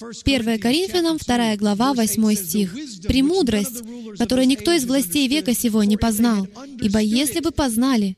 1 0.00 0.60
Коринфянам, 0.60 1.16
2 1.16 1.56
глава, 1.56 1.94
8 1.94 2.34
стих. 2.34 2.72
«Премудрость, 3.06 3.82
которую 4.18 4.46
никто 4.46 4.72
из 4.72 4.84
властей 4.84 5.28
века 5.28 5.54
сего 5.54 5.82
не 5.82 5.96
познал, 5.96 6.46
ибо 6.80 7.00
если 7.00 7.40
бы 7.40 7.50
познали, 7.50 8.16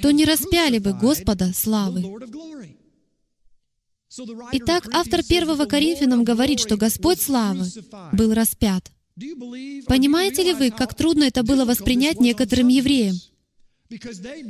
то 0.00 0.10
не 0.10 0.24
распяли 0.24 0.78
бы 0.78 0.92
Господа 0.92 1.52
славы. 1.52 2.04
Итак, 4.52 4.88
автор 4.92 5.22
первого 5.22 5.64
Коринфянам 5.64 6.24
говорит, 6.24 6.60
что 6.60 6.76
Господь 6.76 7.20
славы 7.20 7.66
был 8.12 8.34
распят. 8.34 8.90
Понимаете 9.86 10.42
ли 10.42 10.52
вы, 10.54 10.70
как 10.70 10.94
трудно 10.94 11.24
это 11.24 11.42
было 11.42 11.64
воспринять 11.64 12.20
некоторым 12.20 12.68
евреям? 12.68 13.16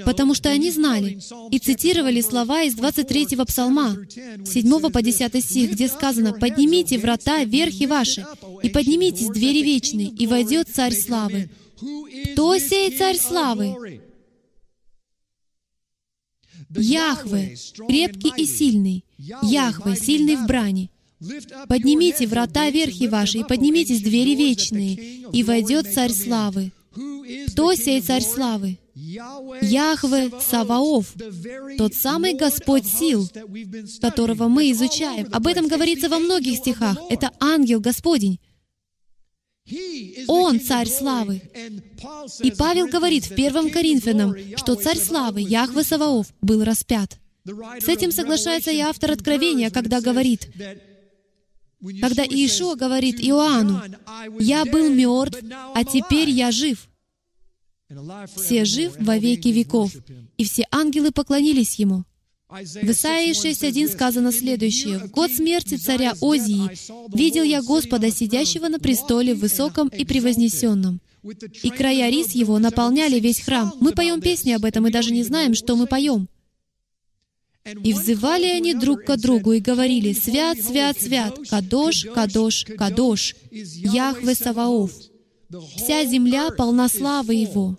Потому 0.04 0.34
что 0.34 0.50
они 0.50 0.70
знали 0.70 1.18
и 1.50 1.58
цитировали 1.58 2.20
слова 2.20 2.62
из 2.62 2.76
23-го 2.76 3.44
псалма, 3.44 3.96
7 4.44 4.90
по 4.90 5.02
10 5.02 5.44
стих, 5.44 5.72
где 5.72 5.88
сказано 5.88 6.32
«Поднимите 6.32 6.98
врата 6.98 7.42
верхи 7.44 7.86
ваши, 7.86 8.24
и 8.62 8.68
поднимитесь 8.68 9.28
двери 9.28 9.62
вечные, 9.62 10.08
и 10.08 10.26
войдет 10.28 10.68
Царь 10.68 10.94
Славы». 10.94 11.50
Кто 12.32 12.56
сей 12.58 12.96
Царь 12.96 13.18
Славы? 13.18 14.00
Яхве, 16.70 17.56
крепкий 17.88 18.32
и 18.36 18.46
сильный, 18.46 19.04
Яхве, 19.18 19.96
сильный 19.96 20.36
в 20.36 20.46
брани. 20.46 20.91
Поднимите 21.68 22.26
врата 22.26 22.70
верхи 22.70 23.08
ваши, 23.08 23.38
и 23.38 23.44
поднимитесь 23.44 24.02
двери 24.02 24.34
вечные, 24.34 24.94
и 25.32 25.42
войдет 25.42 25.92
Царь 25.92 26.12
Славы. 26.12 26.72
Кто 27.48 27.74
сей 27.74 28.00
Царь 28.00 28.22
Славы? 28.22 28.78
Яхве 28.94 30.30
Саваоф, 30.40 31.14
тот 31.78 31.94
самый 31.94 32.34
Господь 32.34 32.86
сил, 32.86 33.28
которого 34.00 34.48
мы 34.48 34.70
изучаем. 34.72 35.28
Об 35.32 35.46
этом 35.46 35.68
говорится 35.68 36.08
во 36.08 36.18
многих 36.18 36.58
стихах. 36.58 36.98
Это 37.08 37.30
ангел 37.40 37.80
Господень. 37.80 38.38
Он 40.26 40.60
царь 40.60 40.88
славы. 40.88 41.40
И 42.42 42.50
Павел 42.50 42.88
говорит 42.88 43.24
в 43.24 43.34
первом 43.34 43.70
Коринфянам, 43.70 44.34
что 44.56 44.74
царь 44.74 44.98
славы, 44.98 45.40
Яхве 45.40 45.84
Саваоф, 45.84 46.26
был 46.42 46.64
распят. 46.64 47.18
С 47.80 47.88
этим 47.88 48.12
соглашается 48.12 48.70
и 48.70 48.78
автор 48.78 49.12
Откровения, 49.12 49.70
когда 49.70 50.00
говорит, 50.00 50.48
когда 52.00 52.22
Иешуа 52.22 52.76
говорит 52.76 53.20
Иоанну, 53.20 53.82
«Я 54.38 54.64
был 54.64 54.90
мертв, 54.90 55.38
а 55.74 55.84
теперь 55.84 56.30
я 56.30 56.50
жив». 56.52 56.88
Все 58.36 58.64
жив 58.64 58.94
во 58.98 59.18
веки 59.18 59.48
веков, 59.48 59.92
и 60.38 60.44
все 60.44 60.66
ангелы 60.70 61.12
поклонились 61.12 61.74
Ему. 61.74 62.04
В 62.48 62.90
Исаии 62.90 63.32
6.1 63.32 63.88
сказано 63.88 64.30
следующее. 64.30 64.98
«В 64.98 65.10
год 65.10 65.30
смерти 65.30 65.76
царя 65.76 66.14
Озии 66.20 66.70
видел 67.14 67.44
я 67.44 67.62
Господа, 67.62 68.10
сидящего 68.10 68.68
на 68.68 68.78
престоле 68.78 69.34
высоком 69.34 69.88
и 69.88 70.04
превознесенном, 70.04 71.00
и 71.62 71.70
края 71.70 72.10
рис 72.10 72.32
его 72.32 72.58
наполняли 72.58 73.18
весь 73.18 73.40
храм». 73.40 73.72
Мы 73.80 73.92
поем 73.92 74.20
песни 74.20 74.52
об 74.52 74.64
этом 74.64 74.86
и 74.86 74.90
даже 74.90 75.12
не 75.12 75.22
знаем, 75.22 75.54
что 75.54 75.76
мы 75.76 75.86
поем. 75.86 76.28
«И 77.64 77.92
взывали 77.92 78.46
они 78.46 78.74
друг 78.74 79.04
к 79.04 79.16
другу 79.16 79.52
и 79.52 79.60
говорили, 79.60 80.12
«Свят, 80.12 80.58
свят, 80.58 81.00
свят, 81.00 81.38
Кадош, 81.48 82.06
Кадош, 82.14 82.64
Кадош, 82.76 83.36
Яхве 83.50 84.34
Саваоф». 84.34 84.90
Вся 85.76 86.04
земля 86.04 86.50
полна 86.50 86.88
славы 86.88 87.34
Его. 87.34 87.76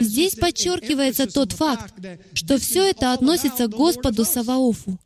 Здесь 0.00 0.36
подчеркивается 0.36 1.26
тот 1.26 1.52
факт, 1.52 1.92
что 2.34 2.56
все 2.56 2.88
это 2.88 3.12
относится 3.12 3.66
к 3.66 3.70
Господу 3.70 4.24
Саваофу. 4.24 4.96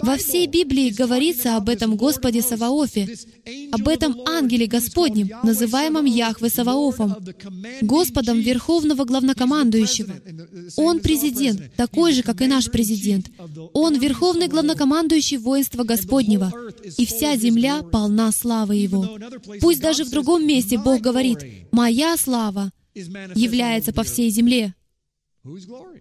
Во 0.00 0.16
всей 0.16 0.48
Библии 0.48 0.90
говорится 0.90 1.56
об 1.56 1.68
этом 1.68 1.96
Господе 1.96 2.42
Саваофе, 2.42 3.14
об 3.70 3.86
этом 3.86 4.16
ангеле 4.26 4.66
Господнем, 4.66 5.30
называемом 5.44 6.04
Яхве 6.04 6.50
Саваофом, 6.50 7.14
Господом 7.82 8.40
Верховного 8.40 9.04
Главнокомандующего. 9.04 10.14
Он 10.76 10.98
президент, 10.98 11.72
такой 11.76 12.12
же, 12.12 12.24
как 12.24 12.40
и 12.40 12.48
наш 12.48 12.70
президент. 12.70 13.30
Он 13.72 13.96
Верховный 14.00 14.48
Главнокомандующий 14.48 15.36
воинства 15.36 15.84
Господнего, 15.84 16.52
и 16.98 17.06
вся 17.06 17.36
земля 17.36 17.84
полна 17.84 18.32
славы 18.32 18.74
Его. 18.74 19.16
Пусть 19.60 19.80
даже 19.80 20.04
в 20.04 20.10
другом 20.10 20.44
месте 20.44 20.76
Бог 20.76 21.00
говорит, 21.00 21.38
«Моя 21.70 22.16
слава 22.16 22.72
является 22.94 23.92
по 23.92 24.02
всей 24.02 24.30
земле. 24.30 24.74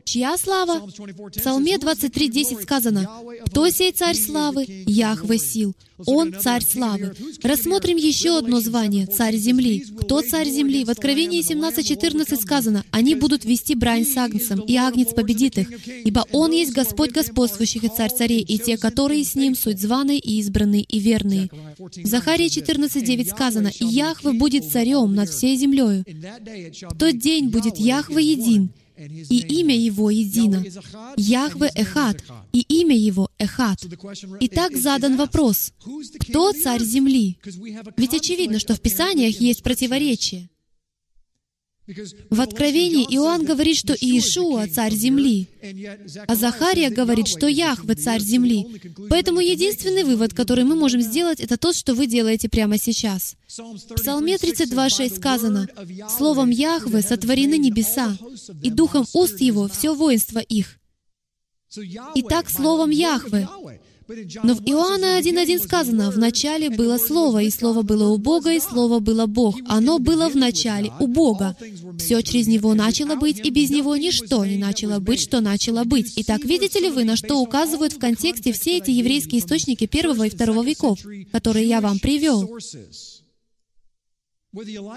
Чья 0.03 0.37
слава? 0.37 0.85
В 0.85 1.31
Псалме 1.31 1.77
23.10 1.77 2.61
сказано, 2.61 3.09
«Кто 3.47 3.69
сей 3.69 3.91
царь 3.91 4.15
славы? 4.15 4.65
Яхве 4.85 5.39
сил. 5.39 5.73
Он 6.05 6.35
царь 6.39 6.63
славы». 6.63 7.15
Рассмотрим 7.41 7.97
еще 7.97 8.37
одно 8.37 8.59
звание— 8.59 9.07
царь 9.07 9.35
земли. 9.37 9.83
Кто 9.99 10.21
царь 10.21 10.47
земли? 10.47 10.85
В 10.85 10.91
Откровении 10.91 11.41
17.14 11.41 12.39
сказано, 12.39 12.85
«Они 12.91 13.15
будут 13.15 13.43
вести 13.43 13.73
брань 13.73 14.05
с 14.05 14.15
Агнцем, 14.15 14.59
и 14.59 14.75
Агнец 14.75 15.11
победит 15.15 15.57
их, 15.57 15.87
ибо 16.05 16.23
Он 16.31 16.51
есть 16.51 16.73
Господь 16.73 17.11
господствующих 17.11 17.83
и 17.83 17.89
царь 17.89 18.11
царей, 18.15 18.41
и 18.41 18.59
те, 18.59 18.77
которые 18.77 19.23
с 19.23 19.33
Ним, 19.33 19.55
суть 19.55 19.81
званые 19.81 20.19
и 20.19 20.37
избранные 20.37 20.83
и 20.83 20.99
верные». 20.99 21.49
В 21.79 22.05
Захарии 22.05 22.45
14.9 22.45 23.27
сказано, 23.27 23.71
«И 23.79 23.85
Яхве 23.85 24.33
будет 24.33 24.71
царем 24.71 25.15
над 25.15 25.29
всей 25.29 25.55
землею». 25.55 26.05
В 26.05 26.95
тот 26.95 27.17
день 27.17 27.49
будет 27.49 27.77
Яхве 27.77 28.23
един, 28.23 28.69
и 29.07 29.59
имя 29.59 29.75
Его 29.75 30.09
едино. 30.09 30.63
Яхве 31.17 31.71
Эхат, 31.75 32.23
и 32.53 32.61
имя 32.61 32.95
Его 32.95 33.29
Эхат. 33.39 33.79
Итак, 34.41 34.75
задан 34.75 35.17
вопрос, 35.17 35.73
кто 36.19 36.51
царь 36.53 36.83
земли? 36.83 37.37
Ведь 37.97 38.13
очевидно, 38.13 38.59
что 38.59 38.75
в 38.75 38.81
Писаниях 38.81 39.39
есть 39.39 39.63
противоречие. 39.63 40.49
В 42.29 42.41
Откровении 42.41 43.05
Иоанн 43.15 43.45
говорит, 43.45 43.77
что 43.77 43.93
Иешуа— 43.93 44.67
царь 44.73 44.93
земли, 44.93 45.47
а 46.27 46.35
Захария 46.35 46.89
говорит, 46.89 47.27
что 47.27 47.47
Яхве— 47.47 47.95
царь 47.95 48.21
земли. 48.21 48.65
Поэтому 49.09 49.39
единственный 49.39 50.03
вывод, 50.03 50.33
который 50.33 50.63
мы 50.63 50.75
можем 50.75 51.01
сделать, 51.01 51.39
это 51.39 51.57
тот, 51.57 51.75
что 51.75 51.93
вы 51.93 52.07
делаете 52.07 52.49
прямо 52.49 52.77
сейчас. 52.77 53.35
В 53.47 53.95
Псалме 53.95 54.35
32.6 54.35 55.15
сказано, 55.15 55.67
«Словом 56.17 56.49
Яхве 56.49 57.01
сотворены 57.01 57.57
небеса, 57.57 58.17
и 58.61 58.69
духом 58.69 59.05
уст 59.13 59.41
Его 59.41 59.67
все 59.67 59.93
воинство 59.93 60.39
их». 60.39 60.77
Итак, 62.15 62.49
словом 62.49 62.89
Яхве. 62.89 63.47
Но 64.43 64.55
в 64.55 64.61
Иоанна 64.65 65.19
1.1 65.19 65.59
сказано, 65.59 66.11
«В 66.11 66.17
начале 66.17 66.69
было 66.69 66.97
Слово, 66.97 67.43
и 67.43 67.49
Слово 67.49 67.81
было 67.81 68.09
у 68.09 68.17
Бога, 68.17 68.51
и 68.53 68.59
Слово 68.59 68.99
было 68.99 69.25
Бог. 69.25 69.55
Оно 69.67 69.99
было 69.99 70.29
в 70.29 70.35
начале 70.35 70.91
у 70.99 71.07
Бога. 71.07 71.55
Все 71.97 72.21
через 72.21 72.47
Него 72.47 72.73
начало 72.73 73.15
быть, 73.15 73.39
и 73.45 73.49
без 73.49 73.69
Него 73.69 73.95
ничто 73.95 74.45
не 74.45 74.57
начало 74.57 74.99
быть, 74.99 75.21
что 75.21 75.41
начало 75.41 75.83
быть». 75.83 76.13
Итак, 76.17 76.43
видите 76.43 76.79
ли 76.79 76.89
вы, 76.89 77.03
на 77.03 77.15
что 77.15 77.39
указывают 77.39 77.93
в 77.93 77.99
контексте 77.99 78.51
все 78.51 78.77
эти 78.77 78.91
еврейские 78.91 79.39
источники 79.39 79.85
первого 79.87 80.27
и 80.27 80.29
второго 80.29 80.63
веков, 80.63 80.99
которые 81.31 81.67
я 81.67 81.81
вам 81.81 81.99
привел? 81.99 82.49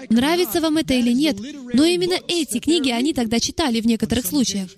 Нравится 0.09 0.59
вам 0.59 0.77
это 0.77 0.93
или 0.93 1.13
нет, 1.13 1.37
но 1.73 1.85
именно 1.85 2.17
эти 2.27 2.59
книги 2.59 2.89
они 2.89 3.13
тогда 3.13 3.39
читали 3.39 3.79
в 3.79 3.87
некоторых 3.87 4.25
случаях. 4.25 4.69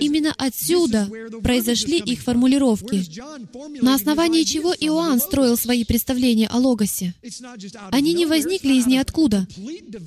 Именно 0.00 0.34
отсюда 0.38 1.08
произошли 1.42 1.98
их 1.98 2.22
формулировки, 2.22 3.04
на 3.82 3.94
основании 3.94 4.44
чего 4.44 4.72
Иоанн 4.72 5.20
строил 5.20 5.56
свои 5.56 5.84
представления 5.84 6.48
о 6.48 6.56
Логосе. 6.58 7.14
Они 7.90 8.14
не 8.14 8.24
возникли 8.24 8.74
из 8.74 8.86
ниоткуда, 8.86 9.46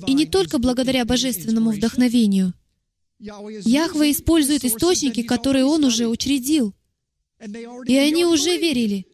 и 0.06 0.12
не 0.12 0.26
только 0.26 0.58
благодаря 0.58 1.04
божественному 1.04 1.70
вдохновению. 1.70 2.52
Яхве 3.18 4.10
использует 4.10 4.64
источники, 4.64 5.22
которые 5.22 5.64
Он 5.64 5.84
уже 5.84 6.08
учредил, 6.08 6.74
и 7.86 7.96
они 7.96 8.24
уже 8.24 8.56
верили, 8.56 9.06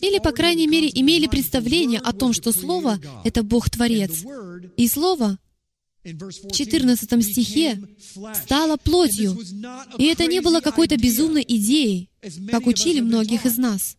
или, 0.00 0.18
по 0.18 0.32
крайней 0.32 0.66
мере, 0.66 0.90
имели 0.92 1.28
представление 1.28 2.00
о 2.00 2.12
том, 2.12 2.32
что 2.32 2.50
Слово— 2.50 2.98
это 3.24 3.44
Бог-творец, 3.44 4.24
и 4.76 4.88
Слово— 4.88 5.38
в 6.04 6.52
14 6.52 7.24
стихе 7.24 7.78
стало 8.42 8.76
плотью. 8.76 9.38
И 9.98 10.04
это 10.04 10.26
не 10.26 10.40
было 10.40 10.60
какой-то 10.60 10.96
безумной 10.96 11.44
идеей, 11.46 12.08
как 12.50 12.66
учили 12.66 13.00
многих 13.00 13.44
из 13.46 13.58
нас. 13.58 13.96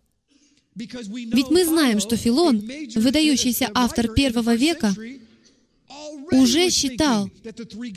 Ведь 0.76 1.50
мы 1.50 1.66
знаем, 1.66 2.00
что 2.00 2.16
Филон, 2.18 2.60
выдающийся 2.96 3.70
автор 3.74 4.08
первого 4.08 4.56
века, 4.56 4.96
уже 6.32 6.70
считал, 6.70 7.30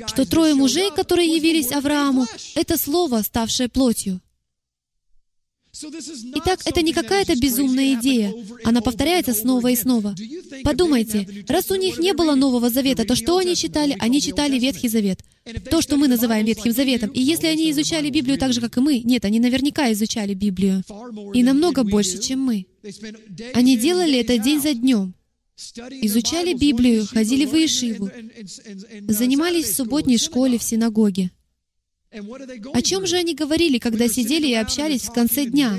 что 0.06 0.26
трое 0.26 0.54
мужей, 0.54 0.90
которые 0.90 1.36
явились 1.36 1.72
Аврааму, 1.72 2.26
это 2.54 2.76
слово, 2.76 3.22
ставшее 3.22 3.68
плотью. 3.68 4.20
Итак, 6.36 6.60
это 6.64 6.82
не 6.82 6.92
какая-то 6.92 7.34
безумная 7.36 7.94
идея. 7.94 8.32
Она 8.62 8.80
повторяется 8.80 9.34
снова 9.34 9.68
и 9.68 9.76
снова. 9.76 10.14
Подумайте, 10.62 11.44
раз 11.48 11.70
у 11.70 11.74
них 11.74 11.98
не 11.98 12.12
было 12.12 12.34
Нового 12.34 12.70
Завета, 12.70 13.04
то 13.04 13.16
что 13.16 13.38
они 13.38 13.56
читали? 13.56 13.96
Они 13.98 14.20
читали 14.20 14.58
Ветхий 14.58 14.88
Завет. 14.88 15.20
То, 15.70 15.82
что 15.82 15.96
мы 15.96 16.08
называем 16.08 16.46
Ветхим 16.46 16.72
Заветом. 16.72 17.10
И 17.10 17.20
если 17.20 17.48
они 17.48 17.70
изучали 17.70 18.08
Библию 18.08 18.38
так 18.38 18.52
же, 18.52 18.60
как 18.60 18.76
и 18.76 18.80
мы, 18.80 19.00
нет, 19.00 19.24
они 19.24 19.40
наверняка 19.40 19.92
изучали 19.92 20.34
Библию. 20.34 20.82
И 21.34 21.42
намного 21.42 21.82
больше, 21.82 22.18
чем 22.18 22.40
мы. 22.40 22.66
Они 23.52 23.76
делали 23.76 24.18
это 24.20 24.38
день 24.38 24.60
за 24.60 24.74
днем. 24.74 25.14
изучали 25.56 26.54
Библию, 26.54 27.06
ходили 27.06 27.46
в 27.46 27.54
Иешиву, 27.54 28.10
занимались 29.08 29.66
в 29.66 29.74
субботней 29.74 30.18
школе, 30.18 30.58
в 30.58 30.62
синагоге. 30.62 31.30
О 32.72 32.82
чем 32.82 33.06
же 33.06 33.16
они 33.16 33.34
говорили, 33.34 33.78
когда 33.78 34.08
сидели 34.08 34.46
и 34.46 34.54
общались 34.54 35.02
в 35.02 35.12
конце 35.12 35.46
дня? 35.46 35.76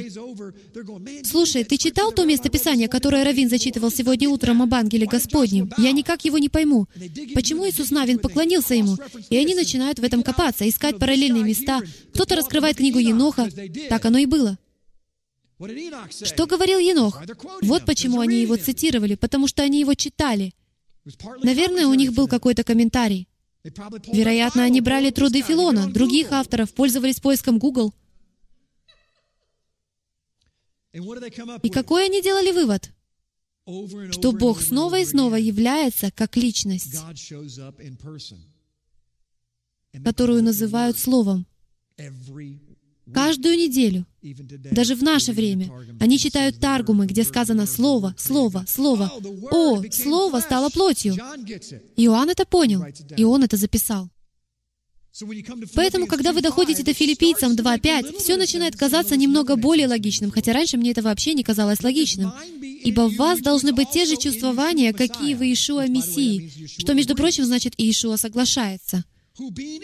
Слушай, 1.24 1.64
ты 1.64 1.78
читал 1.78 2.12
то 2.12 2.26
местописание, 2.26 2.90
которое 2.90 3.24
Равин 3.24 3.50
зачитывал 3.50 3.90
сегодня 3.90 4.30
утром 4.30 4.62
об 4.62 4.74
ангеле 4.74 5.08
Господнем? 5.08 5.72
Я 5.78 5.92
никак 5.94 6.26
его 6.26 6.38
не 6.38 6.50
пойму. 6.50 6.88
Почему 7.34 7.68
Иисус 7.68 7.92
Навин 7.92 8.20
поклонился 8.20 8.76
ему? 8.76 8.98
И 9.30 9.38
они 9.38 9.56
начинают 9.56 10.00
в 10.00 10.04
этом 10.04 10.24
копаться, 10.24 10.68
искать 10.68 11.00
параллельные 11.00 11.44
места. 11.44 11.82
Кто-то 12.14 12.36
раскрывает 12.36 12.78
книгу 12.78 13.00
Еноха. 13.00 13.50
Так 13.90 14.06
оно 14.06 14.18
и 14.18 14.26
было. 14.26 14.58
Что 16.24 16.48
говорил 16.48 16.80
Енох? 16.80 17.22
Вот 17.62 17.86
почему 17.86 18.20
они 18.20 18.42
его 18.42 18.58
цитировали, 18.58 19.16
потому 19.16 19.48
что 19.48 19.64
они 19.64 19.80
его 19.80 19.94
читали. 19.94 20.54
Наверное, 21.44 21.88
у 21.88 21.94
них 21.94 22.14
был 22.14 22.28
какой-то 22.28 22.64
комментарий. 22.64 23.30
Вероятно, 23.66 24.63
они 24.63 24.80
брали 24.80 25.09
труды 25.09 25.41
Филона, 25.41 25.91
других 25.91 26.32
авторов, 26.32 26.74
пользовались 26.74 27.20
поиском 27.20 27.57
Google. 27.57 27.93
И 30.93 31.70
какой 31.70 32.05
они 32.05 32.22
делали 32.22 32.51
вывод? 32.51 32.91
Что 34.11 34.32
Бог 34.32 34.61
снова 34.61 34.99
и 34.99 35.05
снова 35.05 35.36
является 35.36 36.11
как 36.11 36.38
личность, 36.38 36.95
которую 40.03 40.43
называют 40.43 40.99
Словом. 40.99 41.47
Каждую 43.14 43.56
неделю, 43.58 44.06
даже 44.72 44.95
в 44.95 45.03
наше 45.03 45.32
время, 45.32 45.72
они 45.99 46.18
читают 46.18 46.60
Таргумы, 46.60 47.06
где 47.06 47.24
сказано 47.24 47.66
«Слово, 47.66 48.16
Слово, 48.18 48.66
Слово». 48.68 49.12
О, 49.51 49.84
Слово 49.91 50.39
стало 50.39 50.70
плотью. 50.70 51.16
Иоанн 51.95 52.30
это 52.30 52.45
понял, 52.45 52.84
и 53.16 53.24
он 53.24 53.43
это 53.43 53.58
записал. 53.58 54.10
Поэтому, 55.76 56.08
когда 56.08 56.34
вы 56.34 56.41
доходите 56.41 56.84
до 56.84 56.93
филиппийцам 56.93 57.53
2.5, 57.53 58.18
все 58.18 58.36
начинает 58.36 58.76
казаться 58.76 59.16
немного 59.16 59.56
более 59.56 59.88
логичным, 59.88 60.30
хотя 60.30 60.51
раньше 60.51 60.76
мне 60.78 60.91
это 60.91 61.01
вообще 61.01 61.34
не 61.34 61.43
казалось 61.43 61.82
логичным. 61.84 62.34
«Ибо 62.62 63.10
в 63.10 63.16
вас 63.16 63.39
должны 63.39 63.72
быть 63.72 63.91
те 63.91 64.06
же 64.06 64.18
чувствования, 64.18 64.93
какие 64.93 65.34
в 65.34 65.41
Иешуа 65.41 65.88
Мессии», 65.88 66.51
что, 66.80 66.93
между 66.93 67.16
прочим, 67.16 67.45
значит, 67.45 67.74
Иешуа 67.78 68.18
соглашается. 68.18 69.06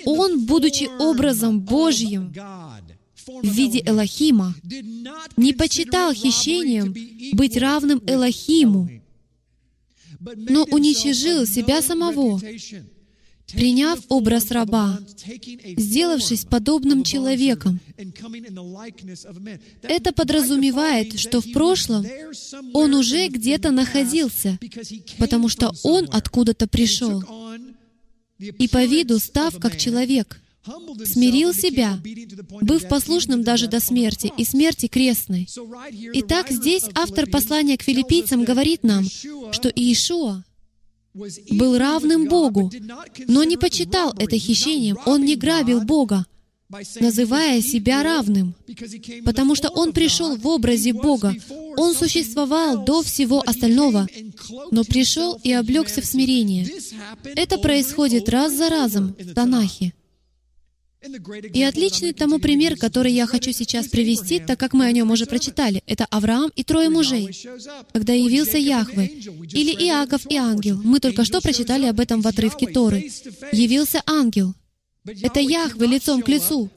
Он, 0.05 0.45
будучи 0.45 0.89
образом 0.99 1.61
Божьим, 1.61 2.34
в 3.28 3.47
виде 3.47 3.82
Элохима, 3.86 4.55
не 5.38 5.53
почитал 5.53 6.13
хищением 6.13 6.95
быть 7.34 7.57
равным 7.57 8.01
Элохиму, 8.05 8.89
но 10.19 10.63
уничижил 10.65 11.45
себя 11.45 11.82
самого, 11.82 12.39
приняв 13.53 13.99
образ 14.09 14.51
раба, 14.51 14.99
сделавшись 15.78 16.45
подобным 16.45 17.03
человеком. 17.03 17.80
Это 19.82 20.13
подразумевает, 20.13 21.19
что 21.19 21.41
в 21.41 21.51
прошлом 21.51 22.05
он 22.74 22.93
уже 22.93 23.28
где-то 23.28 23.72
находился, 23.72 24.57
потому 25.17 25.49
что 25.49 25.74
он 25.84 26.07
откуда-то 26.11 26.67
пришел, 26.67 27.24
и 28.39 28.67
по 28.67 28.86
виду 28.86 29.19
став 29.19 29.57
как 29.59 29.78
человек— 29.78 30.40
смирил 31.05 31.53
себя, 31.53 31.99
быв 32.62 32.88
послушным 32.88 33.43
даже 33.43 33.68
до 33.68 33.80
смерти, 33.80 34.32
и 34.38 34.45
смерти 34.45 34.88
крестной. 34.88 35.47
Итак, 36.14 36.49
здесь 36.49 36.86
автор 36.95 37.30
послания 37.30 37.78
к 37.78 37.84
филиппийцам 37.84 38.43
говорит 38.43 38.84
нам, 38.84 39.05
что 39.05 39.70
Иешуа 39.74 40.43
был 41.14 41.78
равным 41.78 42.28
Богу, 42.28 42.72
но 43.28 43.43
не 43.43 43.57
почитал 43.57 44.14
это 44.18 44.38
хищением, 44.38 44.97
он 45.05 45.26
не 45.26 45.36
грабил 45.36 45.82
Бога, 45.82 46.26
называя 46.99 47.62
себя 47.62 48.03
равным, 48.03 48.55
потому 49.26 49.55
что 49.55 49.70
Он 49.70 49.91
пришел 49.91 50.38
в 50.38 50.47
образе 50.47 50.93
Бога. 50.93 51.36
Он 51.78 51.93
существовал 51.93 52.86
до 52.86 53.03
всего 53.03 53.41
остального, 53.45 54.07
но 54.72 54.84
пришел 54.84 55.39
и 55.43 55.51
облегся 55.51 56.01
в 56.01 56.05
смирение. 56.05 56.68
Это 57.24 57.57
происходит 57.57 58.30
раз 58.30 58.53
за 58.53 58.70
разом 58.70 59.16
в 59.20 59.34
Танахе. 59.34 59.93
И 61.54 61.64
отличный 61.64 62.14
тому 62.14 62.38
пример, 62.38 62.78
который 62.78 63.12
я 63.12 63.26
хочу 63.26 63.52
сейчас 63.52 63.88
привести, 63.88 64.39
так 64.39 64.60
как 64.60 64.74
мы 64.74 64.86
о 64.86 64.91
нем 64.91 65.10
уже 65.10 65.26
прочитали, 65.26 65.82
это 65.88 66.06
Авраам 66.06 66.52
и 66.56 66.64
трое 66.64 66.89
мужей, 66.89 67.36
когда 67.91 68.14
явился 68.14 68.60
Яхве, 68.60 69.08
или 69.08 69.72
Иаков 69.72 70.30
и 70.30 70.36
ангел. 70.36 70.80
Мы 70.84 70.99
только 70.99 71.26
что 71.26 71.41
прочитали 71.41 71.88
об 71.88 71.99
этом 71.99 72.22
в 72.22 72.28
отрывке 72.28 72.68
Торы. 72.68 73.10
Явился 73.52 74.04
ангел. 74.06 74.54
Это 75.04 75.39
Яхве 75.39 75.88
лицом 75.88 76.22
к 76.22 76.30
лицу. 76.30 76.70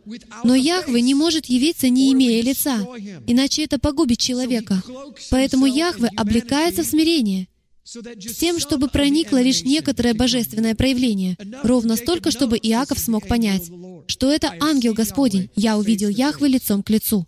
Но 0.43 0.55
Яхве 0.55 1.03
не 1.03 1.15
может 1.15 1.45
явиться, 1.47 1.91
не 1.91 2.11
имея 2.15 2.43
лица, 2.43 2.79
иначе 3.27 3.65
это 3.65 3.79
погубит 3.79 4.19
человека. 4.19 4.83
Поэтому 5.31 5.67
Яхве 5.67 6.09
облекается 6.17 6.83
в 6.83 6.87
смирение— 6.87 7.49
с 7.85 8.37
тем, 8.39 8.59
чтобы 8.59 8.89
проникло 8.89 9.41
лишь 9.43 9.63
некоторое 9.63 10.15
божественное 10.15 10.75
проявление, 10.75 11.37
ровно 11.63 11.97
столько, 11.97 12.31
чтобы 12.31 12.57
Иаков 12.57 12.99
смог 12.99 13.29
понять, 13.29 13.71
что 14.07 14.33
это 14.33 14.55
ангел 14.59 14.95
Господень, 14.95 15.51
я 15.55 15.77
увидел 15.77 16.09
Яхве 16.09 16.49
лицом 16.49 16.83
к 16.83 16.89
лицу. 16.89 17.27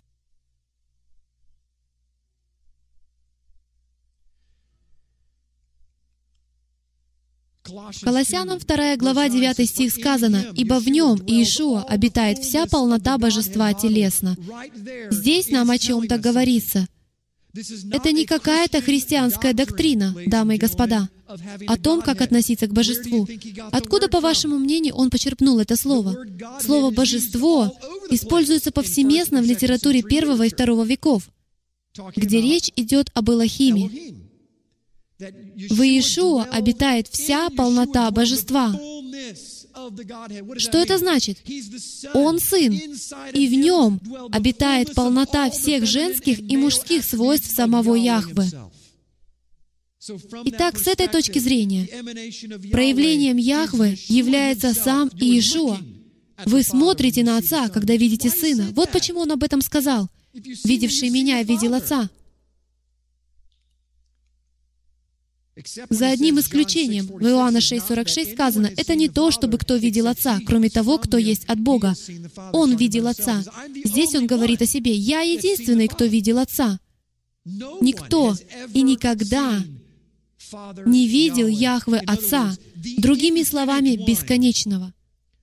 Колоссянам 8.01 8.59
2 8.59 8.95
глава 8.95 9.29
9 9.29 9.69
стих 9.69 9.93
сказано, 9.93 10.45
«Ибо 10.55 10.79
в 10.79 10.87
нем, 10.87 11.17
Иешуа, 11.27 11.83
обитает 11.83 12.39
вся 12.39 12.65
полнота 12.65 13.17
божества 13.17 13.73
телесно». 13.73 14.37
Здесь 15.11 15.49
нам 15.49 15.69
о 15.69 15.77
чем-то 15.77 16.17
говорится— 16.17 16.87
это 17.91 18.11
не 18.11 18.25
какая-то 18.25 18.81
христианская 18.81 19.53
доктрина, 19.53 20.15
дамы 20.27 20.55
и 20.55 20.57
господа, 20.57 21.09
о 21.67 21.77
том, 21.77 22.01
как 22.01 22.21
относиться 22.21 22.67
к 22.67 22.73
божеству. 22.73 23.27
Откуда, 23.71 24.07
по 24.07 24.19
вашему 24.19 24.57
мнению, 24.57 24.95
он 24.95 25.09
почерпнул 25.09 25.59
это 25.59 25.75
слово? 25.75 26.25
Слово 26.61 26.91
«божество» 26.91 27.73
используется 28.09 28.71
повсеместно 28.71 29.41
в 29.41 29.45
литературе 29.45 30.01
первого 30.03 30.43
и 30.43 30.49
второго 30.49 30.83
веков, 30.83 31.29
где 32.15 32.41
речь 32.41 32.71
идет 32.75 33.09
об 33.13 33.29
Элохиме. 33.29 33.89
В 35.19 35.81
Иешуа 35.81 36.43
обитает 36.43 37.07
вся 37.07 37.49
полнота 37.49 38.09
божества. 38.11 38.79
Что 40.57 40.77
это 40.77 40.97
значит? 40.97 41.37
Он 42.13 42.39
Сын, 42.39 42.73
и 43.33 43.47
в 43.47 43.53
Нем 43.53 43.99
обитает 44.31 44.93
полнота 44.93 45.49
всех 45.49 45.85
женских 45.85 46.39
и 46.39 46.57
мужских 46.57 47.03
свойств 47.03 47.51
самого 47.53 47.95
Яхвы. 47.95 48.45
Итак, 50.45 50.77
с 50.77 50.87
этой 50.87 51.07
точки 51.07 51.39
зрения, 51.39 51.87
проявлением 52.71 53.37
Яхвы 53.37 53.97
является 54.07 54.73
сам 54.73 55.09
Иешуа. 55.13 55.79
Вы 56.45 56.63
смотрите 56.63 57.23
на 57.23 57.37
Отца, 57.37 57.67
когда 57.69 57.95
видите 57.95 58.29
Сына. 58.29 58.69
Вот 58.73 58.91
почему 58.91 59.21
Он 59.21 59.31
об 59.31 59.43
этом 59.43 59.61
сказал. 59.61 60.09
«Видевший 60.33 61.09
Меня 61.09 61.41
видел 61.43 61.73
Отца». 61.73 62.09
За 65.89 66.09
одним 66.09 66.39
исключением, 66.39 67.07
в 67.07 67.25
Иоанна 67.25 67.57
6.46 67.57 68.33
сказано, 68.33 68.71
«Это 68.77 68.95
не 68.95 69.09
то, 69.09 69.31
чтобы 69.31 69.57
кто 69.57 69.75
видел 69.75 70.07
Отца, 70.07 70.39
кроме 70.45 70.69
того, 70.69 70.97
кто 70.97 71.17
есть 71.17 71.45
от 71.45 71.59
Бога. 71.59 71.95
Он 72.53 72.75
видел 72.75 73.07
Отца». 73.07 73.43
Здесь 73.83 74.15
он 74.15 74.27
говорит 74.27 74.61
о 74.61 74.65
себе, 74.65 74.93
«Я 74.93 75.21
единственный, 75.21 75.87
кто 75.87 76.05
видел 76.05 76.37
Отца». 76.37 76.79
Никто 77.81 78.35
и 78.73 78.81
никогда 78.81 79.63
не 80.85 81.07
видел 81.07 81.47
Яхве 81.47 81.99
Отца, 81.99 82.55
другими 82.97 83.43
словами, 83.43 83.95
бесконечного. 84.05 84.93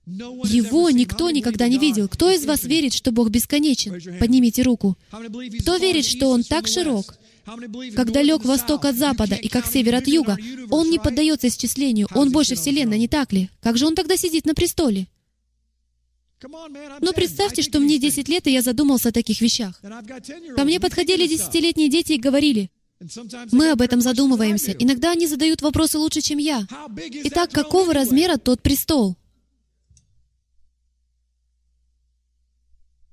Его 0.05 0.91
никто 0.91 1.31
никогда 1.31 1.67
не 1.67 1.79
видел. 1.79 2.07
Кто 2.07 2.29
из 2.29 2.45
вас 2.45 2.63
верит, 2.63 2.93
что 2.93 3.11
Бог 3.11 3.29
бесконечен? 3.29 3.99
Поднимите 4.19 4.61
руку. 4.61 4.97
Кто 5.61 5.77
верит, 5.77 6.05
что 6.05 6.29
Он 6.29 6.43
так 6.43 6.67
широк, 6.67 7.17
как 7.95 8.11
далек 8.11 8.43
восток 8.43 8.85
от 8.85 8.95
запада 8.95 9.35
и 9.35 9.47
как 9.47 9.65
север 9.65 9.95
от 9.95 10.07
юга, 10.07 10.37
он 10.69 10.89
не 10.89 10.99
поддается 10.99 11.47
исчислению, 11.47 12.07
он 12.13 12.31
больше 12.31 12.55
Вселенной, 12.55 12.99
не 12.99 13.07
так 13.07 13.31
ли? 13.33 13.49
Как 13.61 13.77
же 13.77 13.85
он 13.85 13.95
тогда 13.95 14.17
сидит 14.17 14.45
на 14.45 14.53
престоле? 14.53 15.07
Но 17.01 17.13
представьте, 17.13 17.61
что 17.61 17.79
мне 17.79 17.97
10 17.97 18.27
лет, 18.27 18.47
и 18.47 18.51
я 18.51 18.61
задумался 18.61 19.09
о 19.09 19.11
таких 19.11 19.41
вещах. 19.41 19.81
Ко 20.55 20.63
мне 20.63 20.79
подходили 20.79 21.27
десятилетние 21.27 21.89
дети 21.89 22.13
и 22.13 22.19
говорили, 22.19 22.69
мы 23.51 23.71
об 23.71 23.81
этом 23.81 24.01
задумываемся. 24.01 24.71
Иногда 24.71 25.11
они 25.11 25.27
задают 25.27 25.61
вопросы 25.61 25.97
лучше, 25.97 26.21
чем 26.21 26.37
я. 26.37 26.65
Итак, 27.25 27.51
какого 27.51 27.93
размера 27.93 28.37
тот 28.37 28.61
престол? 28.61 29.15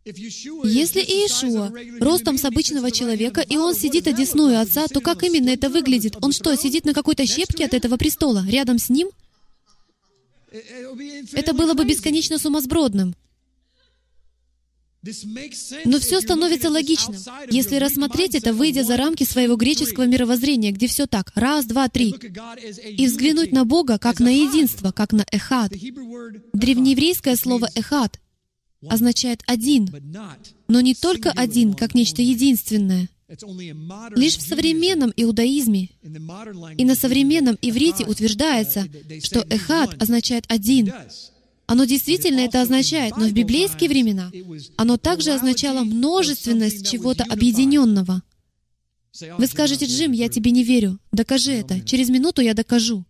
Если 0.05 1.01
Иешуа 1.01 1.73
ростом 2.01 2.37
с 2.37 2.45
обычного 2.45 2.91
человека, 2.91 3.41
и 3.41 3.57
он 3.57 3.75
сидит 3.75 4.09
одесную 4.09 4.61
Отца, 4.61 4.89
то 4.89 5.01
как 5.01 5.23
именно 5.23 5.51
это 5.51 5.69
выглядит? 5.69 6.17
Он 6.21 6.33
что, 6.33 6.55
сидит 6.57 6.85
на 6.85 6.93
какой-то 6.93 7.25
щепке 7.25 7.67
от 7.67 7.75
этого 7.75 7.97
престола, 7.97 8.45
рядом 8.49 8.79
с 8.79 8.89
ним? 8.91 9.11
Это 11.33 11.53
было 11.55 11.75
бы 11.75 11.85
бесконечно 11.85 12.39
сумасбродным. 12.39 13.15
Но 15.85 15.99
все 15.99 16.21
становится 16.21 16.71
логичным, 16.71 17.17
если 17.51 17.77
рассмотреть 17.77 18.37
это, 18.37 18.53
выйдя 18.53 18.85
за 18.85 18.97
рамки 18.97 19.25
своего 19.25 19.57
греческого 19.57 20.05
мировоззрения, 20.05 20.71
где 20.71 20.87
все 20.87 21.07
так, 21.07 21.33
раз, 21.35 21.65
два, 21.65 21.89
три, 21.89 22.15
и 22.87 23.07
взглянуть 23.07 23.51
на 23.51 23.65
Бога 23.65 23.99
как 23.99 24.21
на 24.21 24.29
единство, 24.29 24.93
как 24.93 25.13
на 25.13 25.27
эхад. 25.33 25.73
Древнееврейское 26.53 27.35
слово 27.35 27.69
«эхад» 27.75 28.22
означает 28.89 29.43
«один», 29.47 29.89
но 30.69 30.81
не 30.81 30.95
только 30.95 31.31
«один», 31.31 31.75
как 31.75 31.95
нечто 31.95 32.23
единственное. 32.23 33.09
Лишь 34.15 34.37
в 34.37 34.47
современном 34.47 35.13
иудаизме 35.17 35.89
и 36.77 36.85
на 36.85 36.95
современном 36.95 37.57
иврите 37.63 38.05
утверждается, 38.05 38.87
что 39.23 39.41
«эхад» 39.49 40.01
означает 40.03 40.45
«один», 40.49 40.93
оно 41.67 41.85
действительно 41.85 42.41
это 42.41 42.61
означает, 42.61 43.17
но 43.17 43.27
в 43.27 43.33
библейские 43.33 43.89
времена 43.89 44.31
оно 44.77 44.99
также 44.99 45.33
означало 45.33 45.85
множественность 45.85 46.91
чего-то 46.91 47.25
объединенного. 47.25 48.23
Вы 49.39 49.47
скажете, 49.47 49.87
Джим, 49.87 50.13
я 50.13 50.29
тебе 50.29 50.51
не 50.51 50.65
верю. 50.65 50.99
Докажи 51.13 51.53
это. 51.53 51.81
Через 51.81 52.11
минуту 52.11 52.43
я 52.43 52.55
докажу. 52.55 53.05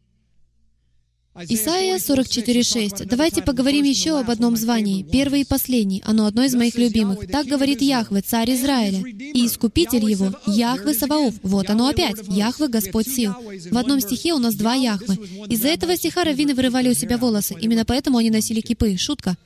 Исайя 1.35 1.97
44.6. 1.97 3.07
Давайте 3.07 3.41
поговорим 3.41 3.87
еще 3.87 4.19
об 4.19 4.29
одном 4.31 4.55
звании, 4.55 5.03
первый 5.03 5.41
и 5.41 5.45
последний. 5.47 6.03
Оно 6.05 6.27
одно 6.27 6.43
из 6.43 6.55
моих 6.55 6.75
любимых. 6.75 7.27
Так 7.27 7.47
говорит 7.47 7.81
Яхве, 7.81 8.21
царь 8.21 8.53
Израиля, 8.53 9.03
и 9.09 9.47
искупитель 9.47 10.05
его, 10.05 10.35
Яхве 10.47 10.93
Саваоф. 10.93 11.35
Вот 11.43 11.71
оно 11.71 11.89
опять, 11.89 12.17
Яхве, 12.29 12.69
Господь 12.69 13.09
сил. 13.09 13.33
В 13.71 13.79
одном 13.79 14.01
стихе 14.01 14.35
у 14.35 14.39
нас 14.39 14.55
два 14.57 14.75
Яхвы. 14.75 15.15
Из-за 15.49 15.69
этого 15.69 15.97
стиха 15.97 16.25
раввины 16.25 16.55
вырывали 16.55 16.91
у 16.91 16.95
себя 16.95 17.17
волосы. 17.17 17.57
Именно 17.59 17.87
поэтому 17.87 18.19
они 18.19 18.29
носили 18.29 18.61
кипы. 18.61 18.99
Шутка. 18.99 19.39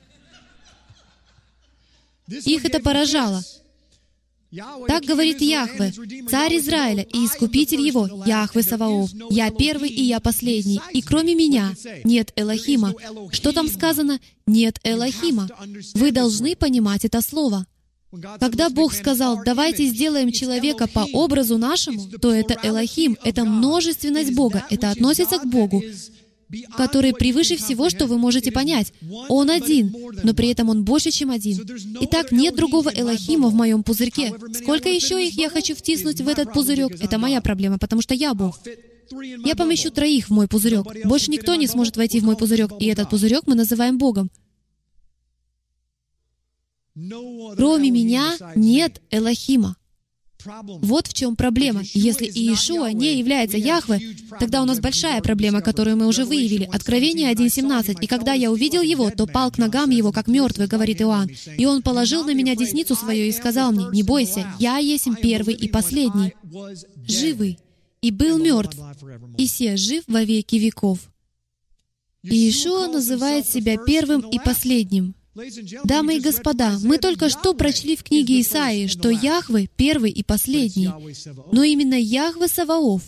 Их 2.27 2.65
это 2.65 2.81
поражало. 2.81 3.41
Так 4.87 5.03
говорит 5.03 5.41
Яхве, 5.41 5.93
царь 6.29 6.57
Израиля 6.57 7.03
и 7.03 7.25
искупитель 7.25 7.81
его, 7.81 8.23
Яхве 8.25 8.63
Саваоф. 8.63 9.11
Я 9.29 9.51
первый 9.51 9.89
и 9.89 10.03
я 10.03 10.19
последний, 10.19 10.79
и 10.93 11.01
кроме 11.01 11.35
меня 11.35 11.73
нет 12.05 12.31
Элохима. 12.35 12.93
Что 13.31 13.51
там 13.51 13.67
сказано? 13.67 14.19
Нет 14.45 14.79
Элохима. 14.83 15.49
Вы 15.95 16.11
должны 16.11 16.55
понимать 16.55 17.03
это 17.03 17.21
слово. 17.21 17.65
Когда 18.39 18.69
Бог 18.69 18.93
сказал, 18.93 19.41
давайте 19.43 19.85
сделаем 19.85 20.31
человека 20.31 20.87
по 20.87 21.05
образу 21.11 21.57
нашему, 21.57 22.07
то 22.21 22.31
это 22.31 22.57
Элохим, 22.63 23.17
это 23.23 23.43
множественность 23.43 24.33
Бога, 24.33 24.65
это 24.69 24.91
относится 24.91 25.39
к 25.39 25.45
Богу 25.45 25.83
который 26.75 27.13
превыше 27.13 27.57
всего, 27.57 27.89
что 27.89 28.05
вы 28.05 28.17
можете 28.17 28.51
понять. 28.51 28.93
Он 29.29 29.49
один, 29.49 29.93
но 30.23 30.33
при 30.33 30.49
этом 30.49 30.69
Он 30.69 30.83
больше, 30.83 31.11
чем 31.11 31.31
один. 31.31 31.65
Итак, 32.01 32.31
нет 32.31 32.55
другого 32.55 32.89
Элохима 32.89 33.49
в 33.49 33.53
моем 33.53 33.83
пузырьке. 33.83 34.33
Сколько 34.53 34.89
еще 34.89 35.25
их 35.25 35.33
я 35.35 35.49
хочу 35.49 35.75
втиснуть 35.75 36.21
в 36.21 36.27
этот 36.27 36.53
пузырек? 36.53 37.01
Это 37.01 37.17
моя 37.17 37.41
проблема, 37.41 37.77
потому 37.77 38.01
что 38.01 38.13
я 38.13 38.33
Бог. 38.33 38.59
Я 39.45 39.55
помещу 39.55 39.89
троих 39.91 40.27
в 40.27 40.31
мой 40.31 40.47
пузырек. 40.47 40.85
Больше 41.05 41.31
никто 41.31 41.55
не 41.55 41.67
сможет 41.67 41.97
войти 41.97 42.19
в 42.19 42.23
мой 42.23 42.35
пузырек, 42.35 42.71
и 42.79 42.87
этот 42.87 43.09
пузырек 43.09 43.43
мы 43.47 43.55
называем 43.55 43.97
Богом. 43.97 44.29
Кроме 46.95 47.91
меня 47.91 48.35
нет 48.55 49.01
Элохима. 49.11 49.77
Вот 50.45 51.07
в 51.07 51.13
чем 51.13 51.35
проблема. 51.35 51.81
Если 51.93 52.25
Иешуа 52.25 52.91
не 52.91 53.17
является 53.17 53.57
Яхве, 53.57 54.15
тогда 54.39 54.61
у 54.61 54.65
нас 54.65 54.79
большая 54.79 55.21
проблема, 55.21 55.61
которую 55.61 55.97
мы 55.97 56.07
уже 56.07 56.25
выявили. 56.25 56.69
Откровение 56.71 57.31
1.17. 57.31 57.97
«И 58.01 58.07
когда 58.07 58.33
я 58.33 58.51
увидел 58.51 58.81
его, 58.81 59.09
то 59.09 59.25
пал 59.25 59.51
к 59.51 59.57
ногам 59.57 59.89
его, 59.89 60.11
как 60.11 60.27
мертвый,— 60.27 60.67
говорит 60.67 61.01
Иоанн. 61.01 61.29
И 61.57 61.65
он 61.65 61.81
положил 61.81 62.23
на 62.23 62.33
меня 62.33 62.55
десницу 62.55 62.95
свою 62.95 63.25
и 63.25 63.31
сказал 63.31 63.71
мне, 63.71 63.85
не 63.91 64.03
бойся, 64.03 64.47
я 64.59 64.77
есть 64.77 65.07
первый 65.21 65.55
и 65.55 65.67
последний, 65.67 66.33
живый, 67.07 67.59
и 68.01 68.11
был 68.11 68.37
мертв, 68.37 68.77
и 69.37 69.47
се 69.47 69.75
жив 69.77 70.03
во 70.07 70.23
веки 70.23 70.55
веков». 70.55 70.99
Иешуа 72.23 72.87
называет 72.87 73.47
себя 73.47 73.77
первым 73.77 74.21
и 74.21 74.39
последним. 74.39 75.15
Дамы 75.83 76.17
и 76.17 76.19
господа, 76.19 76.77
мы 76.83 76.97
только 76.97 77.29
что 77.29 77.53
прочли 77.53 77.95
в 77.95 78.03
книге 78.03 78.41
Исаии, 78.41 78.87
что 78.87 79.09
Яхве— 79.09 79.69
первый 79.75 80.11
и 80.11 80.23
последний. 80.23 80.89
Но 81.51 81.63
именно 81.63 81.93
Яхве 81.95 82.47
Саваоф, 82.47 83.03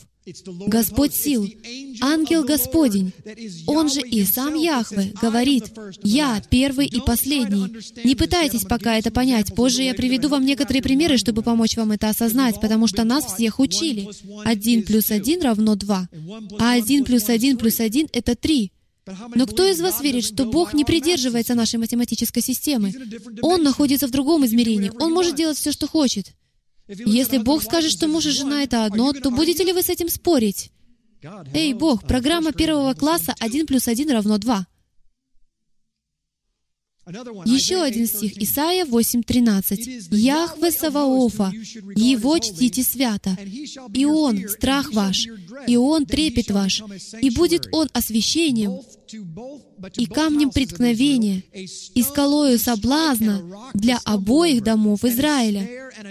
Господь 0.68 1.16
сил, 1.16 1.50
ангел 2.02 2.44
Господень, 2.44 3.14
он 3.66 3.90
же 3.90 4.02
и 4.02 4.24
сам 4.26 4.54
Яхве, 4.54 5.14
говорит, 5.20 5.72
«Я 6.04 6.42
первый 6.50 6.86
и 6.86 7.00
последний». 7.00 7.66
Не 8.04 8.16
пытайтесь 8.16 8.64
пока 8.64 8.98
это 8.98 9.10
понять. 9.10 9.56
Позже 9.56 9.82
я 9.82 9.96
приведу 9.96 10.30
вам 10.30 10.46
некоторые 10.46 10.84
примеры, 10.84 11.18
чтобы 11.18 11.42
помочь 11.42 11.78
вам 11.78 11.94
это 11.94 12.10
осознать, 12.10 12.62
потому 12.62 12.86
что 12.86 13.06
нас 13.06 13.26
всех 13.26 13.60
учили. 13.60 14.08
Один 14.46 14.84
плюс 14.84 15.10
один 15.10 15.42
равно 15.42 15.76
два, 15.76 16.08
а 16.60 16.74
один 16.74 17.06
плюс 17.06 17.28
один 17.30 17.58
плюс 17.58 17.80
один— 17.80 18.08
это 18.14 18.36
три. 18.36 18.72
Но 19.36 19.46
кто 19.46 19.66
из 19.68 19.82
вас 19.82 20.02
верит, 20.02 20.26
что 20.26 20.46
Бог 20.46 20.74
не 20.74 20.86
придерживается 20.86 21.56
нашей 21.56 21.80
математической 21.80 22.42
системы? 22.42 22.94
Он 23.42 23.64
находится 23.64 24.08
в 24.08 24.12
другом 24.12 24.46
измерении. 24.46 24.92
Он 25.00 25.14
может 25.14 25.36
делать 25.36 25.58
все, 25.58 25.72
что 25.72 25.88
хочет. 25.88 26.34
Если 26.88 27.38
Бог 27.38 27.64
скажет, 27.64 27.92
что 27.92 28.08
муж 28.08 28.26
и 28.26 28.32
жена— 28.32 28.64
это 28.64 28.86
одно, 28.86 29.14
то 29.14 29.30
будете 29.30 29.64
ли 29.64 29.74
вы 29.74 29.84
с 29.84 29.90
этим 29.90 30.10
спорить? 30.10 30.72
Эй, 31.54 31.74
Бог, 31.74 32.08
программа 32.08 32.52
первого 32.52 32.94
класса 32.94 33.36
1 33.40 33.68
плюс 33.68 33.88
1 33.88 34.10
равно 34.12 34.38
2. 34.38 34.68
Еще 37.46 37.82
один 37.82 38.06
стих, 38.06 38.38
Исайя 38.38 38.86
8.13. 38.86 40.16
«Яхве 40.16 40.72
Саваофа, 40.72 41.52
Его 41.96 42.38
чтите 42.38 42.84
свято, 42.84 43.36
и 43.94 44.06
Он— 44.06 44.48
страх 44.50 44.94
ваш, 44.94 45.28
и 45.68 45.76
Он— 45.76 46.06
трепет 46.08 46.52
ваш, 46.52 46.84
и 47.20 47.32
будет 47.32 47.68
Он 47.72 47.90
освящением 47.94 48.82
и 49.98 50.06
камнем 50.06 50.52
преткновения, 50.52 51.44
и 51.54 52.02
скалою 52.04 52.60
соблазна 52.60 53.44
для 53.74 54.00
обоих 54.04 54.64
домов 54.64 55.04
Израиля, 55.04 55.68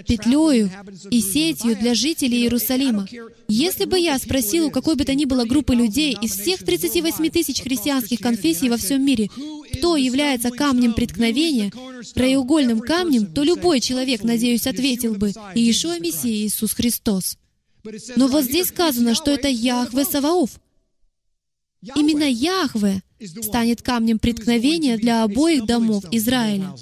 петлею 0.07 0.71
и 1.09 1.21
сетью 1.21 1.77
для 1.77 1.93
жителей 1.93 2.41
Иерусалима. 2.41 3.07
Если 3.47 3.85
бы 3.85 3.99
я 3.99 4.17
спросил 4.19 4.67
у 4.67 4.71
какой 4.71 4.95
бы 4.95 5.05
то 5.05 5.13
ни 5.15 5.25
было 5.25 5.45
группы 5.45 5.73
людей 5.75 6.17
из 6.21 6.31
всех 6.31 6.63
38 6.63 7.29
тысяч 7.29 7.61
христианских 7.61 8.19
конфессий 8.19 8.69
во 8.69 8.77
всем 8.77 9.05
мире, 9.05 9.29
кто 9.77 9.95
является 9.95 10.49
камнем 10.49 10.93
преткновения, 10.93 11.71
краеугольным 12.13 12.79
камнем, 12.79 13.27
то 13.27 13.43
любой 13.43 13.79
человек, 13.79 14.23
надеюсь, 14.23 14.67
ответил 14.67 15.15
бы, 15.15 15.33
«Иешуа 15.55 15.99
Мессия 15.99 16.31
Иисус 16.31 16.73
Христос». 16.73 17.37
Но 18.15 18.27
вот 18.27 18.43
здесь 18.43 18.67
сказано, 18.67 19.15
что 19.15 19.31
это 19.31 19.47
Яхве 19.47 20.05
Саваоф. 20.05 20.59
Именно 21.81 22.29
Яхве 22.29 23.01
станет 23.41 23.81
камнем 23.81 24.19
преткновения 24.19 24.97
для 24.97 25.23
обоих 25.23 25.65
домов 25.65 26.03
Израиля. 26.11 26.75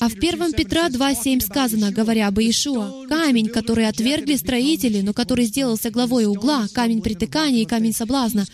А 0.00 0.08
в 0.08 0.16
1 0.16 0.52
Петра 0.52 0.88
2.7 0.88 1.40
сказано, 1.40 1.92
говоря 1.92 2.28
об 2.28 2.38
Иешуа, 2.38 3.06
«Камень, 3.08 3.48
который 3.48 3.88
отвергли 3.88 4.36
строители, 4.36 5.00
но 5.00 5.14
который 5.14 5.46
сделался 5.46 5.90
главой 5.90 6.26
угла, 6.26 6.66
камень 6.72 7.00
притыкания 7.00 7.62
и 7.62 7.66
камень 7.66 7.94
соблазна». 7.94 8.44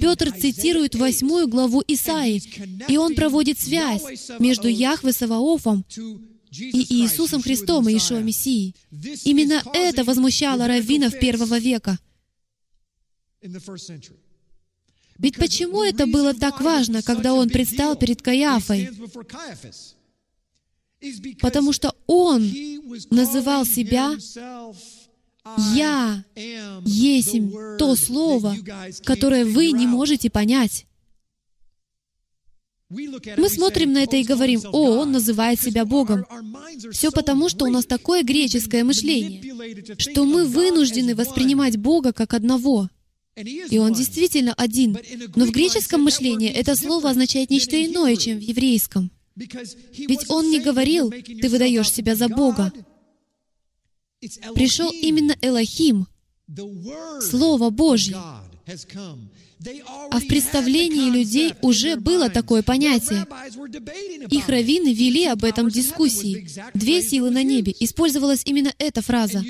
Петр 0.00 0.30
цитирует 0.32 0.94
восьмую 0.94 1.48
главу 1.48 1.82
Исаии, 1.86 2.42
и 2.88 2.96
он 2.96 3.14
проводит 3.14 3.58
связь 3.58 4.30
между 4.38 4.68
Яхве 4.68 5.12
Саваофом 5.12 5.84
и 6.52 6.94
Иисусом 6.94 7.42
Христом, 7.42 7.88
Иешуа 7.88 8.20
Мессией. 8.20 8.76
Именно 9.24 9.62
это 9.74 10.04
возмущало 10.04 10.68
раввинов 10.68 11.18
первого 11.18 11.58
века. 11.58 11.98
Ведь 15.18 15.36
почему 15.36 15.82
это 15.82 16.06
было 16.06 16.34
так 16.34 16.60
важно, 16.60 17.02
когда 17.02 17.34
он 17.34 17.48
предстал 17.48 17.96
перед 17.96 18.22
Каиафой? 18.22 18.90
Потому 21.40 21.72
что 21.72 21.94
он 22.06 22.50
называл 23.10 23.64
себя 23.64 24.16
«Я 25.74 26.24
есть 26.84 27.36
то 27.78 27.96
слово, 27.96 28.56
которое 29.04 29.44
вы 29.44 29.72
не 29.72 29.86
можете 29.86 30.30
понять». 30.30 30.86
Мы 32.90 33.48
смотрим 33.48 33.92
на 33.94 34.02
это 34.02 34.16
и 34.16 34.22
говорим, 34.22 34.60
«О, 34.70 34.98
он 34.98 35.12
называет 35.12 35.60
себя 35.60 35.84
Богом». 35.84 36.26
Все 36.92 37.10
потому, 37.10 37.48
что 37.48 37.64
у 37.64 37.70
нас 37.70 37.86
такое 37.86 38.22
греческое 38.22 38.84
мышление, 38.84 39.96
что 39.98 40.24
мы 40.24 40.44
вынуждены 40.44 41.14
воспринимать 41.14 41.76
Бога 41.78 42.12
как 42.12 42.34
одного— 42.34 42.88
и 43.36 43.78
он 43.78 43.92
действительно 43.94 44.52
один. 44.54 44.98
Но 45.36 45.46
в 45.46 45.50
греческом 45.50 46.02
мышлении 46.02 46.50
это 46.50 46.76
слово 46.76 47.10
означает 47.10 47.50
нечто 47.50 47.82
иное, 47.82 48.16
чем 48.16 48.38
в 48.38 48.42
еврейском. 48.42 49.10
Ведь 49.34 50.28
Он 50.28 50.50
не 50.50 50.60
говорил, 50.60 51.10
«Ты 51.10 51.48
выдаешь 51.48 51.90
себя 51.90 52.14
за 52.14 52.28
Бога». 52.28 52.72
Пришел 54.54 54.90
именно 54.90 55.36
Элохим, 55.40 56.06
Слово 57.20 57.70
Божье. 57.70 58.16
А 60.10 60.18
в 60.18 60.26
представлении 60.26 61.10
людей 61.10 61.54
уже 61.62 61.96
было 61.96 62.28
такое 62.28 62.62
понятие. 62.62 63.26
Их 64.30 64.48
раввины 64.48 64.92
вели 64.92 65.26
об 65.26 65.44
этом 65.44 65.68
дискуссии. 65.68 66.46
Две 66.74 67.02
силы 67.02 67.30
на 67.30 67.42
небе. 67.42 67.74
Использовалась 67.80 68.42
именно 68.44 68.72
эта 68.78 69.02
фраза. 69.02 69.44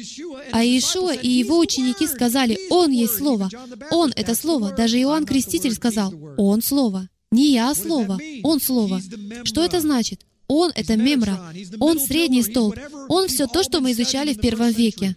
А 0.53 0.65
Иешуа 0.65 1.15
и 1.15 1.29
его 1.29 1.59
ученики 1.59 2.07
сказали, 2.07 2.59
«Он 2.71 2.91
есть 2.91 3.17
Слово». 3.17 3.51
«Он»— 3.91 4.13
это 4.17 4.35
Слово. 4.35 4.73
Даже 4.73 4.99
Иоанн 5.01 5.27
Креститель 5.27 5.73
сказал, 5.73 6.13
«Он 6.37 6.63
Слово». 6.63 7.09
Не 7.33 7.53
я 7.53 7.75
Слово, 7.75 8.19
Он 8.43 8.61
Слово. 8.61 9.01
Что 9.45 9.65
это 9.65 9.81
значит? 9.81 10.21
Он— 10.49 10.71
это 10.75 10.97
мемра. 10.97 11.41
Он— 11.81 11.99
средний 12.01 12.43
столб. 12.43 12.77
Он— 13.09 13.27
все 13.29 13.47
то, 13.47 13.63
что 13.63 13.81
мы 13.81 13.93
изучали 13.93 14.35
в 14.35 14.39
первом 14.39 14.71
веке. 14.71 15.17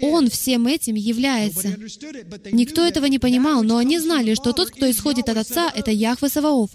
Он 0.00 0.28
всем 0.28 0.66
этим 0.66 0.94
является. 0.94 1.68
Никто 2.52 2.86
этого 2.86 3.06
не 3.06 3.18
понимал, 3.18 3.62
но 3.62 3.76
они 3.78 3.98
знали, 3.98 4.34
что 4.34 4.52
тот, 4.52 4.70
кто 4.70 4.90
исходит 4.90 5.28
от 5.28 5.38
Отца, 5.38 5.70
это 5.74 5.90
Яхве 5.90 6.28
Саваоф, 6.28 6.70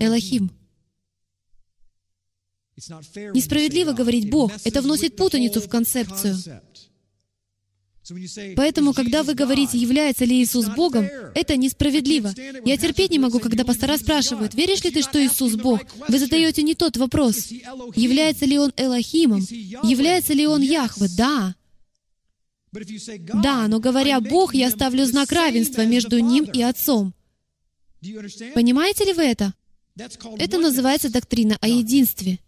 Элохим. 0.00 0.50
Несправедливо 2.76 3.92
говорить 3.92 4.30
«Бог». 4.30 4.52
Это 4.64 4.82
вносит 4.82 5.16
путаницу 5.16 5.60
в 5.60 5.68
концепцию. 5.68 6.36
Поэтому, 8.56 8.92
когда 8.92 9.22
вы 9.22 9.34
говорите, 9.34 9.78
является 9.78 10.24
ли 10.24 10.42
Иисус 10.42 10.66
Богом, 10.66 11.08
это 11.34 11.56
несправедливо. 11.56 12.34
Я 12.64 12.76
терпеть 12.76 13.10
не 13.10 13.18
могу, 13.18 13.38
когда 13.40 13.64
пастора 13.64 13.96
спрашивают, 13.96 14.54
веришь 14.54 14.84
ли 14.84 14.90
ты, 14.90 15.02
что 15.02 15.24
Иисус 15.24 15.54
Бог? 15.54 15.80
Вы 16.08 16.18
задаете 16.18 16.62
не 16.62 16.74
тот 16.74 16.96
вопрос. 16.96 17.50
Является 17.94 18.44
ли 18.44 18.58
Он 18.58 18.72
Элохимом? 18.76 19.40
Является 19.40 20.34
ли 20.34 20.46
Он 20.46 20.60
Яхве? 20.60 21.08
Да. 21.16 21.54
Да, 23.42 23.68
но 23.68 23.80
говоря 23.80 24.20
«Бог», 24.20 24.54
я 24.54 24.70
ставлю 24.70 25.06
знак 25.06 25.32
равенства 25.32 25.84
между 25.86 26.18
Ним 26.18 26.44
и 26.44 26.62
Отцом. 26.62 27.14
Понимаете 28.54 29.04
ли 29.04 29.12
вы 29.12 29.22
это? 29.22 29.54
Это 30.38 30.58
называется 30.58 31.10
доктрина 31.10 31.56
о 31.60 31.68
единстве. 31.68 32.40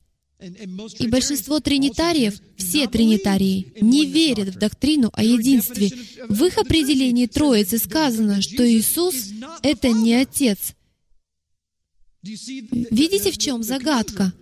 И 0.99 1.07
большинство 1.09 1.61
тринитариев, 1.61 2.41
все 2.57 2.87
тринитарии, 2.87 3.73
не 3.81 4.05
верят 4.05 4.49
в 4.49 4.59
доктрину 4.59 5.11
о 5.15 5.23
единстве. 5.23 5.91
В 6.29 6.45
их 6.45 6.59
определении 6.59 7.27
Троицы 7.27 7.79
сказано, 7.79 8.43
что 8.43 8.69
Иисус— 8.69 9.15
это 9.63 9.91
не 9.91 10.15
Отец. 10.15 10.75
Видите, 12.23 13.31
в 13.31 13.39
чем 13.39 13.63
загадка? 13.63 14.33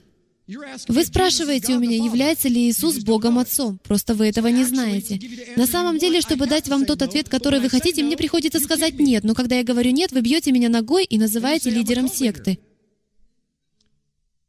Вы 0.46 1.04
спрашиваете 1.04 1.74
у 1.74 1.78
меня, 1.80 1.96
является 1.96 2.48
ли 2.48 2.68
Иисус 2.68 2.98
Богом 2.98 3.38
Отцом. 3.38 3.78
Просто 3.82 4.14
вы 4.14 4.28
этого 4.28 4.48
не 4.48 4.64
знаете. 4.64 5.18
На 5.56 5.66
самом 5.66 5.98
деле, 5.98 6.20
чтобы 6.20 6.46
дать 6.46 6.68
вам 6.68 6.84
тот 6.84 7.00
ответ, 7.00 7.30
который 7.30 7.60
вы 7.60 7.70
хотите, 7.70 8.02
мне 8.02 8.16
приходится 8.16 8.60
сказать 8.60 8.98
«нет». 8.98 9.24
Но 9.24 9.34
когда 9.34 9.56
я 9.56 9.64
говорю 9.64 9.90
«нет», 9.90 10.12
вы 10.12 10.20
бьете 10.20 10.52
меня 10.52 10.68
ногой 10.68 11.04
и 11.04 11.18
называете 11.18 11.70
лидером 11.70 12.08
секты. 12.08 12.58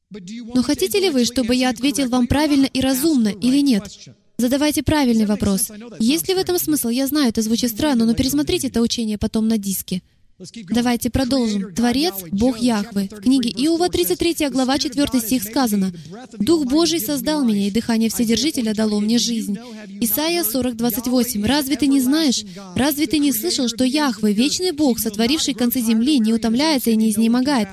Но 0.10 0.64
хотите 0.64 1.00
ли 1.00 1.10
вы, 1.10 1.24
чтобы 1.24 1.56
я 1.56 1.70
ответил 1.70 2.10
вам 2.10 2.28
правильно 2.28 2.66
и 2.66 2.82
разумно 2.82 3.30
или 3.30 3.62
нет? 3.62 3.84
Задавайте 4.38 4.84
правильный 4.84 5.26
вопрос. 5.26 5.72
Есть 6.00 6.28
ли 6.28 6.36
в 6.36 6.38
этом 6.38 6.60
смысл? 6.60 6.89
Я 6.89 7.08
знаю, 7.08 7.30
это 7.30 7.41
звучит 7.41 7.72
странно, 7.72 8.06
но 8.06 8.14
пересмотрите 8.14 8.68
это 8.68 8.82
учение 8.82 9.18
потом 9.18 9.48
на 9.48 9.58
диске. 9.58 10.02
Давайте 10.70 11.10
продолжим. 11.10 11.74
Творец— 11.74 12.14
Бог 12.32 12.58
Яхвы. 12.60 13.08
В 13.10 13.22
книге 13.22 13.50
Иова, 13.52 13.88
33 13.88 14.50
глава, 14.50 14.78
4 14.78 15.22
стих 15.22 15.44
сказано, 15.44 15.94
«Дух 16.38 16.66
Божий 16.66 17.00
создал 17.00 17.46
меня, 17.46 17.68
и 17.68 17.72
дыхание 17.72 18.10
Вседержителя 18.10 18.74
дало 18.74 19.00
мне 19.00 19.18
жизнь». 19.18 19.58
Исайя 20.02 20.44
40, 20.44 20.76
28. 20.76 21.46
«Разве 21.46 21.78
ты 21.78 21.88
не 21.88 22.02
знаешь? 22.02 22.44
Разве 22.76 23.08
ты 23.08 23.20
не 23.20 23.32
слышал, 23.32 23.70
что 23.70 23.86
Яхве, 23.86 24.34
вечный 24.34 24.74
Бог, 24.74 25.00
сотворивший 25.00 25.54
концы 25.54 25.80
земли, 25.80 26.20
не 26.20 26.34
утомляется 26.34 26.90
и 26.90 26.98
не 26.98 27.12
изнемогает? 27.12 27.70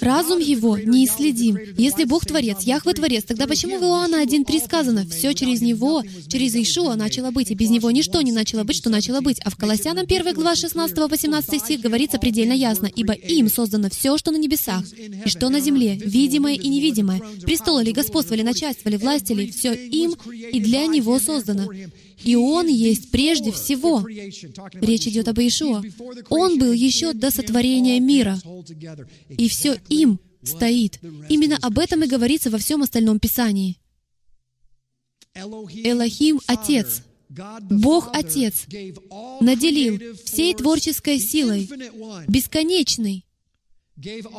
Разум 0.00 0.38
его 0.38 0.78
неисследим. 0.78 1.58
Если 1.76 2.04
Бог 2.04 2.24
Творец, 2.24 2.62
Яхве 2.62 2.92
Творец, 2.92 3.24
тогда 3.24 3.46
почему 3.46 3.78
в 3.78 3.82
Иоанна 3.82 4.22
1.3 4.22 4.64
сказано, 4.64 5.06
«Все 5.06 5.34
через 5.34 5.60
Него, 5.60 6.02
через 6.28 6.54
Ишуа 6.54 6.94
начало 6.94 7.30
быть, 7.30 7.50
и 7.50 7.54
без 7.54 7.70
Него 7.70 7.90
ничто 7.90 8.22
не 8.22 8.32
начало 8.32 8.64
быть, 8.64 8.76
что 8.76 8.90
начало 8.90 9.20
быть». 9.20 9.40
А 9.40 9.50
в 9.50 9.56
Колоссянам 9.56 10.04
1 10.04 10.34
глава 10.34 10.54
16 10.54 10.96
18 10.96 11.60
стих 11.60 11.80
говорится 11.80 12.18
предельно 12.18 12.52
ясно, 12.52 12.88
«Ибо 12.94 13.12
им 13.12 13.48
создано 13.48 13.90
все, 13.90 14.16
что 14.18 14.30
на 14.30 14.36
небесах, 14.36 14.84
и 14.92 15.28
что 15.28 15.48
на 15.48 15.60
земле, 15.60 15.96
видимое 15.96 16.54
и 16.54 16.68
невидимое, 16.68 17.20
престолы 17.42 17.82
ли, 17.82 17.92
господство 17.92 18.34
ли, 18.34 18.42
начальство 18.42 18.88
ли, 18.88 18.96
власти 18.96 19.32
ли, 19.32 19.50
все 19.50 19.74
им 19.74 20.14
и 20.52 20.60
для 20.60 20.86
Него 20.86 21.18
создано. 21.18 21.68
И 22.24 22.36
Он 22.36 22.66
есть 22.66 23.10
прежде 23.10 23.52
всего». 23.52 24.06
Речь 24.06 25.06
идет 25.06 25.28
об 25.28 25.38
Иешуа. 25.38 25.82
Он 26.28 26.58
был 26.58 26.72
еще 26.72 27.12
до 27.12 27.30
сотворения 27.30 28.00
мира. 28.00 28.38
И 29.28 29.48
все 29.48 29.76
им 29.88 30.20
стоит. 30.42 31.00
Именно 31.28 31.58
об 31.62 31.78
этом 31.78 32.04
и 32.04 32.06
говорится 32.06 32.50
во 32.50 32.58
всем 32.58 32.82
остальном 32.82 33.18
Писании. 33.18 33.78
Элохим— 35.34 36.40
Отец. 36.46 37.02
Бог 37.70 38.10
Отец 38.12 38.66
наделил 39.40 40.16
всей 40.24 40.54
творческой 40.54 41.18
силой, 41.18 41.68
бесконечный, 42.28 43.24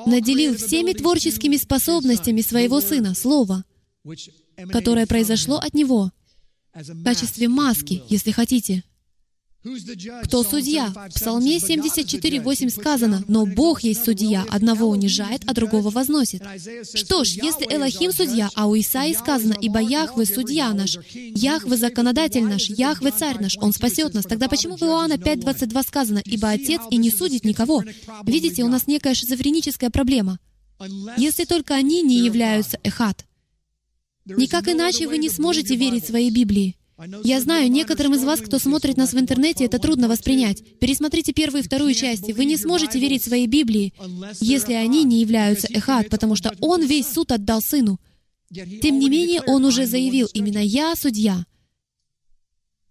наделил 0.06 0.56
всеми 0.56 0.94
творческими 0.94 1.58
способностями 1.58 2.42
своего 2.42 2.82
Сына, 2.82 3.16
Слова, 3.16 3.66
которое 4.72 5.08
произошло 5.08 5.58
от 5.58 5.74
Него, 5.74 6.12
в 6.74 7.04
качестве 7.04 7.48
маски, 7.48 8.04
если 8.10 8.32
хотите. 8.32 8.84
Кто 10.24 10.44
судья? 10.44 10.90
В 10.90 11.14
Псалме 11.14 11.58
74.8 11.58 12.70
сказано, 12.70 13.24
«Но 13.30 13.46
Бог 13.46 13.82
есть 13.82 14.04
судья, 14.04 14.46
одного 14.50 14.88
унижает, 14.88 15.44
а 15.48 15.54
другого 15.54 15.90
возносит». 15.90 16.44
Что 16.94 17.24
ж, 17.24 17.30
если 17.42 17.74
Элохим 17.74 18.12
судья, 18.12 18.50
а 18.56 18.68
у 18.68 18.78
Исаи 18.78 19.14
сказано, 19.14 19.56
«Ибо 19.62 19.80
Яхве 19.80 20.26
судья 20.26 20.74
наш, 20.74 20.98
Яхве 21.14 21.78
законодатель 21.78 22.44
наш, 22.44 22.66
Яхве 22.66 23.12
царь 23.12 23.40
наш, 23.40 23.58
Он 23.58 23.72
спасет 23.72 24.14
нас», 24.14 24.26
тогда 24.26 24.50
почему 24.50 24.76
в 24.76 24.82
Иоанна 24.82 25.14
5.22 25.14 25.88
сказано, 25.88 26.22
«Ибо 26.26 26.50
Отец 26.50 26.82
и 26.92 26.98
не 26.98 27.10
судит 27.10 27.46
никого»? 27.46 27.84
Видите, 28.26 28.64
у 28.64 28.68
нас 28.68 28.88
некая 28.88 29.14
шизофреническая 29.14 29.90
проблема. 29.90 30.40
Если 31.16 31.46
только 31.46 31.76
они 31.76 32.02
не 32.02 32.20
являются 32.20 32.80
эхат. 32.84 33.26
Никак 34.26 34.68
иначе 34.68 35.08
вы 35.08 35.18
не 35.18 35.30
сможете 35.30 35.76
верить 35.76 36.06
своей 36.06 36.32
Библии. 36.32 36.78
Я 37.24 37.42
знаю, 37.42 37.72
некоторым 37.72 38.14
из 38.14 38.24
вас, 38.24 38.40
кто 38.40 38.60
смотрит 38.60 38.98
нас 38.98 39.14
в 39.14 39.20
интернете, 39.20 39.66
это 39.66 39.80
трудно 39.80 40.08
воспринять. 40.08 40.64
Пересмотрите 40.80 41.34
первую 41.34 41.64
и 41.64 41.66
вторую 41.66 41.94
части. 41.94 42.32
Вы 42.32 42.46
не 42.46 42.56
сможете 42.56 43.00
верить 43.00 43.24
своей 43.24 43.48
Библии, 43.48 43.94
если 44.40 44.74
они 44.74 45.04
не 45.04 45.20
являются 45.22 45.68
Эхат, 45.68 46.10
потому 46.10 46.36
что 46.36 46.56
Он 46.62 46.86
весь 46.86 47.08
суд 47.08 47.32
отдал 47.32 47.62
Сыну. 47.62 48.00
Тем 48.54 49.00
не 49.00 49.10
менее, 49.10 49.42
Он 49.42 49.66
уже 49.66 49.86
заявил, 49.86 50.30
именно 50.34 50.60
«Я 50.60 50.96
судья». 50.96 51.46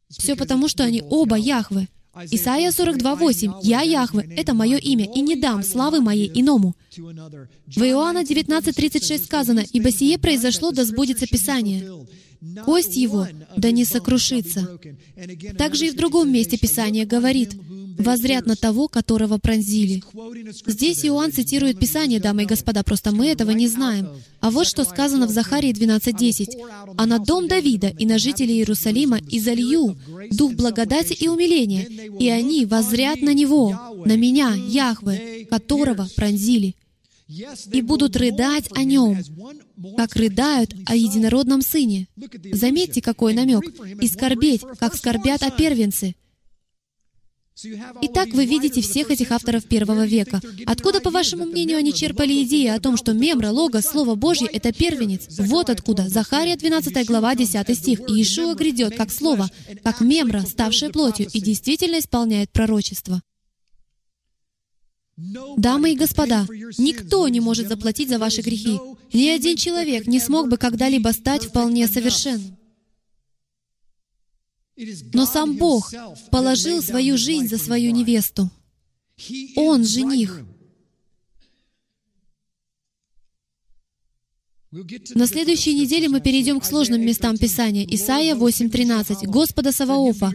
Все 0.08 0.36
потому, 0.36 0.68
что 0.68 0.84
они 0.84 1.02
оба 1.08 1.36
Яхвы. 1.36 1.88
Исайя 2.30 2.70
42.8. 2.70 3.60
«Я 3.62 3.80
Яхве, 3.80 4.28
это 4.36 4.54
мое 4.54 4.76
имя, 4.76 5.04
и 5.04 5.20
не 5.20 5.36
дам 5.36 5.62
славы 5.62 6.00
моей 6.00 6.30
иному». 6.34 6.74
В 6.96 7.82
Иоанна 7.82 8.22
19.36 8.22 9.24
сказано, 9.24 9.64
«Ибо 9.72 9.90
сие 9.90 10.18
произошло, 10.18 10.72
да 10.72 10.84
сбудется 10.84 11.26
Писание» 11.26 12.06
кость 12.64 12.96
его 12.96 13.28
да 13.56 13.70
не 13.70 13.84
сокрушится. 13.84 14.78
Также 15.56 15.86
и 15.86 15.90
в 15.90 15.96
другом 15.96 16.32
месте 16.32 16.58
Писание 16.58 17.06
говорит, 17.06 17.56
«Возрят 17.98 18.46
на 18.46 18.56
того, 18.56 18.88
которого 18.88 19.38
пронзили». 19.38 20.02
Здесь 20.66 21.04
Иоанн 21.04 21.32
цитирует 21.32 21.78
Писание, 21.78 22.20
дамы 22.20 22.44
и 22.44 22.46
господа, 22.46 22.82
просто 22.82 23.12
мы 23.12 23.28
этого 23.28 23.50
не 23.50 23.68
знаем. 23.68 24.08
А 24.40 24.50
вот 24.50 24.66
что 24.66 24.84
сказано 24.84 25.26
в 25.26 25.30
Захарии 25.30 25.72
12.10. 25.72 26.94
«А 26.96 27.06
на 27.06 27.18
дом 27.18 27.48
Давида 27.48 27.88
и 27.88 28.06
на 28.06 28.18
жителей 28.18 28.56
Иерусалима 28.56 29.18
изолью 29.30 29.96
дух 30.30 30.52
благодати 30.54 31.12
и 31.12 31.28
умиления, 31.28 31.86
и 32.18 32.28
они 32.28 32.66
возрят 32.66 33.20
на 33.20 33.34
него, 33.34 33.78
на 34.04 34.16
меня, 34.16 34.54
Яхве, 34.54 35.46
которого 35.50 36.08
пронзили» 36.16 36.76
и 37.72 37.82
будут 37.82 38.16
рыдать 38.16 38.68
о 38.74 38.84
нем, 38.84 39.18
как 39.96 40.14
рыдают 40.16 40.74
о 40.86 40.94
единородном 40.94 41.62
сыне. 41.62 42.08
Заметьте, 42.52 43.00
какой 43.00 43.34
намек. 43.34 43.62
И 44.00 44.08
скорбеть, 44.08 44.62
как 44.78 44.94
скорбят 44.94 45.42
о 45.42 45.50
первенце. 45.50 46.14
Итак, 48.02 48.28
вы 48.32 48.44
видите 48.44 48.80
всех 48.80 49.10
этих 49.10 49.30
авторов 49.30 49.64
первого 49.64 50.06
века. 50.06 50.40
Откуда, 50.66 51.00
по 51.00 51.10
вашему 51.10 51.44
мнению, 51.44 51.78
они 51.78 51.92
черпали 51.92 52.42
идеи 52.42 52.68
о 52.68 52.80
том, 52.80 52.96
что 52.96 53.12
мемра, 53.12 53.50
лого, 53.50 53.80
Слово 53.80 54.14
Божье— 54.14 54.48
это 54.52 54.72
первенец? 54.72 55.26
Вот 55.38 55.70
откуда. 55.70 56.08
Захария 56.08 56.56
12 56.56 57.06
глава, 57.06 57.34
10 57.34 57.76
стих. 57.76 58.00
«И 58.08 58.12
Иешуа 58.12 58.54
грядет, 58.54 58.96
как 58.96 59.10
Слово, 59.10 59.48
как 59.82 60.00
мемра, 60.00 60.40
ставшая 60.40 60.90
плотью, 60.90 61.28
и 61.32 61.40
действительно 61.40 61.98
исполняет 61.98 62.50
пророчество». 62.50 63.22
Дамы 65.56 65.92
и 65.92 65.96
господа, 65.96 66.46
никто 66.78 67.28
не 67.28 67.40
может 67.40 67.68
заплатить 67.68 68.08
за 68.08 68.18
ваши 68.18 68.40
грехи. 68.40 68.78
Ни 69.12 69.28
один 69.28 69.56
человек 69.56 70.06
не 70.06 70.18
смог 70.18 70.48
бы 70.48 70.56
когда-либо 70.56 71.10
стать 71.10 71.44
вполне 71.44 71.86
совершенным. 71.86 72.56
Но 75.12 75.26
сам 75.26 75.56
Бог 75.56 75.92
положил 76.30 76.82
свою 76.82 77.18
жизнь 77.18 77.48
за 77.48 77.58
свою 77.58 77.92
невесту. 77.92 78.50
Он 79.56 79.84
жених. 79.84 80.44
На 85.14 85.26
следующей 85.26 85.74
неделе 85.74 86.08
мы 86.08 86.22
перейдем 86.22 86.58
к 86.58 86.64
сложным 86.64 87.02
местам 87.02 87.36
Писания. 87.36 87.86
Исайя 87.90 88.34
8.13. 88.34 89.26
«Господа 89.26 89.70
Саваофа, 89.70 90.32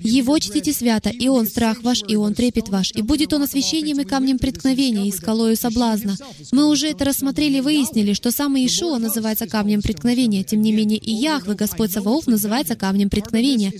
Его 0.00 0.38
чтите 0.38 0.72
свято, 0.72 1.10
и 1.10 1.26
Он 1.26 1.48
страх 1.48 1.82
ваш, 1.82 2.04
и 2.06 2.14
Он 2.14 2.34
трепет 2.34 2.68
ваш, 2.68 2.92
и 2.92 3.02
будет 3.02 3.32
Он 3.32 3.42
освящением 3.42 4.00
и 4.00 4.04
камнем 4.04 4.38
преткновения, 4.38 5.08
и 5.08 5.10
скалою 5.10 5.56
соблазна». 5.56 6.16
Мы 6.52 6.68
уже 6.68 6.86
это 6.86 7.04
рассмотрели 7.04 7.58
и 7.58 7.60
выяснили, 7.60 8.12
что 8.12 8.30
сам 8.30 8.54
Иешуа 8.54 8.98
называется 8.98 9.48
камнем 9.48 9.82
преткновения. 9.82 10.44
Тем 10.44 10.62
не 10.62 10.70
менее, 10.70 10.98
и 10.98 11.12
Яхве, 11.12 11.54
Господь 11.54 11.90
Саваоф, 11.90 12.28
называется 12.28 12.76
камнем 12.76 13.10
преткновения. 13.10 13.72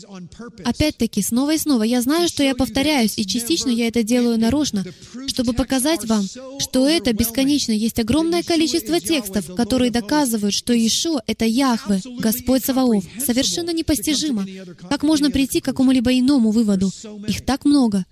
Опять-таки, 0.65 1.23
снова 1.23 1.55
и 1.55 1.59
снова, 1.59 1.85
я 1.85 2.03
знаю, 2.03 2.29
что 2.29 2.43
я 2.43 2.57
повторяюсь, 2.57 3.17
и 3.17 3.25
частично 3.25 3.71
я 3.71 3.87
это 3.87 4.03
делаю 4.03 4.41
нарочно, 4.41 4.85
чтобы 5.29 5.53
показать 5.53 6.05
вам, 6.07 6.27
что 6.59 6.89
это 6.89 7.13
бесконечно. 7.13 7.71
Есть 7.71 8.01
огромное 8.01 8.43
количество 8.43 8.99
текстов, 8.99 9.55
которые 9.55 9.93
доказывают, 10.01 10.55
что 10.55 10.73
Ишо— 10.73 11.21
это 11.27 11.45
Яхве, 11.45 12.01
Господь 12.19 12.65
Саваоф. 12.65 13.05
Совершенно 13.25 13.73
непостижимо. 13.73 14.47
Как 14.89 15.03
можно 15.03 15.31
прийти 15.31 15.61
к 15.61 15.65
какому-либо 15.65 16.19
иному 16.19 16.51
выводу? 16.51 16.91
Их 17.29 17.45
так 17.45 17.65
много. 17.65 18.05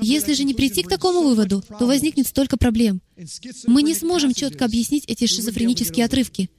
Если 0.00 0.34
же 0.34 0.44
не 0.44 0.54
прийти 0.54 0.82
к 0.82 0.88
такому 0.88 1.22
выводу, 1.22 1.62
то 1.78 1.86
возникнет 1.86 2.26
столько 2.26 2.56
проблем. 2.56 3.00
Мы 3.66 3.82
не 3.82 3.94
сможем 3.94 4.34
четко 4.34 4.64
объяснить 4.64 5.04
эти 5.06 5.26
шизофренические 5.26 6.04
отрывки. 6.06 6.50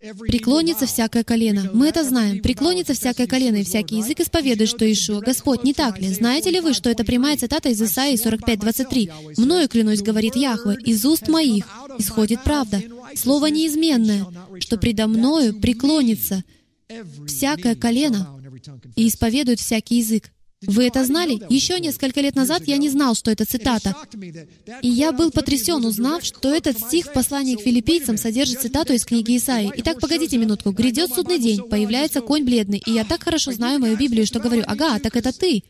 Преклонится 0.00 0.86
всякое 0.86 1.24
колено. 1.24 1.70
Мы 1.72 1.88
это 1.88 2.04
знаем. 2.04 2.42
Преклонится 2.42 2.92
всякое 2.92 3.26
колено, 3.26 3.56
и 3.56 3.64
всякий 3.64 3.96
язык 3.96 4.20
исповедует, 4.20 4.68
что 4.68 4.90
Ишуа 4.90 5.20
Господь, 5.20 5.64
не 5.64 5.72
так 5.72 5.98
ли? 5.98 6.12
Знаете 6.12 6.50
ли 6.50 6.60
вы, 6.60 6.74
что 6.74 6.90
это 6.90 7.04
прямая 7.04 7.36
цитата 7.36 7.70
из 7.70 7.80
Исаии 7.80 8.16
45.23? 8.16 9.40
«Мною, 9.40 9.68
клянусь, 9.68 10.02
говорит 10.02 10.36
Яхве, 10.36 10.76
из 10.84 11.04
уст 11.04 11.28
моих 11.28 11.66
исходит 11.98 12.44
правда, 12.44 12.82
слово 13.14 13.46
неизменное, 13.46 14.26
что 14.60 14.76
предо 14.76 15.06
мною 15.06 15.58
преклонится 15.58 16.44
всякое 17.26 17.74
колено 17.74 18.40
и 18.96 19.08
исповедует 19.08 19.60
всякий 19.60 19.98
язык». 19.98 20.30
Вы 20.62 20.86
это 20.86 21.04
знали? 21.04 21.38
Еще 21.50 21.78
несколько 21.80 22.20
лет 22.22 22.34
назад 22.34 22.62
я 22.66 22.78
не 22.78 22.88
знал, 22.88 23.14
что 23.14 23.30
это 23.30 23.44
цитата. 23.44 23.94
И 24.80 24.88
я 24.88 25.12
был 25.12 25.30
потрясен, 25.30 25.84
узнав, 25.84 26.24
что 26.24 26.54
этот 26.54 26.78
стих 26.78 27.06
в 27.06 27.12
послании 27.12 27.56
к 27.56 27.60
филиппийцам 27.60 28.16
содержит 28.16 28.62
цитату 28.62 28.94
из 28.94 29.04
книги 29.04 29.36
Исаии. 29.36 29.70
Итак, 29.76 30.00
погодите 30.00 30.38
минутку. 30.38 30.70
«Грядет 30.72 31.10
судный 31.14 31.38
день, 31.38 31.62
появляется 31.68 32.22
конь 32.22 32.44
бледный, 32.44 32.82
и 32.84 32.90
я 32.90 33.04
так 33.04 33.22
хорошо 33.22 33.52
знаю 33.52 33.80
мою 33.80 33.96
Библию, 33.96 34.26
что 34.26 34.40
говорю, 34.40 34.64
ага, 34.66 34.98
так 34.98 35.16
это 35.16 35.32
ты». 35.32 35.62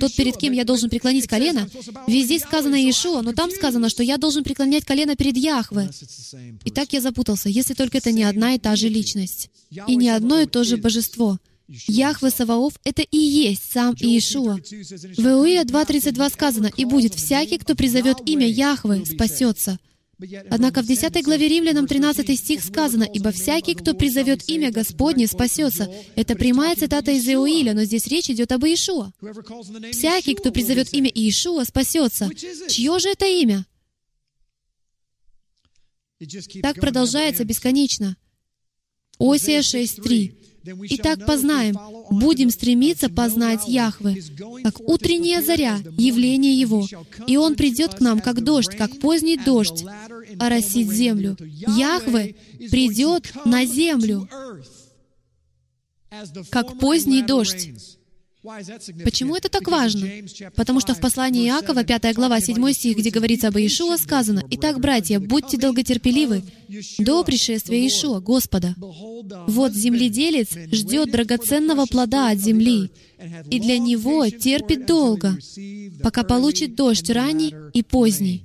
Тот, 0.00 0.14
перед 0.14 0.36
кем 0.36 0.52
я 0.52 0.64
должен 0.64 0.88
преклонить 0.88 1.26
колено, 1.26 1.68
везде 2.06 2.38
сказано 2.38 2.76
Иешуа, 2.76 3.22
но 3.22 3.32
там 3.32 3.50
сказано, 3.50 3.88
что 3.88 4.02
я 4.02 4.16
должен 4.16 4.44
преклонять 4.44 4.84
колено 4.84 5.16
перед 5.16 5.36
Яхве. 5.36 5.90
И 6.64 6.70
так 6.70 6.92
я 6.92 7.00
запутался, 7.00 7.48
если 7.48 7.74
только 7.74 7.98
это 7.98 8.12
не 8.12 8.22
одна 8.22 8.54
и 8.54 8.58
та 8.58 8.76
же 8.76 8.88
личность, 8.88 9.50
и 9.86 9.96
не 9.96 10.08
одно 10.08 10.40
и 10.40 10.46
то 10.46 10.64
же 10.64 10.76
божество. 10.76 11.38
Яхве 11.68 12.30
Саваоф— 12.30 12.74
это 12.84 13.02
и 13.02 13.18
есть 13.18 13.70
сам 13.70 13.94
Иешуа. 13.94 14.56
В 14.56 15.26
Иуия 15.26 15.64
2.32 15.64 16.30
сказано, 16.30 16.70
«И 16.76 16.86
будет 16.86 17.14
всякий, 17.14 17.58
кто 17.58 17.74
призовет 17.74 18.26
имя 18.26 18.48
Яхве, 18.48 19.04
спасется». 19.04 19.78
Однако 20.50 20.82
в 20.82 20.86
10 20.86 21.22
главе 21.22 21.46
Римлянам 21.46 21.86
13 21.86 22.36
стих 22.36 22.64
сказано, 22.64 23.04
«Ибо 23.04 23.30
всякий, 23.32 23.74
кто 23.74 23.94
призовет 23.94 24.48
имя 24.48 24.72
Господне, 24.72 25.26
спасется». 25.26 25.92
Это 26.16 26.34
прямая 26.34 26.74
цитата 26.74 27.12
из 27.12 27.28
Иоиля, 27.28 27.74
но 27.74 27.84
здесь 27.84 28.06
речь 28.06 28.30
идет 28.30 28.50
об 28.50 28.64
Иешуа. 28.64 29.12
«Всякий, 29.92 30.34
кто 30.34 30.50
призовет 30.50 30.92
имя 30.94 31.10
Иешуа, 31.14 31.64
спасется». 31.64 32.30
Чье 32.68 32.98
же 32.98 33.10
это 33.10 33.26
имя? 33.26 33.66
Так 36.62 36.80
продолжается 36.80 37.44
бесконечно. 37.44 38.16
Осия 39.20 39.60
6.3. 39.60 40.47
Итак, 40.64 41.24
познаем, 41.26 41.76
будем 42.10 42.50
стремиться 42.50 43.08
познать 43.08 43.66
Яхве, 43.66 44.22
как 44.62 44.80
утренняя 44.80 45.42
заря, 45.42 45.78
явление 45.96 46.58
Его, 46.58 46.86
и 47.26 47.36
Он 47.36 47.54
придет 47.54 47.94
к 47.94 48.00
нам, 48.00 48.20
как 48.20 48.42
дождь, 48.42 48.76
как 48.76 48.98
поздний 48.98 49.36
дождь, 49.36 49.84
оросит 50.38 50.90
землю. 50.90 51.36
Яхве 51.40 52.36
придет 52.70 53.32
на 53.44 53.64
землю, 53.64 54.28
как 56.50 56.78
поздний 56.78 57.22
дождь. 57.22 57.70
Почему 59.04 59.34
это 59.34 59.48
так 59.48 59.66
важно? 59.66 60.08
Потому 60.54 60.80
что 60.80 60.94
в 60.94 61.00
послании 61.00 61.48
Иакова, 61.48 61.82
5 61.82 62.14
глава, 62.14 62.40
7 62.40 62.72
стих, 62.72 62.96
где 62.96 63.10
говорится 63.10 63.48
об 63.48 63.56
Иешуа, 63.56 63.96
сказано, 63.96 64.44
«Итак, 64.50 64.80
братья, 64.80 65.18
будьте 65.18 65.58
долготерпеливы 65.58 66.44
до 66.98 67.24
пришествия 67.24 67.80
Иешуа, 67.80 68.20
Господа. 68.20 68.76
Вот 69.48 69.74
земледелец 69.74 70.50
ждет 70.72 71.10
драгоценного 71.10 71.86
плода 71.86 72.30
от 72.30 72.38
земли, 72.38 72.90
и 73.50 73.58
для 73.58 73.78
него 73.78 74.28
терпит 74.28 74.86
долго, 74.86 75.36
пока 76.02 76.22
получит 76.22 76.76
дождь 76.76 77.10
ранний 77.10 77.54
и 77.74 77.82
поздний». 77.82 78.44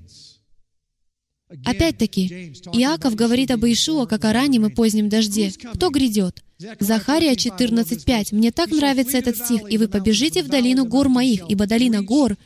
Опять-таки, 1.65 2.53
Иаков 2.73 3.13
говорит 3.13 3.51
об 3.51 3.63
Иешуа 3.63 4.07
как 4.07 4.25
о 4.25 4.33
раннем 4.33 4.65
и 4.65 4.73
позднем 4.73 5.07
дожде. 5.07 5.51
Кто 5.51 5.91
грядет? 5.91 6.43
Захария 6.79 7.33
14.5. 7.33 8.35
«Мне 8.35 8.51
так 8.51 8.71
нравится 8.71 9.17
этот 9.17 9.37
стих. 9.37 9.61
«И 9.69 9.77
вы 9.77 9.87
побежите 9.87 10.43
в 10.43 10.47
долину 10.47 10.85
гор 10.85 11.09
моих, 11.09 11.41
ибо 11.49 11.65
долина 11.65 12.01
гор 12.01 12.37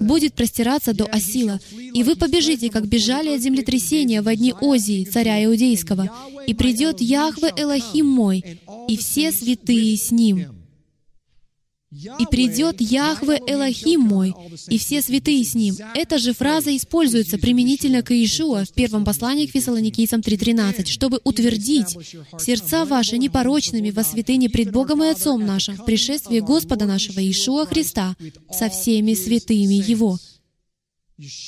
будет 0.00 0.34
простираться 0.34 0.94
до 0.94 1.04
Осила. 1.04 1.60
И 1.72 2.02
вы 2.02 2.16
побежите, 2.16 2.70
как 2.70 2.86
бежали 2.86 3.34
от 3.34 3.40
землетрясения 3.40 4.22
в 4.22 4.36
дни 4.36 4.52
Озии, 4.60 5.04
царя 5.04 5.44
Иудейского. 5.44 6.10
И 6.46 6.54
придет 6.54 7.00
Яхве 7.00 7.52
Элохим 7.56 8.06
мой, 8.06 8.60
и 8.88 8.96
все 8.96 9.32
святые 9.32 9.96
с 9.96 10.10
ним». 10.10 10.57
«И 11.90 12.26
придет 12.30 12.80
Яхве 12.80 13.40
Элохим 13.46 14.02
мой, 14.02 14.34
и 14.68 14.78
все 14.78 15.00
святые 15.00 15.44
с 15.44 15.54
ним». 15.54 15.74
Эта 15.94 16.18
же 16.18 16.34
фраза 16.34 16.76
используется 16.76 17.38
применительно 17.38 18.02
к 18.02 18.12
Иешуа 18.12 18.64
в 18.64 18.72
первом 18.72 19.04
послании 19.04 19.46
к 19.46 19.52
Фессалоникийцам 19.52 20.20
3.13, 20.20 20.86
чтобы 20.86 21.20
утвердить 21.24 21.96
сердца 22.38 22.84
ваши 22.84 23.16
непорочными 23.16 23.90
во 23.90 24.04
святыне 24.04 24.50
пред 24.50 24.70
Богом 24.70 25.02
и 25.02 25.08
Отцом 25.08 25.46
нашим 25.46 25.76
в 25.76 25.84
пришествии 25.86 26.40
Господа 26.40 26.84
нашего 26.84 27.20
Иешуа 27.20 27.64
Христа 27.64 28.16
со 28.50 28.68
всеми 28.68 29.14
святыми 29.14 29.74
Его. 29.74 30.18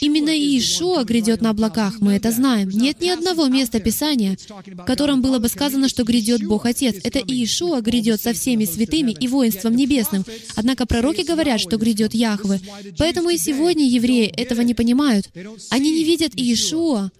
Именно 0.00 0.30
Иешуа 0.30 1.04
грядет 1.04 1.40
на 1.42 1.50
облаках, 1.50 2.00
мы 2.00 2.14
это 2.14 2.32
знаем. 2.32 2.70
Нет 2.70 3.00
ни 3.00 3.08
одного 3.08 3.46
места 3.46 3.78
Писания, 3.78 4.36
в 4.66 4.84
котором 4.84 5.22
было 5.22 5.38
бы 5.38 5.48
сказано, 5.48 5.88
что 5.88 6.02
грядет 6.02 6.44
Бог 6.44 6.66
Отец. 6.66 6.96
Это 7.04 7.20
Иешуа 7.20 7.80
грядет 7.80 8.20
со 8.20 8.32
всеми 8.32 8.64
святыми 8.64 9.12
и 9.12 9.28
воинством 9.28 9.76
небесным. 9.76 10.24
Однако 10.56 10.86
пророки 10.86 11.22
говорят, 11.22 11.60
что 11.60 11.76
грядет 11.76 12.14
Яхве. 12.14 12.60
Поэтому 12.98 13.30
и 13.30 13.38
сегодня 13.38 13.88
евреи 13.88 14.26
этого 14.26 14.62
не 14.62 14.74
понимают. 14.74 15.30
Они 15.70 15.92
не 15.92 16.02
видят 16.02 16.34
Иешуа, 16.34 17.12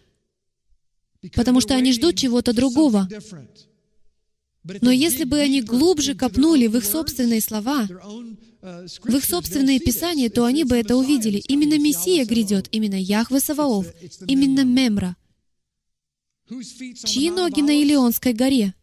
потому 1.36 1.60
что 1.60 1.76
они 1.76 1.92
ждут 1.92 2.16
чего-то 2.16 2.52
другого. 2.52 3.08
Но 4.64 4.90
если 4.90 5.22
бы 5.22 5.38
они 5.38 5.62
глубже 5.62 6.16
копнули 6.16 6.66
в 6.66 6.76
их 6.76 6.84
собственные 6.84 7.42
слова, 7.42 7.86
в 8.62 9.16
их 9.16 9.24
собственные 9.24 9.80
писания, 9.80 10.28
то 10.28 10.44
они 10.44 10.64
бы 10.64 10.76
это 10.76 10.96
увидели. 10.96 11.38
Именно 11.38 11.78
Мессия 11.78 12.24
грядет, 12.24 12.68
именно 12.70 13.00
Яхве 13.00 13.40
Саваоф, 13.40 13.86
именно 14.26 14.64
Мемра. 14.64 15.16
Чьи 16.48 17.30
ноги 17.30 17.60
на 17.60 17.70
Илионской 17.70 18.32
горе? 18.32 18.74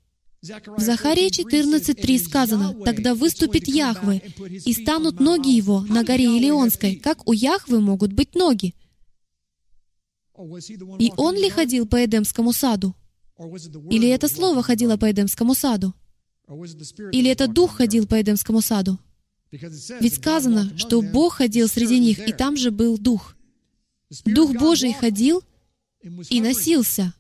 В 0.42 0.80
Захарии 0.80 1.30
14.3 1.30 2.20
сказано, 2.20 2.74
«Тогда 2.86 3.14
выступит 3.14 3.68
Яхве, 3.68 4.22
и 4.66 4.74
станут 4.74 5.20
ноги 5.20 5.50
его 5.50 5.82
на 5.82 6.04
горе 6.04 6.26
Илионской, 6.38 6.96
как 6.96 7.28
у 7.28 7.34
Яхвы 7.34 7.82
могут 7.82 8.14
быть 8.14 8.36
ноги». 8.36 8.74
И 11.00 11.12
он 11.18 11.36
ли 11.36 11.50
ходил 11.50 11.88
по 11.88 12.04
Эдемскому 12.06 12.54
саду? 12.54 12.96
Или 13.90 14.08
это 14.10 14.28
слово 14.28 14.62
ходило 14.64 14.96
по 14.98 15.12
Эдемскому 15.12 15.56
саду? 15.56 15.94
Или 17.12 17.30
это 17.30 17.48
дух 17.48 17.78
ходил 17.78 18.08
по 18.08 18.22
Эдемскому 18.22 18.62
саду? 18.62 19.00
Ведь 19.52 20.16
сказано, 20.16 20.78
что 20.78 21.02
Бог 21.02 21.36
ходил 21.36 21.68
среди 21.68 22.00
них, 22.00 22.20
и 22.28 22.34
там 22.34 22.58
же 22.58 22.72
был 22.72 22.98
Дух. 22.98 23.36
Дух 24.26 24.54
Божий 24.54 24.94
ходил 24.94 25.44
и 26.30 26.42
носился. 26.42 27.14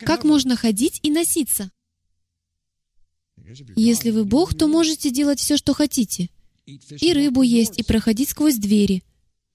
Как 0.00 0.24
можно 0.24 0.56
ходить 0.56 1.00
и 1.02 1.10
носиться? 1.10 1.70
Если 3.76 4.10
вы 4.10 4.24
Бог, 4.24 4.54
то 4.54 4.66
можете 4.66 5.10
делать 5.10 5.38
все, 5.38 5.56
что 5.56 5.74
хотите. 5.74 6.28
И 6.66 7.12
рыбу 7.12 7.42
есть, 7.42 7.78
и 7.78 7.82
проходить 7.82 8.30
сквозь 8.30 8.56
двери. 8.56 9.02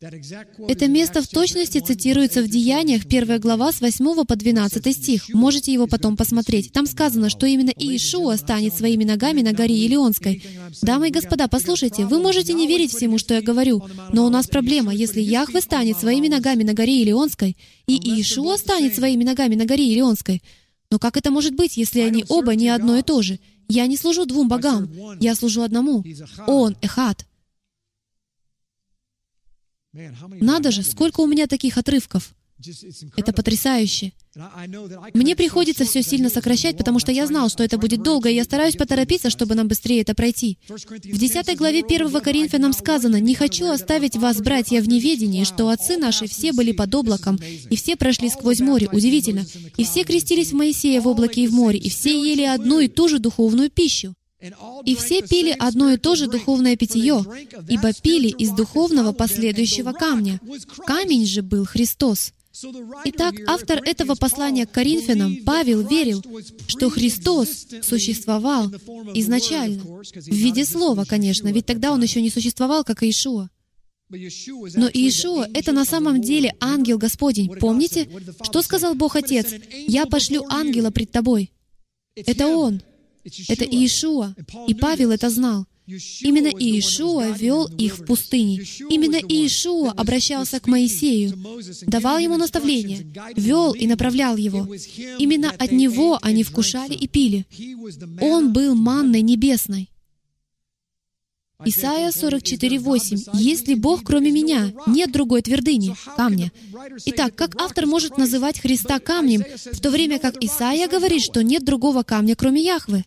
Это 0.02 0.88
место 0.88 1.22
в 1.22 1.28
точности 1.28 1.80
цитируется 1.80 2.41
в 2.41 2.47
Деяниях, 2.47 3.04
1 3.04 3.38
глава, 3.41 3.74
с 3.74 3.82
8 3.82 4.24
по 4.24 4.36
12 4.38 4.95
стих. 4.95 5.28
Можете 5.34 5.74
его 5.74 5.88
потом 5.88 6.16
посмотреть. 6.16 6.72
Там 6.72 6.86
сказано, 6.86 7.30
что 7.30 7.45
именно 7.45 7.72
Иешуа 7.76 8.38
станет 8.38 8.74
своими 8.74 9.04
ногами 9.04 9.41
на 9.41 9.52
горе 9.52 9.76
Илионской. 9.76 10.41
Дамы 10.82 11.10
и 11.10 11.12
господа, 11.12 11.50
послушайте, 11.50 12.06
вы 12.06 12.22
можете 12.22 12.54
не 12.54 12.66
верить 12.66 12.95
всему, 12.95 13.18
что 13.18 13.34
я 13.34 13.41
говорю, 13.41 13.84
но 14.14 14.26
у 14.26 14.30
нас 14.30 14.47
проблема. 14.47 14.93
Если 14.93 15.20
Яхве 15.20 15.60
станет 15.60 15.97
своими 15.97 16.30
ногами 16.30 16.64
на 16.64 16.74
горе 16.74 17.02
Илионской, 17.02 17.58
и 17.86 17.93
Иешуа 17.93 18.56
станет 18.56 18.95
своими 18.95 19.26
ногами 19.26 19.56
на 19.56 19.66
горе 19.66 19.84
Илионской, 19.84 20.41
но 20.89 20.97
как 20.97 21.18
это 21.18 21.30
может 21.30 21.56
быть, 21.56 21.76
если 21.76 22.00
они 22.00 22.24
оба 22.30 22.56
не 22.56 22.70
одно 22.70 22.95
и 22.95 23.02
то 23.02 23.22
же? 23.22 23.38
Я 23.68 23.86
не 23.86 23.97
служу 23.97 24.26
двум 24.26 24.47
богам, 24.47 24.89
я 25.20 25.36
служу 25.36 25.62
одному. 25.62 26.06
Он— 26.47 26.78
Эхат. 26.82 27.26
Надо 30.39 30.72
же, 30.72 30.84
сколько 30.84 31.22
у 31.22 31.28
меня 31.28 31.47
таких 31.47 31.78
отрывков. 31.78 32.34
Это 33.16 33.32
потрясающе. 33.32 34.12
Мне 35.14 35.36
приходится 35.36 35.86
все 35.86 36.04
сильно 36.04 36.30
сокращать, 36.30 36.78
потому 36.78 37.00
что 37.00 37.12
я 37.12 37.26
знал, 37.26 37.50
что 37.50 37.64
это 37.64 37.78
будет 37.78 38.04
долго, 38.04 38.30
и 38.30 38.36
я 38.36 38.43
стараюсь 38.43 38.76
поторопиться, 38.76 39.30
чтобы 39.30 39.56
нам 39.56 39.70
быстрее 39.70 40.02
это 40.02 40.14
пройти. 40.14 40.58
В 40.68 41.18
10 41.18 41.58
главе 41.58 41.84
1 41.84 42.22
Коринфянам 42.22 42.74
сказано, 42.74 43.20
«Не 43.20 43.34
хочу 43.34 43.70
оставить 43.70 44.18
вас, 44.18 44.41
братья, 44.41 44.82
в 44.82 44.89
неведении, 44.89 45.45
что 45.45 45.70
отцы 45.70 45.97
наши 45.97 46.28
все 46.28 46.52
были 46.52 46.74
под 46.74 46.93
облаком, 46.93 47.39
и 47.70 47.76
все 47.76 47.95
прошли 47.95 48.30
сквозь 48.30 48.60
море». 48.60 48.89
Удивительно. 48.91 49.45
«И 49.78 49.86
все 49.86 50.04
крестились 50.04 50.52
в 50.52 50.56
Моисея 50.56 51.00
в 51.02 51.08
облаке 51.08 51.43
и 51.43 51.47
в 51.47 51.54
море, 51.54 51.80
и 51.80 51.89
все 51.89 52.12
ели 52.22 52.43
одну 52.43 52.80
и 52.80 52.89
ту 52.89 53.08
же 53.08 53.20
духовную 53.20 53.70
пищу». 53.70 54.14
И 54.86 54.96
все 54.96 55.22
пили 55.22 55.54
одно 55.58 55.92
и 55.92 55.98
то 55.98 56.16
же 56.16 56.28
духовное 56.28 56.78
питье, 56.78 57.26
ибо 57.68 57.94
пили 57.94 58.30
из 58.30 58.52
духовного 58.52 59.12
последующего 59.12 59.92
камня. 59.92 60.40
Камень 60.86 61.26
же 61.26 61.42
был 61.42 61.66
Христос. 61.66 62.32
Итак, 63.06 63.36
автор 63.48 63.82
этого 63.84 64.16
послания 64.16 64.66
к 64.66 64.72
Коринфянам, 64.72 65.38
Павел, 65.46 65.86
верил, 65.86 66.24
что 66.68 66.90
Христос 66.90 67.68
существовал 67.82 68.68
изначально, 69.14 69.84
в 69.84 70.34
виде 70.34 70.66
слова, 70.66 71.06
конечно, 71.06 71.50
ведь 71.50 71.66
тогда 71.66 71.92
он 71.92 72.02
еще 72.02 72.22
не 72.22 72.30
существовал, 72.30 72.84
как 72.84 73.04
Иешуа. 73.04 73.50
Но 74.10 74.90
Иешуа— 74.90 75.48
это 75.54 75.72
на 75.72 75.86
самом 75.86 76.22
деле 76.22 76.56
ангел 76.60 76.98
Господень. 76.98 77.50
Помните, 77.60 78.10
что 78.42 78.62
сказал 78.62 78.96
Бог 78.96 79.16
Отец? 79.16 79.54
«Я 79.88 80.06
пошлю 80.06 80.46
ангела 80.50 80.90
пред 80.92 81.12
тобой». 81.12 81.52
Это 82.16 82.48
Он. 82.48 82.82
Это 83.48 83.66
Иешуа. 83.66 84.36
И 84.68 84.74
Павел 84.74 85.12
это 85.12 85.30
знал. 85.30 85.66
Именно 86.22 86.48
Иешуа 86.48 87.32
вел 87.32 87.66
их 87.66 87.98
в 87.98 88.06
пустыне. 88.06 88.62
Именно 88.90 89.16
Иешуа 89.16 89.92
обращался 89.92 90.60
к 90.60 90.68
Моисею, 90.68 91.34
давал 91.88 92.20
ему 92.20 92.38
наставления, 92.38 93.08
вел 93.36 93.74
и 93.74 93.88
направлял 93.88 94.38
его. 94.38 94.68
Именно 95.18 95.50
от 95.50 95.72
него 95.72 96.20
они 96.22 96.44
вкушали 96.44 96.94
и 96.94 97.08
пили. 97.08 97.46
Он 98.22 98.54
был 98.54 98.76
манной 98.76 99.22
небесной. 99.22 99.90
Исайя 101.66 102.10
44.8. 102.12 103.32
«Если 103.34 103.74
Бог, 103.74 104.03
кроме 104.03 104.32
меня, 104.32 104.72
нет 104.88 105.12
другой 105.12 105.41
твердыни, 105.41 105.93
камня». 106.16 106.53
Итак, 107.05 107.36
как 107.36 107.62
автор 107.62 107.86
может 107.86 108.18
называть 108.18 108.62
Христа 108.62 108.99
камнем, 108.99 109.43
в 109.74 109.80
то 109.82 109.89
время 109.89 110.20
как 110.20 110.41
Исаия 110.41 110.88
говорит, 110.88 111.22
что 111.22 111.43
нет 111.43 111.66
другого 111.66 112.03
камня, 112.03 112.38
кроме 112.38 112.64
Яхвы? 112.64 113.03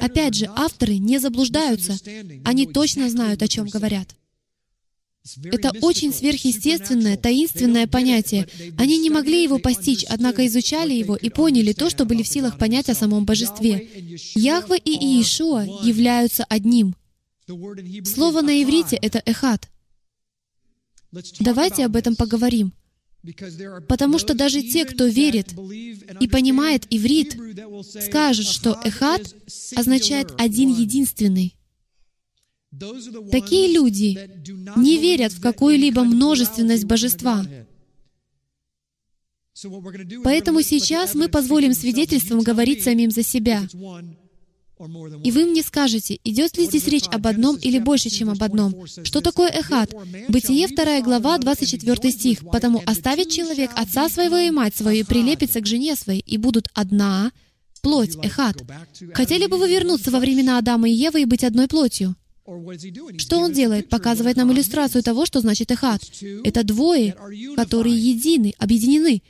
Опять 0.00 0.36
же, 0.36 0.48
авторы 0.54 0.98
не 0.98 1.18
заблуждаются. 1.18 1.96
Они 2.44 2.66
точно 2.66 3.10
знают, 3.10 3.42
о 3.42 3.48
чем 3.48 3.66
говорят. 3.66 4.08
Это 5.44 5.72
очень 5.80 6.12
сверхъестественное, 6.12 7.16
таинственное 7.16 7.88
понятие. 7.88 8.46
Они 8.78 8.98
не 8.98 9.10
могли 9.10 9.42
его 9.42 9.58
постичь, 9.58 10.04
однако 10.04 10.46
изучали 10.46 10.92
его 10.92 11.16
и 11.16 11.28
поняли 11.28 11.72
то, 11.72 11.90
что 11.90 12.04
были 12.04 12.22
в 12.22 12.28
силах 12.28 12.56
понять 12.56 12.88
о 12.88 12.94
самом 12.94 13.24
божестве. 13.24 13.88
Яхве 14.36 14.76
и 14.76 14.92
Иешуа 14.92 15.64
являются 15.82 16.44
одним— 16.44 16.94
Слово 17.46 18.42
на 18.42 18.62
иврите— 18.62 18.96
это 19.02 19.22
«эхат». 19.24 19.68
Давайте 21.40 21.84
об 21.84 21.96
этом 21.96 22.16
поговорим. 22.16 22.72
Потому 23.88 24.18
что 24.18 24.34
даже 24.34 24.62
те, 24.62 24.84
кто 24.84 25.06
верит 25.06 25.52
и 26.20 26.28
понимает 26.28 26.86
иврит, 26.90 27.38
скажут, 28.02 28.46
что 28.46 28.78
«эхат» 28.84 29.34
означает 29.76 30.32
«один 30.38 30.70
единственный». 30.70 31.54
Такие 33.30 33.72
люди 33.72 34.18
не 34.76 34.98
верят 34.98 35.32
в 35.32 35.40
какую-либо 35.40 36.02
множественность 36.02 36.84
божества. 36.84 37.44
Поэтому 40.24 40.62
сейчас 40.62 41.14
мы 41.14 41.28
позволим 41.28 41.72
свидетельствам 41.72 42.40
говорить 42.40 42.82
самим 42.82 43.10
за 43.10 43.22
себя. 43.22 43.62
И 45.22 45.30
вы 45.30 45.46
мне 45.46 45.62
скажете, 45.62 46.18
идет 46.24 46.56
ли 46.56 46.66
здесь 46.66 46.86
речь 46.86 47.06
об 47.10 47.26
одном 47.26 47.56
или 47.56 47.78
больше, 47.78 48.10
чем 48.10 48.30
об 48.30 48.42
одном? 48.42 48.86
Что 48.86 49.20
такое 49.20 49.48
эхат? 49.48 49.94
Бытие 50.28 50.68
2 50.68 51.00
глава, 51.02 51.38
24 51.38 52.10
стих. 52.10 52.40
«Потому 52.52 52.82
оставит 52.86 53.30
человек 53.30 53.70
отца 53.74 54.08
своего 54.08 54.36
и 54.36 54.50
мать 54.50 54.76
свою, 54.76 55.00
и 55.00 55.04
прилепится 55.04 55.60
к 55.60 55.66
жене 55.66 55.96
своей, 55.96 56.20
и 56.20 56.36
будут 56.36 56.68
одна 56.74 57.32
плоть, 57.82 58.16
эхат». 58.22 58.62
Хотели 59.14 59.46
бы 59.46 59.58
вы 59.58 59.68
вернуться 59.68 60.10
во 60.10 60.20
времена 60.20 60.58
Адама 60.58 60.88
и 60.88 60.92
Евы 60.92 61.22
и 61.22 61.26
быть 61.26 61.44
одной 61.44 61.68
плотью? 61.68 62.16
Что 63.16 63.38
он 63.38 63.52
делает? 63.52 63.88
Показывает 63.88 64.36
нам 64.36 64.52
иллюстрацию 64.52 65.02
того, 65.02 65.24
что 65.24 65.40
значит 65.40 65.70
эхат. 65.70 66.02
Это 66.44 66.62
двое, 66.62 67.16
которые 67.56 67.96
едины, 67.96 68.52
объединены. 68.58 69.22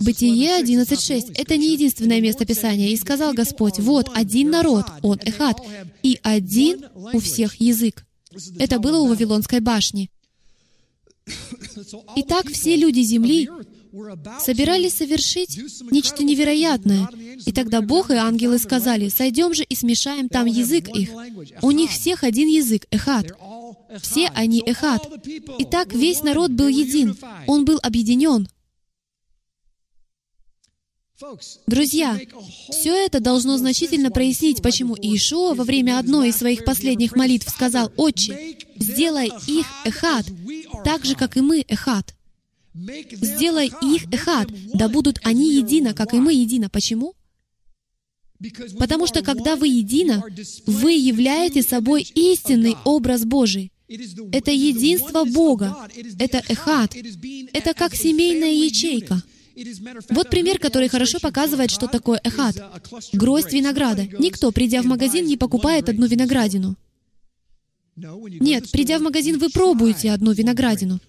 Бытие 0.00 0.60
11.6— 0.60 1.32
это 1.34 1.56
не 1.56 1.72
единственное 1.72 2.20
место 2.20 2.44
Писания. 2.44 2.90
«И 2.90 2.96
сказал 2.96 3.34
Господь, 3.34 3.78
вот 3.78 4.10
один 4.14 4.50
народ, 4.50 4.86
он 5.02 5.18
Эхат, 5.24 5.58
и 6.02 6.18
один 6.22 6.84
у 7.12 7.18
всех 7.18 7.56
язык». 7.60 8.04
Это 8.58 8.78
было 8.78 8.98
у 8.98 9.06
Вавилонской 9.08 9.60
башни. 9.60 10.08
Итак, 12.16 12.48
все 12.48 12.76
люди 12.76 13.00
земли 13.00 13.48
собирались 14.40 14.94
совершить 14.94 15.60
нечто 15.90 16.24
невероятное. 16.24 17.08
И 17.44 17.52
тогда 17.52 17.82
Бог 17.82 18.10
и 18.10 18.14
ангелы 18.14 18.58
сказали, 18.58 19.08
«Сойдем 19.08 19.52
же 19.52 19.64
и 19.64 19.74
смешаем 19.74 20.28
там 20.28 20.46
язык 20.46 20.88
их». 20.88 21.10
У 21.60 21.70
них 21.72 21.90
всех 21.90 22.24
один 22.24 22.48
язык, 22.48 22.86
Эхат. 22.90 23.32
Все 24.00 24.28
они 24.28 24.62
Эхат. 24.64 25.02
Итак, 25.58 25.92
весь 25.92 26.22
народ 26.22 26.52
был 26.52 26.68
един. 26.68 27.16
Он 27.46 27.64
был 27.64 27.78
объединен. 27.82 28.48
Друзья, 31.66 32.18
все 32.70 32.94
это 33.06 33.20
должно 33.20 33.56
значительно 33.58 34.10
прояснить, 34.10 34.62
почему 34.62 34.96
Иешуа 34.96 35.54
во 35.54 35.64
время 35.64 35.98
одной 35.98 36.30
из 36.30 36.36
своих 36.36 36.64
последних 36.64 37.14
молитв 37.16 37.48
сказал, 37.50 37.92
«Отче, 37.96 38.56
сделай 38.76 39.30
их 39.46 39.66
эхат, 39.84 40.26
так 40.84 41.04
же, 41.04 41.14
как 41.14 41.36
и 41.36 41.40
мы 41.40 41.64
эхат. 41.68 42.14
Сделай 42.74 43.70
их 43.82 44.12
эхат, 44.12 44.48
да 44.74 44.88
будут 44.88 45.20
они 45.22 45.54
едино, 45.54 45.94
как 45.94 46.14
и 46.14 46.18
мы 46.18 46.32
едино». 46.32 46.68
Почему? 46.68 47.14
Потому 48.78 49.06
что 49.06 49.22
когда 49.22 49.56
вы 49.56 49.68
едино, 49.68 50.24
вы 50.66 50.92
являете 50.92 51.62
собой 51.62 52.02
истинный 52.14 52.76
образ 52.84 53.24
Божий. 53.24 53.70
Это 54.32 54.50
единство 54.50 55.24
Бога. 55.24 55.88
Это 56.18 56.42
эхат. 56.48 56.96
Это 57.52 57.74
как 57.74 57.94
семейная 57.94 58.52
ячейка. 58.52 59.22
Вот 60.10 60.30
пример, 60.30 60.58
который 60.58 60.88
хорошо 60.88 61.18
показывает, 61.20 61.70
что 61.70 61.86
такое 61.86 62.20
эхат. 62.24 62.56
Гроздь 63.12 63.52
винограда. 63.52 64.06
Никто, 64.18 64.52
придя 64.52 64.82
в 64.82 64.86
магазин, 64.86 65.26
не 65.26 65.36
покупает 65.36 65.88
одну 65.88 66.06
виноградину. 66.06 66.76
Нет, 67.96 68.70
придя 68.70 68.98
в 68.98 69.02
магазин, 69.02 69.38
вы 69.38 69.50
пробуете 69.50 70.12
одну 70.12 70.32
виноградину. 70.32 71.00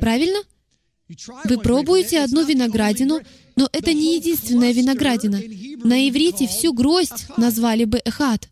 Правильно? 0.00 0.38
Вы 1.44 1.58
пробуете 1.58 2.20
одну 2.20 2.44
виноградину, 2.44 3.20
но 3.54 3.68
это 3.72 3.92
не 3.92 4.16
единственная 4.16 4.72
виноградина. 4.72 5.40
На 5.84 6.08
иврите 6.08 6.46
всю 6.46 6.72
гроздь 6.72 7.26
назвали 7.36 7.84
бы 7.84 8.00
эхат. 8.04 8.48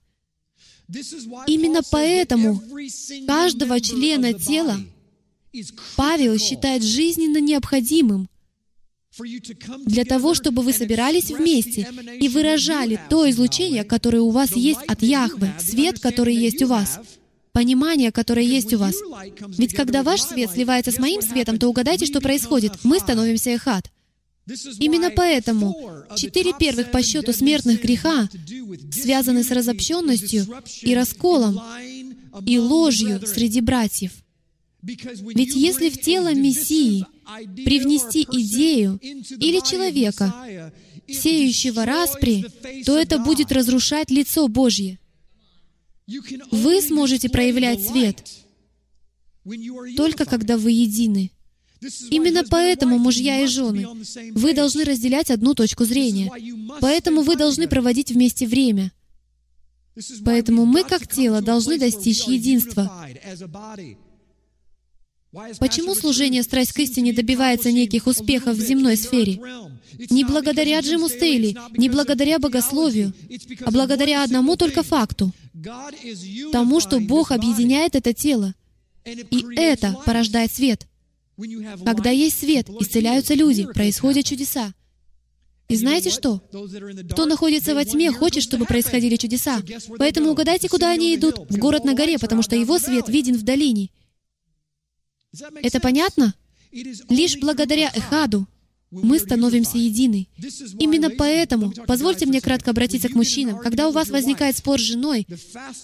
Именно 1.46 1.80
поэтому 1.90 2.62
каждого 3.26 3.80
члена 3.80 4.34
тела 4.34 4.78
Павел 5.96 6.38
считает 6.38 6.82
жизненно 6.82 7.40
необходимым 7.40 8.28
для 9.86 10.04
того, 10.04 10.34
чтобы 10.34 10.62
вы 10.62 10.72
собирались 10.72 11.30
вместе 11.30 11.88
и 12.20 12.28
выражали 12.28 12.98
то 13.08 13.28
излучение, 13.30 13.84
которое 13.84 14.20
у 14.20 14.30
вас 14.30 14.56
есть 14.56 14.80
от 14.88 15.02
Яхвы, 15.02 15.52
свет, 15.60 16.00
который 16.00 16.34
есть 16.34 16.62
у 16.62 16.66
вас, 16.66 16.98
понимание, 17.52 18.10
которое 18.10 18.44
есть 18.44 18.74
у 18.74 18.78
вас. 18.78 18.96
Ведь 19.56 19.74
когда 19.74 20.02
ваш 20.02 20.22
свет 20.22 20.50
сливается 20.50 20.90
с 20.90 20.98
моим 20.98 21.22
светом, 21.22 21.58
то 21.58 21.68
угадайте, 21.68 22.06
что 22.06 22.20
происходит. 22.20 22.72
Мы 22.82 22.98
становимся 22.98 23.50
эхат. 23.50 23.90
Именно 24.78 25.10
поэтому 25.10 25.74
четыре 26.16 26.52
первых 26.58 26.90
по 26.90 27.02
счету 27.02 27.32
смертных 27.32 27.80
греха 27.80 28.28
связаны 28.92 29.42
с 29.42 29.50
разобщенностью 29.50 30.46
и 30.82 30.94
расколом 30.94 31.62
и 32.44 32.58
ложью 32.58 33.26
среди 33.26 33.60
братьев. 33.60 34.23
Ведь 34.84 35.54
если 35.54 35.88
в 35.88 35.98
тело 36.00 36.34
Мессии 36.34 37.06
привнести 37.64 38.22
идею 38.22 38.98
или 39.02 39.60
человека, 39.66 40.72
сеющего 41.08 41.86
распри, 41.86 42.44
то 42.84 42.98
это 42.98 43.18
будет 43.18 43.50
разрушать 43.50 44.10
лицо 44.10 44.46
Божье. 44.48 44.98
Вы 46.50 46.82
сможете 46.82 47.30
проявлять 47.30 47.86
свет 47.86 48.22
только 49.96 50.24
когда 50.26 50.56
вы 50.58 50.72
едины. 50.72 51.30
Именно 52.10 52.44
поэтому, 52.48 52.98
мужья 52.98 53.42
и 53.42 53.46
жены, 53.46 53.86
вы 54.32 54.54
должны 54.54 54.84
разделять 54.84 55.30
одну 55.30 55.54
точку 55.54 55.84
зрения. 55.84 56.30
Поэтому 56.80 57.22
вы 57.22 57.36
должны 57.36 57.68
проводить 57.68 58.10
вместе 58.10 58.46
время. 58.46 58.92
Поэтому 60.24 60.64
мы, 60.64 60.82
как 60.82 61.06
тело, 61.06 61.40
должны 61.40 61.78
достичь 61.78 62.24
единства. 62.24 63.06
Почему 65.58 65.94
служение 65.94 66.42
«Страсть 66.42 66.72
к 66.72 66.78
истине» 66.78 67.12
добивается 67.12 67.72
неких 67.72 68.06
успехов 68.06 68.56
в 68.56 68.60
земной 68.60 68.96
сфере? 68.96 69.40
Не 70.10 70.24
благодаря 70.24 70.80
Джиму 70.80 71.08
Стейли, 71.08 71.56
не 71.76 71.88
благодаря 71.88 72.38
богословию, 72.38 73.12
а 73.64 73.70
благодаря 73.70 74.22
одному 74.24 74.56
только 74.56 74.82
факту— 74.82 75.32
тому, 76.52 76.80
что 76.80 77.00
Бог 77.00 77.30
объединяет 77.30 77.94
это 77.94 78.12
тело. 78.12 78.54
И 79.06 79.44
это 79.56 79.96
порождает 80.04 80.52
свет. 80.52 80.86
Когда 81.84 82.10
есть 82.10 82.38
свет, 82.38 82.68
исцеляются 82.68 83.34
люди, 83.34 83.66
происходят 83.66 84.24
чудеса. 84.24 84.72
И 85.68 85.76
знаете 85.76 86.10
что? 86.10 86.42
Кто 87.10 87.26
находится 87.26 87.74
во 87.74 87.84
тьме, 87.84 88.12
хочет, 88.12 88.42
чтобы 88.42 88.66
происходили 88.66 89.16
чудеса. 89.16 89.62
Поэтому 89.98 90.30
угадайте, 90.30 90.68
куда 90.68 90.90
они 90.90 91.14
идут. 91.14 91.38
В 91.48 91.56
город 91.58 91.84
на 91.84 91.94
горе, 91.94 92.18
потому 92.18 92.42
что 92.42 92.54
его 92.54 92.78
свет 92.78 93.08
виден 93.08 93.36
в 93.36 93.42
долине. 93.42 93.90
Это 95.62 95.80
понятно? 95.80 96.34
Лишь 96.72 97.38
благодаря 97.38 97.90
Эхаду 97.94 98.46
мы 98.90 99.18
становимся 99.18 99.78
едины. 99.78 100.28
Именно 100.78 101.10
поэтому, 101.10 101.72
позвольте 101.86 102.26
мне 102.26 102.40
кратко 102.40 102.70
обратиться 102.70 103.08
к 103.08 103.14
мужчинам, 103.14 103.58
когда 103.58 103.88
у 103.88 103.92
вас 103.92 104.08
возникает 104.08 104.56
спор 104.56 104.80
с 104.80 104.84
женой, 104.84 105.26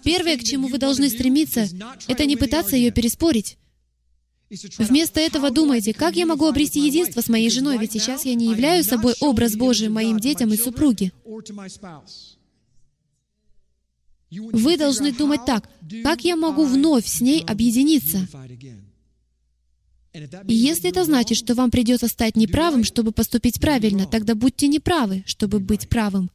первое, 0.05 0.37
к 0.37 0.45
чему 0.45 0.69
вы 0.69 0.79
должны 0.79 1.09
стремиться, 1.09 1.69
это 2.07 2.27
не 2.27 2.37
пытаться 2.37 2.77
ее 2.77 2.93
переспорить. 2.93 3.57
Вместо 4.79 5.21
этого 5.21 5.51
думайте, 5.51 5.95
как 5.95 6.17
я 6.17 6.27
могу 6.27 6.47
обрести 6.47 6.81
единство 6.81 7.21
с 7.21 7.29
моей 7.29 7.51
женой, 7.51 7.79
ведь 7.79 7.93
сейчас 7.93 8.25
я 8.25 8.35
не 8.35 8.51
являю 8.51 8.83
собой 8.83 9.15
образ 9.21 9.55
Божий 9.55 9.89
моим 9.89 10.19
детям 10.19 10.53
и 10.53 10.57
супруге. 10.57 11.13
Вы 14.31 14.77
должны 14.77 15.13
думать 15.13 15.45
так, 15.45 15.69
как 16.03 16.25
я 16.25 16.37
могу 16.37 16.65
вновь 16.65 17.07
с 17.07 17.21
ней 17.21 17.45
объединиться? 17.45 18.27
И 20.13 20.55
если 20.55 20.91
это 20.91 21.05
значит, 21.05 21.39
что 21.39 21.55
вам 21.55 21.71
придется 21.71 22.09
стать 22.09 22.37
неправым, 22.37 22.85
чтобы 22.85 23.13
поступить 23.13 23.61
правильно, 23.61 24.07
тогда 24.07 24.35
будьте 24.35 24.67
неправы, 24.67 25.23
чтобы 25.27 25.61
быть 25.61 25.89
правым. 25.89 26.31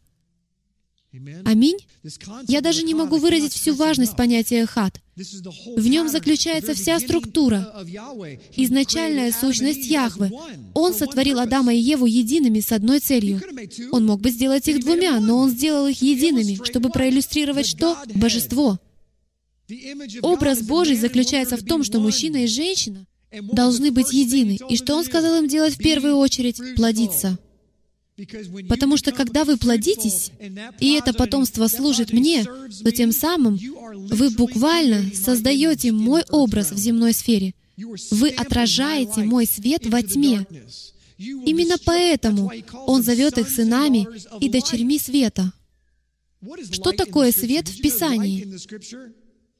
Аминь. 1.45 1.77
Я 2.47 2.61
даже 2.61 2.83
не 2.83 2.93
могу 2.93 3.17
выразить 3.17 3.53
всю 3.53 3.73
важность 3.73 4.15
понятия 4.15 4.65
«хат». 4.65 4.99
В 5.15 5.87
нем 5.87 6.09
заключается 6.09 6.73
вся 6.73 6.99
структура, 6.99 7.73
изначальная 8.55 9.31
сущность 9.31 9.85
Яхвы. 9.85 10.29
Он 10.73 10.93
сотворил 10.93 11.39
Адама 11.39 11.73
и 11.73 11.79
Еву 11.79 12.05
едиными 12.05 12.59
с 12.59 12.71
одной 12.71 12.99
целью. 12.99 13.41
Он 13.91 14.05
мог 14.05 14.19
бы 14.19 14.29
сделать 14.29 14.67
их 14.67 14.81
двумя, 14.81 15.19
но 15.19 15.37
Он 15.37 15.49
сделал 15.51 15.87
их 15.87 16.01
едиными, 16.01 16.59
чтобы 16.65 16.89
проиллюстрировать 16.89 17.65
что? 17.67 17.97
Божество. 18.13 18.77
Образ 20.21 20.61
Божий 20.61 20.95
заключается 20.95 21.55
в 21.55 21.63
том, 21.63 21.83
что 21.83 21.99
мужчина 21.99 22.43
и 22.43 22.47
женщина 22.47 23.07
должны 23.41 23.91
быть 23.91 24.13
едины. 24.13 24.57
И 24.69 24.77
что 24.77 24.95
Он 24.95 25.03
сказал 25.03 25.41
им 25.41 25.47
делать 25.47 25.75
в 25.75 25.79
первую 25.79 26.17
очередь? 26.17 26.59
Плодиться. 26.75 27.37
Потому 28.69 28.95
что 28.95 29.11
когда 29.11 29.43
вы 29.43 29.57
плодитесь, 29.57 30.31
и 30.79 30.93
это 30.93 31.13
потомство 31.13 31.67
служит 31.67 32.13
мне, 32.13 32.45
то 32.45 32.91
тем 32.91 33.11
самым 33.11 33.59
вы 34.09 34.29
буквально 34.29 35.11
создаете 35.13 35.91
мой 35.91 36.23
образ 36.29 36.71
в 36.71 36.77
земной 36.77 37.13
сфере. 37.13 37.53
Вы 38.11 38.29
отражаете 38.29 39.21
мой 39.23 39.45
свет 39.45 39.85
во 39.87 40.01
тьме. 40.01 40.47
Именно 41.17 41.75
поэтому 41.83 42.51
Он 42.87 43.03
зовет 43.03 43.37
их 43.37 43.49
сынами 43.49 44.07
и 44.39 44.49
дочерьми 44.49 44.97
света. 44.97 45.51
Что 46.71 46.91
такое 46.91 47.31
свет 47.31 47.67
в 47.67 47.81
Писании? 47.81 48.47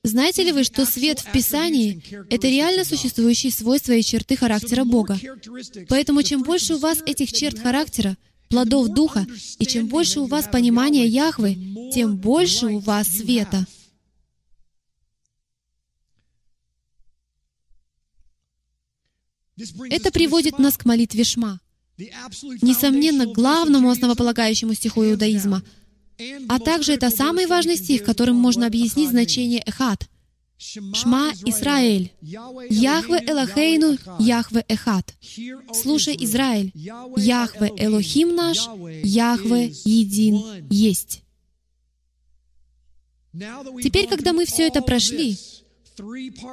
Знаете 0.05 0.43
ли 0.43 0.51
вы, 0.51 0.63
что 0.63 0.85
свет 0.85 1.19
в 1.19 1.31
Писании— 1.31 1.99
это 2.29 2.47
реально 2.47 2.85
существующие 2.85 3.51
свойства 3.51 3.93
и 3.93 4.03
черты 4.03 4.37
характера 4.37 4.83
Бога? 4.83 5.19
Поэтому 5.89 6.21
чем 6.21 6.43
больше 6.43 6.75
у 6.75 6.77
вас 6.77 7.01
этих 7.07 7.31
черт 7.31 7.57
характера, 7.57 8.15
плодов 8.47 8.89
Духа, 8.89 9.25
и 9.57 9.65
чем 9.65 9.87
больше 9.87 10.19
у 10.19 10.27
вас 10.27 10.47
понимания 10.51 11.07
Яхвы, 11.07 11.57
тем 11.91 12.17
больше 12.17 12.67
у 12.67 12.79
вас 12.79 13.07
света. 13.07 13.65
Это 19.89 20.11
приводит 20.11 20.59
нас 20.59 20.77
к 20.77 20.85
молитве 20.85 21.23
Шма, 21.23 21.59
несомненно, 22.61 23.25
главному 23.25 23.89
основополагающему 23.89 24.75
стиху 24.75 25.03
иудаизма, 25.03 25.63
а 26.47 26.59
также 26.59 26.93
это 26.93 27.09
самый 27.09 27.45
важный 27.45 27.78
стих, 27.78 28.03
которым 28.03 28.36
можно 28.36 28.68
объяснить 28.68 29.09
значение 29.09 29.61
«эхат», 29.66 30.07
Шма 30.57 31.34
Исраэль, 31.45 32.13
Яхве 32.22 33.20
Элохейну, 33.28 33.97
Яхве 34.20 34.63
Эхат. 34.70 35.13
Слушай, 35.74 36.16
Израиль, 36.20 36.72
Яхве 37.18 37.72
Элохим 37.78 38.36
наш, 38.36 38.70
Яхве 39.03 39.72
един 39.84 40.41
есть. 40.70 41.24
Теперь, 43.84 44.07
когда 44.07 44.32
мы 44.32 44.45
все 44.45 44.68
это 44.68 44.82
прошли, 44.82 45.38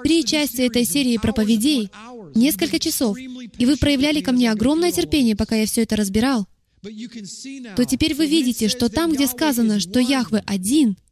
три 0.03 0.25
части 0.25 0.63
этой 0.63 0.85
серии 0.85 1.17
проповедей, 1.17 1.91
несколько 2.35 2.81
часов, 2.81 3.17
и 3.17 3.67
вы 3.67 3.77
проявляли 3.77 4.21
ко 4.21 4.33
мне 4.33 4.51
огромное 4.51 4.91
терпение, 4.91 5.37
пока 5.37 5.55
я 5.55 5.67
все 5.67 5.83
это 5.83 5.95
разбирал, 5.95 6.49
то 6.83 7.85
теперь 7.85 8.15
вы 8.15 8.27
видите, 8.27 8.69
что 8.69 8.89
там, 8.89 9.13
где 9.13 9.29
сказано, 9.29 9.79
что 9.79 10.01
Яхве 10.01 10.43
один— 10.47 10.97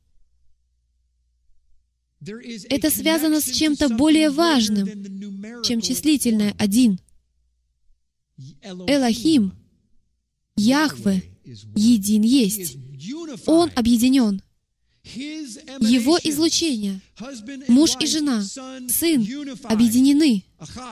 это 2.68 2.90
связано 2.90 3.40
с 3.40 3.50
чем-то 3.50 3.90
более 3.90 4.30
важным, 4.30 5.62
чем 5.62 5.80
числительное 5.80 6.54
«один». 6.58 6.98
Элохим, 8.62 9.52
Яхве, 10.56 11.22
един 11.76 12.22
есть. 12.22 12.76
Он 13.46 13.70
объединен. 13.76 14.42
Его 15.04 16.18
излучение, 16.22 17.00
муж 17.68 17.92
и 18.00 18.06
жена, 18.06 18.42
сын 18.42 19.26
объединены. 19.64 20.44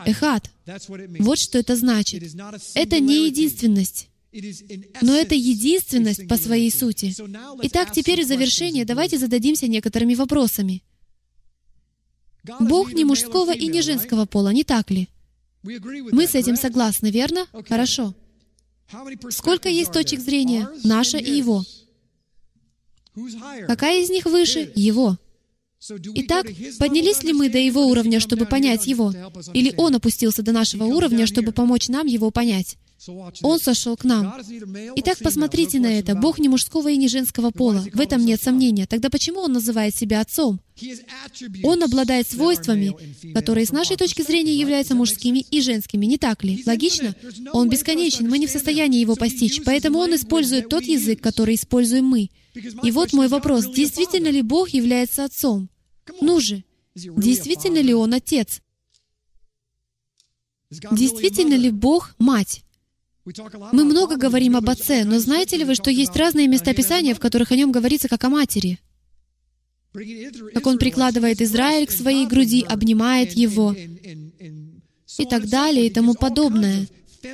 Эхат. 0.07 0.51
Вот 1.19 1.39
что 1.39 1.59
это 1.59 1.77
значит. 1.77 2.23
Это 2.75 3.01
не 3.01 3.27
единственность. 3.27 4.09
Но 5.01 5.15
это 5.17 5.35
единственность 5.35 6.29
по 6.29 6.37
своей 6.37 6.71
сути. 6.71 7.15
Итак, 7.63 7.93
теперь 7.93 8.25
в 8.25 8.29
завершение 8.29 8.85
давайте 8.85 9.19
зададимся 9.19 9.67
некоторыми 9.67 10.15
вопросами. 10.15 10.83
Бог 12.61 12.93
не 12.93 13.05
мужского 13.05 13.55
и 13.55 13.67
не 13.69 13.83
женского 13.83 14.27
пола, 14.27 14.51
не 14.51 14.65
так 14.65 14.91
ли? 14.91 15.09
Мы 15.63 16.27
с 16.27 16.35
этим 16.35 16.57
согласны, 16.57 17.11
верно? 17.11 17.47
Хорошо. 17.69 18.15
Сколько 19.31 19.69
есть 19.69 19.93
точек 19.93 20.21
зрения? 20.21 20.69
Наша 20.85 21.19
и 21.19 21.37
Его. 21.37 21.65
Какая 23.67 24.03
из 24.03 24.11
них 24.11 24.27
выше? 24.27 24.71
Его. 24.75 25.19
Итак, 26.15 26.47
поднялись 26.79 27.23
ли 27.23 27.33
мы 27.33 27.49
до 27.49 27.59
Его 27.59 27.87
уровня, 27.87 28.21
чтобы 28.21 28.47
понять 28.47 28.87
Его? 28.87 29.13
Или 29.53 29.75
Он 29.77 29.95
опустился 29.95 30.43
до 30.43 30.53
нашего 30.53 30.85
уровня, 30.85 31.27
чтобы 31.27 31.53
помочь 31.53 31.89
нам 31.89 32.07
Его 32.07 32.31
понять? 32.31 32.77
Он 33.43 33.61
сошел 33.61 33.97
к 33.97 34.05
нам. 34.05 34.35
Итак, 34.97 35.19
посмотрите 35.23 35.79
на 35.79 35.99
это. 35.99 36.15
Бог 36.15 36.39
не 36.39 36.49
мужского 36.49 36.89
и 36.89 36.97
не 36.97 37.09
женского 37.09 37.51
пола. 37.51 37.85
В 37.93 38.01
этом 38.01 38.25
нет 38.25 38.43
сомнения. 38.43 38.87
Тогда 38.87 39.09
почему 39.09 39.41
Он 39.41 39.53
называет 39.53 39.95
себя 39.95 40.21
Отцом? 40.21 40.61
Он 41.63 41.83
обладает 41.83 42.29
свойствами, 42.29 42.97
которые 43.35 43.67
с 43.67 43.73
нашей 43.73 43.97
точки 43.97 44.23
зрения 44.23 44.55
являются 44.55 44.95
мужскими 44.95 45.39
и 45.39 45.61
женскими, 45.61 46.07
не 46.07 46.19
так 46.19 46.45
ли? 46.45 46.63
Логично? 46.67 47.15
Он 47.53 47.69
бесконечен, 47.69 48.29
мы 48.29 48.39
не 48.39 48.47
в 48.47 48.51
состоянии 48.51 49.01
его 49.01 49.17
постичь, 49.17 49.63
поэтому 49.65 49.99
Он 49.99 50.15
использует 50.15 50.69
тот 50.69 50.85
язык, 50.85 51.21
который 51.21 51.55
используем 51.55 52.05
мы. 52.05 52.31
И 52.83 52.91
вот 52.91 53.13
мой 53.13 53.29
вопрос. 53.29 53.67
Действительно 53.73 54.29
ли 54.29 54.43
Бог 54.43 54.71
является 54.71 55.25
Отцом? 55.25 55.69
Ну 56.21 56.41
же, 56.41 56.65
действительно 56.95 57.79
ли 57.79 57.95
Он 57.95 58.15
Отец? 58.15 58.61
Действительно 60.71 61.55
ли 61.55 61.71
Бог— 61.71 62.15
Мать? 62.19 62.63
Мы 63.73 63.85
много 63.85 64.17
говорим 64.17 64.57
об 64.57 64.69
Отце, 64.71 65.05
но 65.05 65.19
знаете 65.19 65.57
ли 65.57 65.65
вы, 65.65 65.75
что 65.75 65.91
есть 65.91 66.17
разные 66.17 66.49
места 66.49 66.75
Писания, 66.75 67.15
в 67.15 67.21
которых 67.21 67.53
о 67.53 67.57
нем 67.57 67.73
говорится 67.73 68.09
как 68.09 68.25
о 68.25 68.29
матери? 68.29 68.79
Как 70.55 70.67
он 70.67 70.79
прикладывает 70.79 71.41
Израиль 71.41 71.87
к 71.87 71.91
своей 71.91 72.27
груди, 72.27 72.65
обнимает 72.69 73.33
его 73.33 73.75
и 73.75 75.25
так 75.25 75.49
далее 75.49 75.87
и 75.87 75.91
тому 75.91 76.15
подобное. 76.15 76.87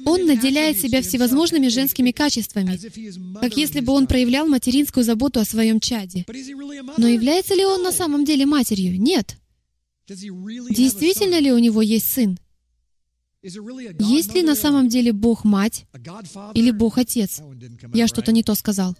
Он 0.06 0.24
наделяет 0.24 0.80
себя 0.80 1.02
всевозможными 1.02 1.68
женскими 1.68 2.10
качествами, 2.10 2.80
как 3.40 3.56
если 3.56 3.80
бы 3.80 3.92
он 3.92 4.06
проявлял 4.06 4.46
материнскую 4.46 5.04
заботу 5.04 5.40
о 5.40 5.44
своем 5.44 5.78
чаде. 5.78 6.24
Но 6.96 7.08
является 7.08 7.54
ли 7.54 7.64
он 7.64 7.82
на 7.82 7.92
самом 7.92 8.24
деле 8.24 8.46
матерью? 8.46 9.00
Нет. 9.00 9.36
Действительно 10.08 11.38
ли 11.38 11.52
у 11.52 11.58
него 11.58 11.82
есть 11.82 12.10
сын? 12.10 12.38
Есть 13.44 14.34
ли 14.34 14.42
на 14.42 14.54
самом 14.54 14.88
деле 14.88 15.12
Бог 15.12 15.44
мать 15.44 15.84
или 16.54 16.70
Бог 16.70 16.96
отец? 16.96 17.42
Я 17.92 18.08
что-то 18.08 18.32
не 18.32 18.42
то 18.42 18.54
сказал. 18.54 18.96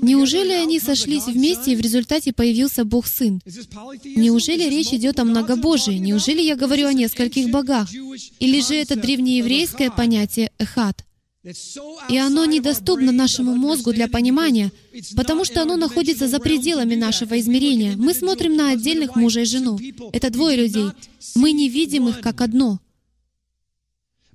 Неужели 0.00 0.52
они 0.52 0.80
сошлись 0.80 1.26
вместе, 1.26 1.72
и 1.72 1.76
в 1.76 1.80
результате 1.80 2.32
появился 2.32 2.84
Бог 2.84 3.06
Сын? 3.06 3.40
Неужели 4.04 4.68
речь 4.68 4.92
идет 4.92 5.20
о 5.20 5.24
многобожии? 5.24 5.98
Неужели 5.98 6.40
я 6.40 6.56
говорю 6.56 6.88
о 6.88 6.92
нескольких 6.92 7.50
богах? 7.50 7.92
Или 7.92 8.60
же 8.60 8.74
это 8.74 8.96
древнееврейское 8.96 9.90
понятие 9.90 10.50
«эхат»? 10.58 11.04
И 12.08 12.16
оно 12.18 12.44
недоступно 12.44 13.10
нашему 13.10 13.56
мозгу 13.56 13.92
для 13.92 14.06
понимания, 14.06 14.70
потому 15.16 15.44
что 15.44 15.62
оно 15.62 15.76
находится 15.76 16.28
за 16.28 16.38
пределами 16.38 16.94
нашего 16.94 17.38
измерения. 17.40 17.96
Мы 17.96 18.14
смотрим 18.14 18.54
на 18.56 18.70
отдельных 18.70 19.16
мужа 19.16 19.40
и 19.40 19.44
жену. 19.44 19.78
Это 20.12 20.30
двое 20.30 20.56
людей. 20.56 20.86
Мы 21.34 21.50
не 21.50 21.68
видим 21.68 22.08
их 22.08 22.20
как 22.20 22.40
одно. 22.40 22.78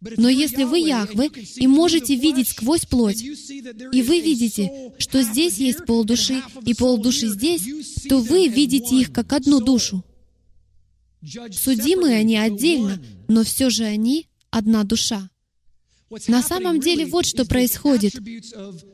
Но 0.02 0.30
если 0.30 0.64
вы 0.64 0.80
Яхве 0.80 1.32
и 1.56 1.66
можете 1.66 2.16
видеть 2.16 2.50
сквозь 2.50 2.86
плоть, 2.86 3.22
и 3.22 4.02
вы 4.02 4.20
видите, 4.20 4.94
что 5.00 5.24
здесь 5.24 5.58
есть 5.58 5.86
полдуши 5.86 6.44
и 6.66 6.74
полдуши 6.74 7.30
здесь, 7.30 8.04
то 8.08 8.20
вы 8.20 8.48
видите 8.48 8.96
их 8.96 9.14
как 9.14 9.32
одну 9.32 9.62
душу. 9.62 10.04
Судимые 11.52 12.18
они 12.18 12.38
отдельно, 12.38 13.02
но 13.28 13.44
все 13.44 13.70
же 13.70 13.86
они 13.86 14.28
одна 14.52 14.84
душа. 14.84 15.30
На 16.28 16.42
самом 16.42 16.80
деле 16.80 17.06
вот 17.06 17.26
что 17.26 17.46
происходит. 17.46 18.14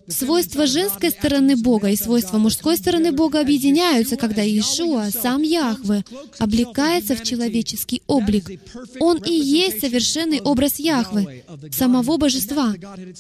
Свойства 0.08 0.66
женской 0.66 1.12
стороны 1.12 1.56
Бога 1.56 1.90
и 1.90 1.96
свойства 1.96 2.40
мужской 2.40 2.76
стороны 2.76 3.12
Бога 3.12 3.40
объединяются, 3.40 4.18
когда 4.18 4.42
Иешуа, 4.42 5.12
сам 5.12 5.44
Яхве, 5.44 6.04
облекается 6.40 7.16
в 7.16 7.24
человеческий 7.24 8.02
облик. 8.08 8.60
Он 9.00 9.18
и 9.18 9.32
есть 9.32 9.82
совершенный 9.82 10.42
образ 10.42 10.80
Яхве, 10.80 11.46
самого 11.72 12.18
Божества. 12.18 12.74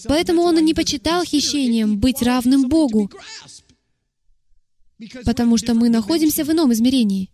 Поэтому 0.05 0.41
он 0.41 0.57
и 0.57 0.63
не 0.63 0.73
почитал 0.73 1.23
хищением 1.23 1.99
быть 1.99 2.23
равным 2.23 2.67
Богу, 2.67 3.11
потому 5.23 5.57
что 5.57 5.75
мы 5.75 5.89
находимся 5.89 6.43
в 6.43 6.51
ином 6.51 6.73
измерении. 6.73 7.29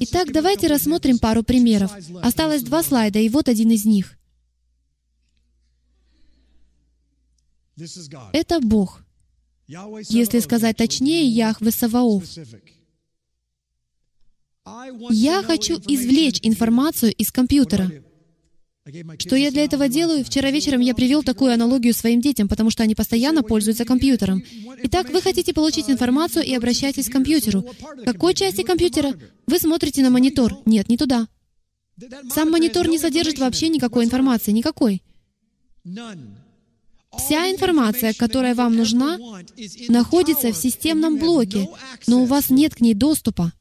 Итак, 0.00 0.32
давайте 0.32 0.68
рассмотрим 0.68 1.18
пару 1.18 1.42
примеров. 1.42 1.92
Осталось 2.22 2.62
два 2.62 2.82
слайда, 2.82 3.18
и 3.18 3.28
вот 3.28 3.48
один 3.48 3.70
из 3.72 3.84
них. 3.84 4.16
Это 8.32 8.60
Бог. 8.60 9.02
Если 9.66 10.38
сказать 10.40 10.76
точнее, 10.76 11.26
Яхве 11.26 11.70
Саваоф. 11.70 12.24
Я 15.10 15.42
хочу 15.42 15.80
извлечь 15.86 16.40
информацию 16.42 17.12
из 17.14 17.30
компьютера. 17.30 17.90
Что 19.18 19.34
я 19.34 19.50
для 19.50 19.64
этого 19.64 19.88
делаю? 19.88 20.24
Вчера 20.24 20.50
вечером 20.52 20.80
я 20.80 20.94
привел 20.94 21.24
такую 21.24 21.52
аналогию 21.52 21.92
своим 21.92 22.20
детям, 22.20 22.46
потому 22.46 22.70
что 22.70 22.84
они 22.84 22.94
постоянно 22.94 23.42
пользуются 23.42 23.84
компьютером. 23.84 24.44
Итак, 24.84 25.10
вы 25.10 25.20
хотите 25.20 25.52
получить 25.52 25.90
информацию 25.90 26.44
и 26.44 26.54
обращаетесь 26.54 27.08
к 27.08 27.12
компьютеру. 27.12 27.62
В 27.62 28.04
какой 28.04 28.34
части 28.34 28.62
компьютера? 28.62 29.14
Вы 29.46 29.58
смотрите 29.58 30.02
на 30.02 30.10
монитор. 30.10 30.58
Нет, 30.66 30.88
не 30.88 30.96
туда. 30.96 31.26
Сам 32.32 32.50
монитор 32.50 32.88
не 32.88 32.98
содержит 32.98 33.38
вообще 33.40 33.68
никакой 33.70 34.04
информации, 34.04 34.52
никакой. 34.52 35.02
Вся 37.18 37.50
информация, 37.50 38.12
которая 38.14 38.54
вам 38.54 38.76
нужна, 38.76 39.18
находится 39.88 40.52
в 40.52 40.56
системном 40.56 41.18
блоке, 41.18 41.68
но 42.06 42.22
у 42.22 42.26
вас 42.26 42.50
нет 42.50 42.74
к 42.74 42.80
ней 42.80 42.94
доступа. 42.94 43.52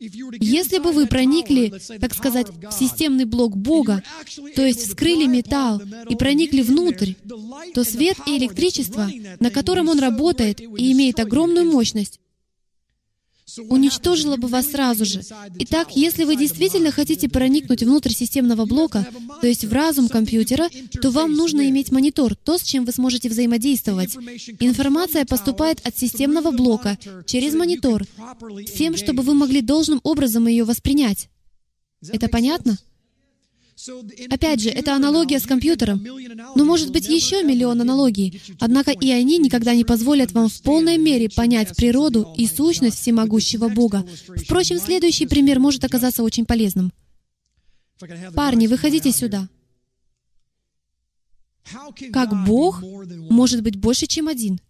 Если 0.00 0.78
бы 0.78 0.92
вы 0.92 1.06
проникли, 1.06 1.74
так 2.00 2.14
сказать, 2.14 2.46
в 2.48 2.72
системный 2.72 3.26
блок 3.26 3.56
Бога, 3.56 4.02
то 4.56 4.64
есть 4.64 4.86
вскрыли 4.86 5.26
металл 5.26 5.82
и 6.08 6.16
проникли 6.16 6.62
внутрь, 6.62 7.12
то 7.74 7.84
свет 7.84 8.16
и 8.26 8.38
электричество, 8.38 9.10
на 9.40 9.50
котором 9.50 9.88
он 9.88 9.98
работает 9.98 10.60
и 10.60 10.92
имеет 10.92 11.20
огромную 11.20 11.70
мощность, 11.70 12.19
уничтожило 13.68 14.36
бы 14.36 14.48
вас 14.48 14.70
сразу 14.70 15.04
же. 15.04 15.22
Итак, 15.60 15.88
если 15.94 16.24
вы 16.24 16.36
действительно 16.36 16.90
хотите 16.90 17.28
проникнуть 17.28 17.82
внутрь 17.82 18.12
системного 18.12 18.64
блока, 18.66 19.06
то 19.40 19.46
есть 19.46 19.64
в 19.64 19.72
разум 19.72 20.08
компьютера, 20.08 20.68
то 21.00 21.10
вам 21.10 21.34
нужно 21.34 21.68
иметь 21.68 21.90
монитор, 21.90 22.34
то, 22.36 22.58
с 22.58 22.62
чем 22.62 22.84
вы 22.84 22.92
сможете 22.92 23.28
взаимодействовать. 23.28 24.16
Информация 24.60 25.24
поступает 25.24 25.80
от 25.86 25.96
системного 25.98 26.50
блока 26.50 26.98
через 27.26 27.54
монитор, 27.54 28.04
с 28.66 28.72
тем, 28.72 28.96
чтобы 28.96 29.22
вы 29.22 29.34
могли 29.34 29.60
должным 29.60 30.00
образом 30.02 30.46
ее 30.46 30.64
воспринять. 30.64 31.28
Это 32.08 32.28
понятно? 32.28 32.78
Опять 34.30 34.60
же, 34.60 34.70
это 34.70 34.94
аналогия 34.94 35.38
с 35.38 35.46
компьютером. 35.46 36.04
Но 36.54 36.64
может 36.64 36.92
быть 36.92 37.08
еще 37.08 37.42
миллион 37.42 37.80
аналогий. 37.80 38.40
Однако 38.58 38.90
и 38.90 39.10
они 39.10 39.38
никогда 39.38 39.74
не 39.74 39.84
позволят 39.84 40.32
вам 40.32 40.48
в 40.48 40.62
полной 40.62 40.98
мере 40.98 41.28
понять 41.28 41.74
природу 41.76 42.34
и 42.36 42.46
сущность 42.46 42.98
всемогущего 42.98 43.68
Бога. 43.68 44.06
Впрочем, 44.36 44.78
следующий 44.78 45.26
пример 45.26 45.60
может 45.60 45.84
оказаться 45.84 46.22
очень 46.22 46.46
полезным. 46.46 46.92
Парни, 48.34 48.66
выходите 48.66 49.12
сюда. 49.12 49.48
Как 52.12 52.44
Бог 52.46 52.82
может 52.82 53.62
быть 53.62 53.76
больше, 53.76 54.06
чем 54.06 54.28
один? 54.28 54.60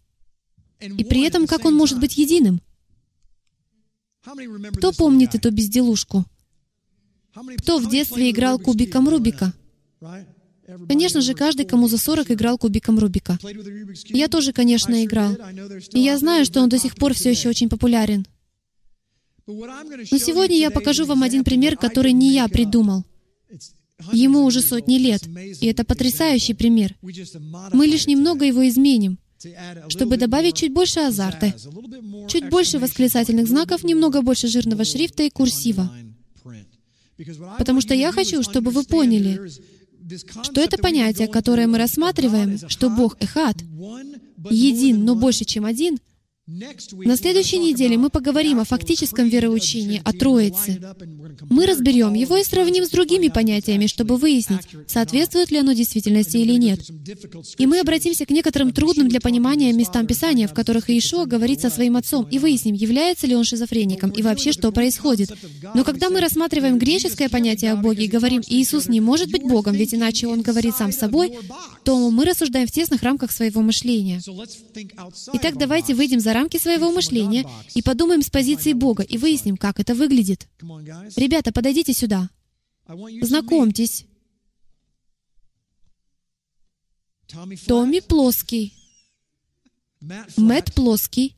И 0.79 1.03
при 1.03 1.21
этом, 1.21 1.47
как 1.47 1.65
Он 1.65 1.73
может 1.75 1.99
быть 1.99 2.17
единым? 2.17 2.61
Кто 4.75 4.91
помнит 4.91 5.35
эту 5.35 5.51
безделушку? 5.51 6.25
Кто 7.57 7.77
в 7.79 7.89
детстве 7.89 8.31
играл 8.31 8.59
кубиком 8.59 9.07
Рубика? 9.07 9.53
Конечно 10.87 11.21
же, 11.21 11.33
каждый, 11.33 11.65
кому 11.65 11.87
за 11.87 11.97
40, 11.97 12.31
играл 12.31 12.57
кубиком 12.57 12.99
Рубика. 12.99 13.37
Я 14.05 14.27
тоже, 14.27 14.53
конечно, 14.53 15.03
играл. 15.03 15.35
И 15.93 15.99
я 15.99 16.17
знаю, 16.17 16.45
что 16.45 16.61
он 16.61 16.69
до 16.69 16.77
сих 16.77 16.95
пор 16.95 17.13
все 17.13 17.31
еще 17.31 17.49
очень 17.49 17.69
популярен. 17.69 18.25
Но 19.47 20.17
сегодня 20.17 20.57
я 20.57 20.71
покажу 20.71 21.05
вам 21.05 21.23
один 21.23 21.43
пример, 21.43 21.77
который 21.77 22.13
не 22.13 22.33
я 22.33 22.47
придумал. 22.47 23.03
Ему 24.11 24.45
уже 24.45 24.61
сотни 24.61 24.97
лет, 24.97 25.21
и 25.61 25.67
это 25.67 25.83
потрясающий 25.83 26.53
пример. 26.53 26.95
Мы 27.01 27.85
лишь 27.85 28.07
немного 28.07 28.45
его 28.45 28.67
изменим, 28.67 29.19
чтобы 29.89 30.17
добавить 30.17 30.55
чуть 30.55 30.73
больше 30.73 31.01
азарта, 31.01 31.53
чуть 32.27 32.49
больше 32.49 32.79
восклицательных 32.79 33.47
знаков, 33.47 33.83
немного 33.83 34.21
больше 34.21 34.47
жирного 34.47 34.85
шрифта 34.85 35.23
и 35.23 35.29
курсива. 35.29 35.91
Потому 37.57 37.81
что 37.81 37.93
я 37.93 38.11
хочу, 38.11 38.43
чтобы 38.43 38.71
вы 38.71 38.83
поняли, 38.83 39.51
что 40.43 40.61
это 40.61 40.77
понятие, 40.77 41.27
которое 41.27 41.67
мы 41.67 41.77
рассматриваем, 41.77 42.57
что 42.69 42.89
Бог 42.89 43.17
Эхат, 43.19 43.57
един, 44.49 45.05
но 45.05 45.15
больше, 45.15 45.45
чем 45.45 45.65
один— 45.65 45.97
на 46.47 47.17
следующей 47.17 47.59
неделе 47.59 47.97
мы 47.97 48.09
поговорим 48.09 48.59
о 48.59 48.65
фактическом 48.65 49.29
вероучении, 49.29 50.01
о 50.03 50.11
Троице. 50.11 50.81
Мы 51.49 51.67
разберем 51.67 52.15
его 52.15 52.35
и 52.35 52.43
сравним 52.43 52.83
с 52.83 52.89
другими 52.89 53.27
понятиями, 53.27 53.85
чтобы 53.85 54.17
выяснить, 54.17 54.61
соответствует 54.87 55.51
ли 55.51 55.59
оно 55.59 55.73
действительности 55.73 56.37
или 56.37 56.53
нет. 56.53 56.79
И 57.59 57.67
мы 57.67 57.79
обратимся 57.79 58.25
к 58.25 58.31
некоторым 58.31 58.73
трудным 58.73 59.07
для 59.07 59.21
понимания 59.21 59.71
местам 59.71 60.07
Писания, 60.07 60.47
в 60.47 60.53
которых 60.55 60.89
Иешуа 60.89 61.25
говорит 61.25 61.61
со 61.61 61.69
своим 61.69 61.95
отцом, 61.95 62.27
и 62.29 62.39
выясним, 62.39 62.73
является 62.73 63.27
ли 63.27 63.35
он 63.35 63.43
шизофреником 63.43 64.09
и 64.09 64.23
вообще, 64.23 64.51
что 64.51 64.71
происходит. 64.71 65.31
Но 65.75 65.83
когда 65.83 66.09
мы 66.09 66.21
рассматриваем 66.21 66.79
греческое 66.79 67.29
понятие 67.29 67.73
о 67.73 67.75
Боге 67.75 68.05
и 68.05 68.09
говорим, 68.09 68.41
Иисус 68.47 68.87
не 68.87 68.99
может 68.99 69.29
быть 69.29 69.43
Богом, 69.43 69.75
ведь 69.75 69.93
иначе 69.93 70.25
Он 70.25 70.41
говорит 70.41 70.75
сам 70.75 70.91
собой, 70.91 71.37
то 71.83 72.09
мы 72.09 72.25
рассуждаем 72.25 72.67
в 72.67 72.71
тесных 72.71 73.03
рамках 73.03 73.31
своего 73.31 73.61
мышления. 73.61 74.21
Итак, 75.33 75.57
давайте 75.57 75.93
выйдем 75.93 76.19
за 76.19 76.30
рамки 76.33 76.57
своего 76.57 76.91
мышления 76.91 77.45
и 77.73 77.81
подумаем 77.81 78.21
с 78.21 78.29
позиции 78.29 78.73
Бога 78.73 79.03
и 79.03 79.17
выясним, 79.17 79.57
как 79.57 79.79
это 79.79 79.95
выглядит. 79.95 80.47
Ребята, 81.15 81.51
подойдите 81.51 81.93
сюда. 81.93 82.29
Знакомьтесь. 83.21 84.05
Томми 87.65 88.01
Плоский, 88.01 88.73
Мэтт 90.01 90.73
Плоский 90.73 91.35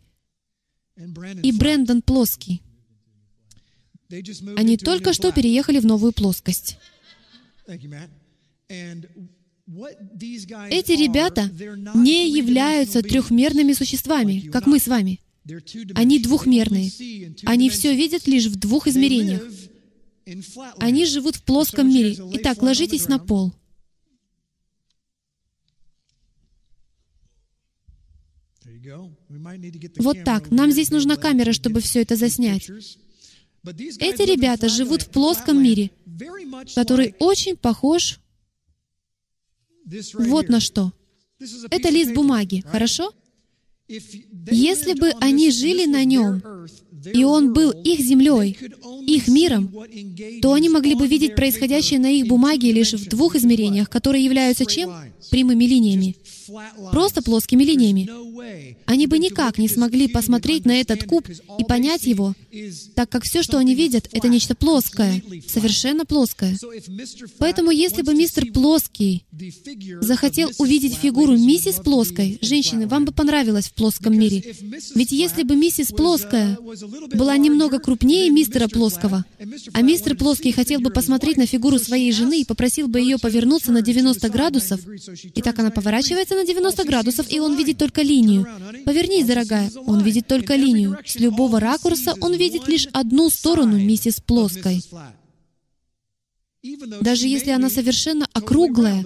и 1.44 1.52
Брэндон 1.52 2.02
Плоский. 2.02 2.64
Они 4.58 4.78
только 4.78 5.14
что 5.14 5.32
переехали 5.32 5.80
в 5.80 5.86
новую 5.86 6.14
плоскость. 6.14 6.78
Эти 9.66 10.92
ребята 10.92 11.50
не 11.96 12.30
являются 12.30 13.02
трехмерными 13.02 13.74
существами, 13.74 14.50
как 14.52 14.68
мы 14.68 14.80
с 14.80 14.88
вами. 14.88 15.22
Они 15.96 16.20
двухмерные. 16.20 16.92
Они 17.46 17.70
все 17.70 17.96
видят 17.96 18.28
лишь 18.28 18.48
в 18.48 18.58
двух 18.58 18.88
измерениях. 18.88 19.42
Они 20.78 21.06
живут 21.06 21.38
в 21.38 21.44
плоском 21.44 21.90
мире. 21.90 22.18
Итак, 22.34 22.62
ложитесь 22.62 23.08
на 23.08 23.20
пол. 23.20 23.54
Вот 29.98 30.24
так. 30.26 30.52
Нам 30.52 30.72
здесь 30.72 30.92
нужна 30.92 31.16
камера, 31.16 31.54
чтобы 31.54 31.80
все 31.80 32.02
это 32.02 32.16
заснять. 32.16 32.70
Эти 33.66 34.30
ребята 34.30 34.68
живут 34.68 35.04
в 35.04 35.10
плоском 35.10 35.62
мире, 35.64 35.92
который 36.76 37.16
очень 37.20 37.56
похож 37.56 38.20
вот 40.14 40.50
на 40.50 40.60
что. 40.60 40.94
Это 41.70 41.90
лист 41.90 42.14
бумаги, 42.14 42.64
хорошо? 42.66 43.12
Если 43.88 44.94
бы 44.94 45.12
они 45.20 45.52
жили 45.52 45.86
на 45.86 46.06
нем, 46.06 46.42
и 47.14 47.24
он 47.26 47.54
был 47.54 47.72
их 47.72 48.00
землей, 48.00 48.58
их 49.06 49.28
миром, 49.28 49.74
то 50.42 50.54
они 50.54 50.70
могли 50.70 50.96
бы 50.96 51.06
видеть 51.06 51.36
происходящее 51.36 52.00
на 52.00 52.10
их 52.10 52.28
бумаге 52.28 52.72
лишь 52.72 52.94
в 52.94 53.10
двух 53.10 53.36
измерениях, 53.36 53.90
которые 53.90 54.24
являются 54.24 54.66
чем? 54.66 54.90
Прямыми 55.30 55.66
линиями. 55.66 56.16
Просто 56.92 57.22
плоскими 57.22 57.64
линиями. 57.64 58.10
Они 58.86 59.08
бы 59.08 59.20
никак 59.20 59.58
не 59.58 59.68
смогли 59.68 60.08
посмотреть 60.08 60.66
на 60.66 60.80
этот 60.80 61.04
куб 61.04 61.28
и 61.60 61.64
понять 61.66 62.06
его, 62.06 62.36
так 62.96 63.10
как 63.10 63.24
все, 63.24 63.42
что 63.42 63.58
они 63.58 63.76
видят, 63.76 64.08
это 64.12 64.28
нечто 64.28 64.56
плоское, 64.56 65.22
совершенно 65.48 66.06
плоское. 66.06 66.58
Поэтому 67.40 67.72
если 67.72 68.02
бы 68.02 68.14
мистер 68.14 68.52
Плоский 68.52 69.26
захотел 70.02 70.52
увидеть 70.58 70.96
фигуру 70.96 71.38
миссис 71.38 71.76
Плоской, 71.76 72.38
женщины, 72.42 72.88
вам 72.88 73.06
бы 73.06 73.12
понравилось 73.12 73.66
в 73.66 73.74
плоском 73.74 74.18
мире. 74.18 74.44
Ведь 74.96 75.12
если 75.12 75.44
бы 75.44 75.56
миссис 75.56 75.88
Плоская 75.88 76.58
была 77.14 77.38
немного 77.38 77.80
крупнее 77.80 78.30
мистера 78.30 78.68
Плоского, 78.68 79.26
а 79.74 79.82
мистер 79.82 80.16
Плоский 80.16 80.52
хотел 80.52 80.80
бы 80.80 80.92
посмотреть 80.92 81.38
на 81.38 81.46
фигуру 81.46 81.80
своей 81.80 82.12
жены 82.12 82.42
и 82.42 82.46
попросил 82.46 82.88
бы 82.88 83.00
ее 83.00 83.18
повернуться 83.18 83.72
на 83.72 83.82
90 83.82 84.30
градусов, 84.30 84.80
и 85.24 85.42
так 85.42 85.58
она 85.60 85.72
поворачивается 85.72 86.36
на 86.36 86.46
90 86.46 86.84
градусов, 86.86 87.32
и 87.32 87.40
он 87.40 87.56
видит 87.56 87.78
только 87.78 88.02
линию. 88.02 88.48
Повернись, 88.86 89.26
дорогая, 89.26 89.72
он 89.88 90.02
видит 90.02 90.28
только 90.28 90.56
линию. 90.56 90.98
С 91.06 91.16
любого 91.16 91.60
ракурса 91.60 92.14
он 92.20 92.34
видит 92.34 92.43
лишь 92.68 92.88
одну 92.94 93.30
сторону 93.30 93.78
миссис 93.78 94.20
Плоской. 94.20 94.82
Даже 97.02 97.28
если 97.28 97.52
она 97.52 97.70
совершенно 97.70 98.28
округлая, 98.34 99.06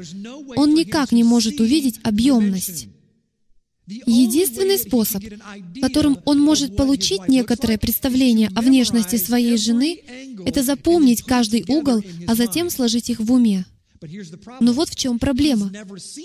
он 0.55 0.73
никак 0.76 1.11
не 1.11 1.23
может 1.23 1.59
увидеть 1.59 1.99
объемность. 2.03 2.88
Единственный 3.88 4.77
способ, 4.77 5.23
которым 5.81 6.19
он 6.26 6.41
может 6.41 6.76
получить 6.76 7.27
некоторое 7.30 7.77
представление 7.77 8.49
о 8.53 8.61
внешности 8.61 9.15
своей 9.15 9.57
жены, 9.57 10.01
это 10.45 10.61
запомнить 10.61 11.23
каждый 11.23 11.64
угол, 11.68 12.03
а 12.27 12.35
затем 12.35 12.69
сложить 12.69 13.09
их 13.09 13.22
в 13.22 13.31
уме. 13.31 13.65
Но 14.59 14.73
вот 14.73 14.89
в 14.89 14.95
чем 14.95 15.19
проблема. 15.19 15.72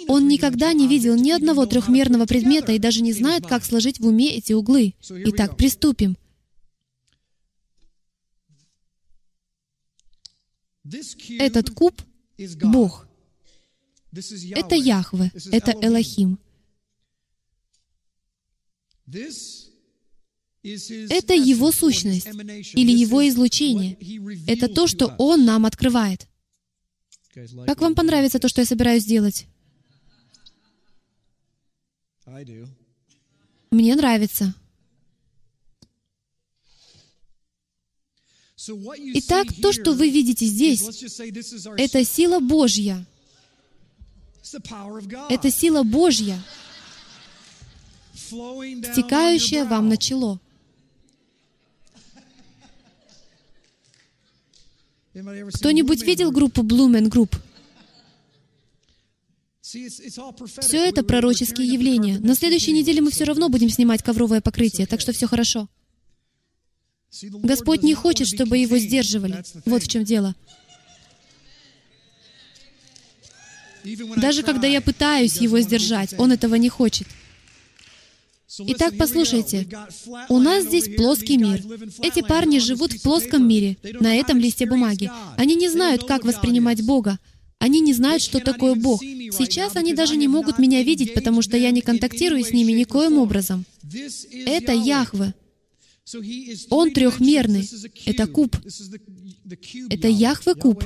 Он 0.09 0.29
никогда 0.29 0.73
не 0.73 0.89
видел 0.89 1.15
ни 1.15 1.31
одного 1.31 1.65
трехмерного 1.67 2.27
предмета 2.27 2.73
и 2.73 2.79
даже 2.79 3.01
не 3.01 3.13
знает, 3.13 3.47
как 3.47 3.65
сложить 3.65 4.01
в 4.01 4.07
уме 4.07 4.35
эти 4.35 4.53
углы. 4.53 4.95
Итак, 5.09 5.57
приступим. 5.57 6.17
Этот 11.39 11.71
куб— 11.71 11.95
Бог. 12.63 13.07
Это 14.13 14.75
Яхве, 14.75 15.33
это 15.51 15.73
Элохим. 15.73 16.39
Это 20.63 21.35
Его 21.35 21.73
сущность 21.73 22.27
или 22.27 22.93
Его 22.93 23.27
излучение. 23.29 23.97
Это 24.47 24.69
то, 24.69 24.87
что 24.87 25.15
Он 25.19 25.45
нам 25.45 25.67
открывает. 25.67 26.29
Как 27.67 27.81
вам 27.81 27.95
понравится 27.95 28.39
то, 28.39 28.49
что 28.49 28.61
я 28.61 28.67
собираюсь 28.67 29.05
делать? 29.05 29.47
Мне 33.71 33.97
нравится. 33.97 34.55
Итак, 38.69 39.49
то, 39.61 39.73
что 39.73 39.93
вы 39.93 40.11
видите 40.11 40.47
здесь, 40.47 40.83
это 41.77 42.05
сила 42.05 42.39
Божья. 42.39 43.05
Это 45.31 45.51
сила 45.51 45.83
Божья, 45.83 46.41
стекающая 48.13 49.65
вам 49.65 49.89
на 49.89 49.97
чело. 49.97 50.39
Кто-нибудь 55.13 56.03
видел 56.03 56.31
группу 56.31 56.63
and 56.63 57.09
Group? 57.09 57.37
Все 59.61 60.89
это 60.89 61.03
пророческие 61.03 61.67
явления. 61.67 62.19
На 62.19 62.35
следующей 62.35 62.73
неделе 62.73 63.01
мы 63.01 63.11
все 63.11 63.25
равно 63.25 63.49
будем 63.49 63.71
снимать 63.71 64.03
ковровое 64.03 64.41
покрытие, 64.41 64.87
так 64.87 65.01
что 65.01 65.13
все 65.13 65.27
хорошо. 65.27 65.69
Господь 67.21 67.83
не 67.83 67.95
хочет, 67.95 68.27
чтобы 68.27 68.59
его 68.59 68.79
сдерживали. 68.79 69.43
Вот 69.65 69.83
в 69.83 69.89
чем 69.89 70.05
дело. 70.05 70.35
Даже 74.17 74.43
когда 74.43 74.67
я 74.67 74.81
пытаюсь 74.81 75.37
его 75.37 75.61
сдержать, 75.61 76.15
он 76.19 76.33
этого 76.33 76.55
не 76.55 76.69
хочет. 76.69 77.07
Итак, 78.59 78.95
послушайте, 78.99 79.67
у 80.29 80.39
нас 80.39 80.65
здесь 80.65 80.95
плоский 80.95 81.39
мир. 81.39 81.63
Эти 82.03 82.21
парни 82.21 82.59
живут 82.59 82.93
в 82.93 83.03
плоском 83.03 83.47
мире, 83.49 83.79
на 84.01 84.15
этом 84.15 84.39
листе 84.39 84.67
бумаги. 84.67 85.11
Они 85.37 85.55
не 85.55 85.69
знают, 85.69 86.05
как 86.05 86.25
воспринимать 86.25 86.85
Бога. 86.85 87.19
Они 87.59 87.81
не 87.81 87.95
знают, 87.95 88.23
что 88.23 88.41
такое 88.41 88.75
Бог. 88.75 89.01
Сейчас 89.01 89.77
они 89.77 89.95
даже 89.95 90.17
не 90.17 90.29
могут 90.29 90.59
меня 90.59 90.83
видеть, 90.83 91.15
потому 91.15 91.43
что 91.43 91.57
я 91.57 91.71
не 91.71 91.81
контактирую 91.81 92.45
с 92.45 92.51
ними 92.53 92.73
никоим 92.73 93.19
образом. 93.19 93.65
Это 94.47 94.73
Яхве. 94.73 95.33
Он 96.71 96.91
трехмерный. 96.93 97.69
Это 98.07 98.27
куб. 98.27 98.57
Это 99.91 100.09
Яхве 100.09 100.55
куб. 100.55 100.85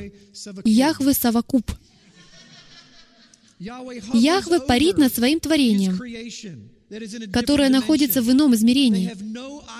Яхве 0.65 1.13
совокуб. 1.15 1.71
Яхве 3.59 4.61
парит 4.61 4.99
над 4.99 5.15
своим 5.15 5.41
творением 5.41 5.99
которое 7.33 7.69
находится 7.69 8.23
в 8.23 8.31
ином 8.31 8.55
измерении. 8.55 9.13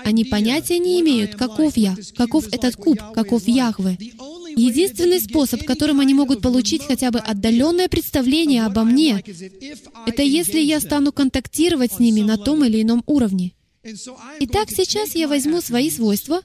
Они 0.05 0.25
понятия 0.25 0.79
не 0.79 1.01
имеют, 1.01 1.37
каков 1.37 1.77
я, 1.77 1.97
каков 2.17 2.53
этот 2.53 2.77
куб, 2.77 2.99
каков 3.15 3.47
Яхве. 3.47 3.97
Единственный 4.57 5.21
способ, 5.21 5.65
которым 5.65 6.01
они 6.01 6.15
могут 6.15 6.41
получить 6.41 6.83
хотя 6.83 7.11
бы 7.11 7.19
отдаленное 7.19 7.89
представление 7.89 8.65
обо 8.65 8.85
мне, 8.85 9.23
это 10.07 10.23
если 10.23 10.61
я 10.61 10.81
стану 10.81 11.13
контактировать 11.13 11.93
с 11.93 11.99
ними 11.99 12.23
на 12.23 12.39
том 12.39 12.65
или 12.65 12.83
ином 12.83 13.03
уровне. 13.07 13.53
Итак, 14.41 14.71
сейчас 14.71 15.15
я 15.15 15.29
возьму 15.29 15.61
свои 15.61 15.91
свойства 15.91 16.43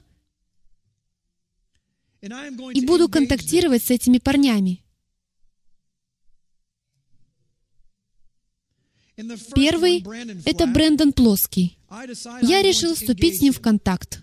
и 2.20 2.86
буду 2.86 3.08
контактировать 3.08 3.82
с 3.82 3.90
этими 3.90 4.18
парнями. 4.18 4.84
Первый— 9.56 10.04
это 10.44 10.68
Брэндон 10.68 11.12
Плоский. 11.12 11.78
Я 12.42 12.62
решил 12.62 12.94
вступить 12.94 13.38
с 13.38 13.40
ним 13.40 13.52
в 13.52 13.60
контакт. 13.60 14.20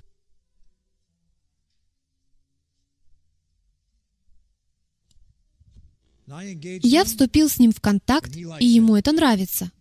Я 6.26 7.04
вступил 7.04 7.50
с 7.50 7.60
ним 7.60 7.74
в 7.74 7.82
контакт, 7.82 8.34
и 8.36 8.66
ему 8.66 8.96
это 8.96 9.12
нравится. 9.12 9.72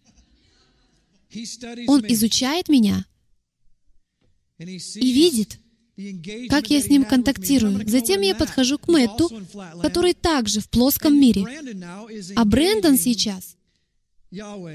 Он 1.87 2.05
изучает 2.07 2.69
меня 2.69 3.05
и 4.59 5.13
видит, 5.13 5.59
как 6.49 6.71
я 6.71 6.81
с 6.81 6.89
ним 6.89 7.05
контактирую. 7.05 7.89
Затем 7.89 8.21
я 8.21 8.35
подхожу 8.35 8.79
к 8.79 8.89
Мэтту, 8.89 9.31
который 9.81 10.15
также 10.15 10.61
в 10.61 10.69
плоском 10.69 11.19
мире. 11.19 11.45
А 12.37 12.45
Брэндон 12.45 12.99
сейчас 12.99 13.57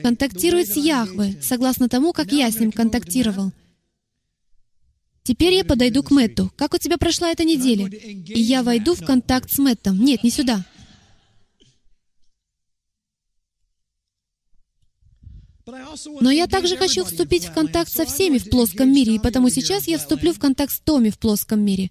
контактирует 0.01 0.69
с 0.69 0.77
Яхве, 0.77 1.37
согласно 1.41 1.89
тому, 1.89 2.13
как 2.13 2.31
я 2.31 2.49
с 2.51 2.59
ним 2.59 2.71
контактировал. 2.71 3.51
Теперь 5.23 5.53
я 5.53 5.63
подойду 5.63 6.03
к 6.03 6.11
Мэтту. 6.11 6.51
Как 6.57 6.73
у 6.73 6.77
тебя 6.77 6.97
прошла 6.97 7.31
эта 7.31 7.45
неделя? 7.45 7.87
И 7.87 8.39
я 8.41 8.61
войду 8.61 8.93
в 8.93 9.05
контакт 9.05 9.49
с 9.49 9.57
Мэттом. 9.57 10.03
Нет, 10.03 10.23
не 10.23 10.29
сюда. 10.29 10.65
Но 15.65 16.31
я 16.31 16.47
также 16.47 16.77
хочу 16.77 17.05
вступить 17.05 17.45
в 17.45 17.53
контакт 17.53 17.91
со 17.91 18.05
всеми 18.05 18.37
в 18.37 18.49
плоском 18.49 18.91
мире, 18.91 19.15
и 19.15 19.19
потому 19.19 19.49
сейчас 19.49 19.87
я 19.87 19.97
вступлю 19.97 20.33
в 20.33 20.39
контакт 20.39 20.73
с 20.73 20.79
Томи 20.79 21.09
в 21.09 21.17
плоском 21.17 21.61
мире. 21.61 21.89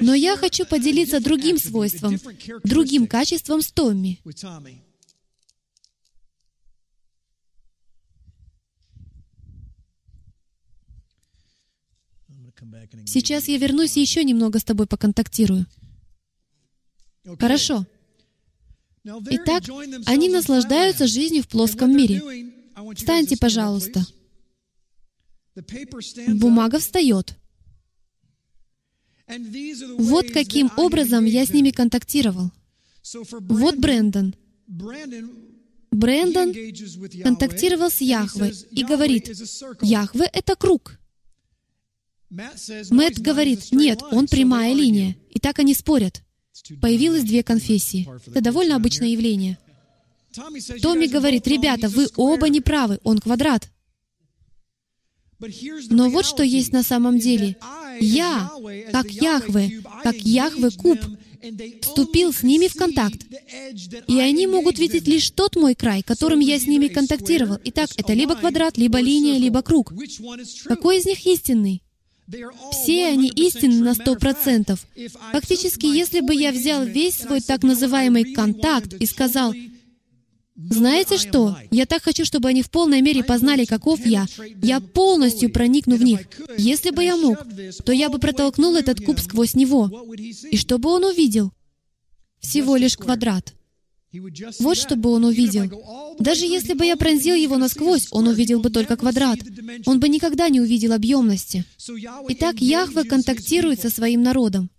Но 0.00 0.14
я 0.14 0.36
хочу 0.36 0.66
поделиться 0.66 1.20
другим 1.20 1.58
свойством, 1.58 2.18
другим 2.64 3.06
качеством 3.06 3.62
с 3.62 3.70
Томми. 3.72 4.20
Сейчас 13.06 13.48
я 13.48 13.58
вернусь 13.58 13.96
и 13.96 14.00
еще 14.00 14.24
немного 14.24 14.58
с 14.58 14.64
тобой 14.64 14.86
поконтактирую. 14.86 15.66
Хорошо. 17.38 17.86
Итак, 19.04 19.64
они 20.06 20.28
наслаждаются 20.30 21.06
жизнью 21.06 21.42
в 21.42 21.48
плоском 21.48 21.94
мире. 21.94 22.22
Встаньте, 22.96 23.36
пожалуйста. 23.36 24.04
Бумага 26.28 26.78
встает. 26.78 27.36
Вот 29.98 30.30
каким 30.30 30.70
образом 30.76 31.24
я 31.24 31.44
с 31.44 31.50
ними 31.50 31.70
контактировал. 31.70 32.50
Вот 33.48 33.76
Брэндон. 33.76 34.34
Брэндон 35.90 36.54
контактировал 37.22 37.90
с 37.90 38.00
Яхве 38.00 38.52
и 38.70 38.84
говорит, 38.84 39.30
Яхве— 39.82 40.28
это 40.32 40.56
круг. 40.56 40.98
Мэтт 42.30 43.18
говорит, 43.18 43.70
нет, 43.70 44.02
он 44.10 44.26
прямая 44.26 44.74
линия. 44.74 45.16
И 45.30 45.38
так 45.38 45.58
они 45.58 45.74
спорят. 45.74 46.22
Появилось 46.80 47.24
две 47.24 47.42
конфессии. 47.42 48.08
Это 48.26 48.40
довольно 48.40 48.76
обычное 48.76 49.08
явление. 49.08 49.58
Томми 50.82 51.06
говорит, 51.06 51.46
ребята, 51.46 51.88
вы 51.88 52.08
оба 52.16 52.48
неправы, 52.48 52.98
он 53.04 53.18
квадрат. 53.18 53.70
Но 55.90 56.10
вот 56.10 56.24
что 56.24 56.42
есть 56.42 56.72
на 56.72 56.82
самом 56.82 57.18
деле. 57.18 57.56
Я, 58.00 58.50
как 58.92 59.10
Яхве, 59.10 59.82
как 60.02 60.16
Яхве 60.16 60.70
Куб, 60.70 60.98
вступил 61.82 62.32
с 62.32 62.42
ними 62.42 62.68
в 62.68 62.74
контакт. 62.74 63.20
И 64.08 64.18
они 64.18 64.46
могут 64.46 64.78
видеть 64.78 65.06
лишь 65.06 65.30
тот 65.30 65.56
мой 65.56 65.74
край, 65.74 66.02
которым 66.02 66.40
я 66.40 66.58
с 66.58 66.66
ними 66.66 66.88
контактировал. 66.88 67.58
Итак, 67.64 67.90
это 67.96 68.12
либо 68.12 68.34
квадрат, 68.34 68.78
либо 68.78 68.98
линия, 69.00 69.38
либо 69.38 69.62
круг. 69.62 69.92
Какой 70.64 70.98
из 70.98 71.06
них 71.06 71.24
истинный? 71.26 71.82
Все 72.70 73.06
они 73.06 73.28
истинны 73.28 73.82
на 73.82 73.94
сто 73.94 74.14
процентов. 74.14 74.86
Фактически, 75.32 75.86
если 75.86 76.20
бы 76.20 76.34
я 76.34 76.52
взял 76.52 76.84
весь 76.84 77.16
свой 77.16 77.40
так 77.40 77.62
называемый 77.62 78.32
контакт 78.32 78.94
и 78.94 79.06
сказал, 79.06 79.54
знаете 80.56 81.18
что? 81.18 81.58
Я 81.70 81.84
так 81.84 82.02
хочу, 82.02 82.24
чтобы 82.24 82.48
они 82.48 82.62
в 82.62 82.70
полной 82.70 83.00
мере 83.00 83.24
познали, 83.24 83.64
каков 83.64 84.06
я. 84.06 84.26
Я 84.62 84.80
полностью 84.80 85.50
проникну 85.50 85.96
в 85.96 86.02
них. 86.02 86.20
Если 86.56 86.90
бы 86.90 87.02
я 87.02 87.16
мог, 87.16 87.38
то 87.84 87.92
я 87.92 88.08
бы 88.08 88.18
протолкнул 88.18 88.76
этот 88.76 89.04
куб 89.04 89.18
сквозь 89.18 89.54
него. 89.54 89.90
И 90.50 90.56
что 90.56 90.78
бы 90.78 90.90
он 90.90 91.04
увидел? 91.04 91.52
Всего 92.38 92.76
лишь 92.76 92.96
квадрат. 92.96 93.52
Вот 94.60 94.76
что 94.76 94.96
бы 94.96 95.10
он 95.10 95.24
увидел. 95.24 95.70
Даже 96.18 96.46
если 96.46 96.74
бы 96.74 96.84
я 96.86 96.96
пронзил 96.96 97.34
его 97.34 97.56
насквозь, 97.58 98.08
он 98.10 98.28
увидел 98.28 98.60
бы 98.60 98.70
только 98.70 98.96
квадрат. 98.96 99.38
Он 99.86 100.00
бы 100.00 100.08
никогда 100.08 100.48
не 100.48 100.60
увидел 100.60 100.92
объемности. 100.92 101.64
Итак, 102.28 102.60
Яхве 102.60 103.04
контактирует 103.04 103.80
со 103.80 103.90
своим 103.90 104.22
народом. 104.22 104.70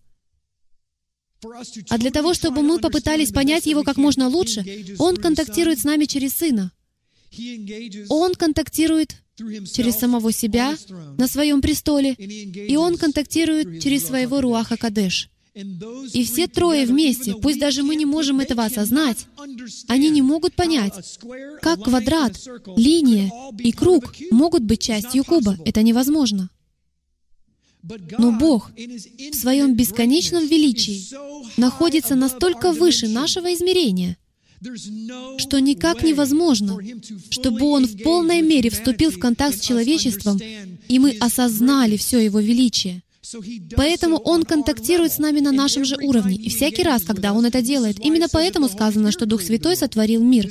А 1.89 1.97
для 1.97 2.11
того, 2.11 2.33
чтобы 2.33 2.61
мы 2.61 2.79
попытались 2.79 3.31
понять 3.31 3.65
Его 3.65 3.83
как 3.83 3.97
можно 3.97 4.27
лучше, 4.27 4.63
Он 4.97 5.17
контактирует 5.17 5.79
с 5.79 5.83
нами 5.83 6.05
через 6.05 6.33
Сына. 6.33 6.71
Он 8.09 8.33
контактирует 8.33 9.17
через 9.37 9.95
самого 9.95 10.31
себя 10.31 10.75
на 11.17 11.27
своем 11.27 11.61
престоле, 11.61 12.13
и 12.13 12.75
Он 12.77 12.97
контактирует 12.97 13.81
через 13.81 14.05
своего 14.05 14.41
Руаха 14.41 14.77
Кадеш. 14.77 15.29
И 15.55 16.25
все 16.25 16.47
трое 16.47 16.85
вместе, 16.85 17.33
пусть 17.33 17.59
даже 17.59 17.81
мы 17.81 17.95
не 17.95 18.05
можем 18.05 18.41
этого 18.41 18.65
осознать, 18.65 19.27
они 19.87 20.09
не 20.09 20.21
могут 20.21 20.53
понять, 20.53 21.19
как 21.61 21.81
квадрат, 21.81 22.37
линия 22.75 23.31
и 23.59 23.71
круг 23.71 24.13
могут 24.31 24.63
быть 24.63 24.81
частью 24.81 25.23
куба. 25.23 25.57
Это 25.63 25.81
невозможно. 25.81 26.49
Но 28.17 28.33
Бог 28.33 28.71
в 28.75 29.35
своем 29.35 29.75
бесконечном 29.75 30.45
величии 30.45 31.01
находится 31.55 32.15
настолько 32.15 32.73
выше 32.73 33.07
нашего 33.07 33.53
измерения, 33.53 34.17
что 35.37 35.59
никак 35.59 36.03
невозможно, 36.03 36.79
чтобы 37.29 37.65
Он 37.67 37.85
в 37.85 38.01
полной 38.03 38.41
мере 38.41 38.69
вступил 38.71 39.11
в 39.11 39.19
контакт 39.19 39.57
с 39.57 39.61
человечеством, 39.61 40.37
и 40.89 40.99
мы 40.99 41.11
осознали 41.11 41.95
все 41.95 42.19
Его 42.19 42.41
величие. 42.41 43.03
Поэтому 43.75 44.17
Он 44.17 44.43
контактирует 44.43 45.11
с 45.11 45.17
нами 45.17 45.39
на 45.39 45.51
нашем 45.51 45.85
же 45.85 45.97
уровне. 45.97 46.35
И 46.35 46.49
всякий 46.49 46.83
раз, 46.83 47.03
когда 47.03 47.33
Он 47.33 47.45
это 47.45 47.61
делает, 47.61 47.99
именно 47.99 48.27
поэтому 48.31 48.67
сказано, 48.69 49.11
что 49.11 49.25
Дух 49.25 49.41
Святой 49.41 49.75
сотворил 49.75 50.23
мир. 50.23 50.49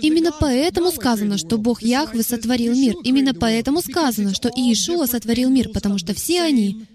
Именно 0.00 0.32
поэтому 0.38 0.90
сказано, 0.90 1.38
что 1.38 1.58
Бог 1.58 1.82
Яхве 1.82 2.22
сотворил 2.22 2.74
мир. 2.74 2.94
Именно 3.04 3.34
поэтому 3.34 3.80
сказано, 3.80 4.34
что 4.34 4.48
Иешуа 4.48 5.06
сотворил 5.06 5.50
мир, 5.50 5.70
потому 5.70 5.98
что 5.98 6.14
все 6.14 6.42
они 6.42 6.86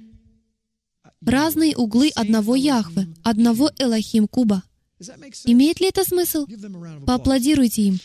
разные 1.25 1.75
углы 1.75 2.11
одного 2.15 2.55
Яхве, 2.55 3.07
одного 3.23 3.71
Элохим 3.77 4.27
Куба. 4.27 4.63
Имеет 5.45 5.79
ли 5.79 5.87
это 5.87 6.03
смысл? 6.03 6.45
Поаплодируйте 7.05 7.81
им. 7.83 7.99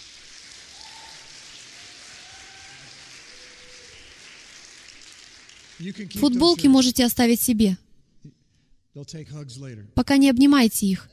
Футболки 6.14 6.66
можете 6.66 7.04
оставить 7.04 7.40
себе. 7.40 7.76
Пока 9.94 10.16
не 10.16 10.28
обнимайте 10.30 10.86
их. 10.86 11.08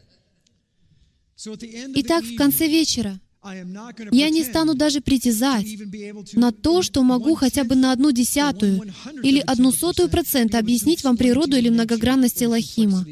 Итак, 1.96 2.24
в 2.24 2.36
конце 2.36 2.68
вечера 2.68 3.20
я 4.12 4.30
не 4.30 4.44
стану 4.44 4.74
даже 4.74 5.02
притязать 5.02 5.68
на 6.34 6.52
то, 6.52 6.82
что 6.82 7.04
могу 7.04 7.36
хотя 7.36 7.64
бы 7.64 7.76
на 7.76 7.92
одну 7.92 8.12
десятую 8.12 8.82
или 9.24 9.40
одну 9.40 9.72
сотую 9.72 10.10
процента 10.10 10.58
объяснить 10.60 11.04
вам 11.04 11.18
природу 11.18 11.56
или 11.56 11.70
многогранность 11.70 12.42
Элохима. 12.42 13.06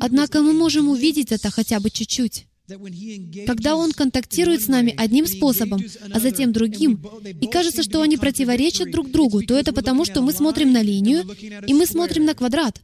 Однако 0.00 0.42
мы 0.42 0.52
можем 0.52 0.88
увидеть 0.88 1.32
это 1.32 1.50
хотя 1.50 1.78
бы 1.80 1.90
чуть-чуть. 1.90 2.46
Когда 3.46 3.76
Он 3.76 3.92
контактирует 3.92 4.62
с 4.62 4.68
нами 4.68 4.94
одним 4.96 5.26
способом, 5.26 5.80
а 6.12 6.20
затем 6.20 6.52
другим, 6.52 7.00
и 7.24 7.46
кажется, 7.46 7.82
что 7.82 8.02
они 8.02 8.16
противоречат 8.16 8.90
друг 8.90 9.10
другу, 9.10 9.42
то 9.42 9.54
это 9.54 9.72
потому, 9.72 10.04
что 10.04 10.20
мы 10.22 10.32
смотрим 10.32 10.72
на 10.72 10.82
линию, 10.82 11.24
и 11.66 11.74
мы 11.74 11.86
смотрим 11.86 12.24
на 12.24 12.34
квадрат. 12.34 12.82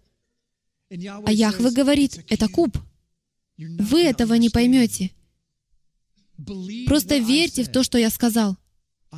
А 0.90 1.32
Яхве 1.32 1.70
говорит, 1.70 2.24
это 2.28 2.48
куб. 2.48 2.76
Вы 3.58 4.02
этого 4.02 4.34
не 4.34 4.50
поймете. 4.50 5.10
Просто 6.86 7.18
верьте 7.18 7.64
в 7.64 7.68
то, 7.70 7.82
что 7.82 7.98
я 7.98 8.10
сказал. 8.10 8.56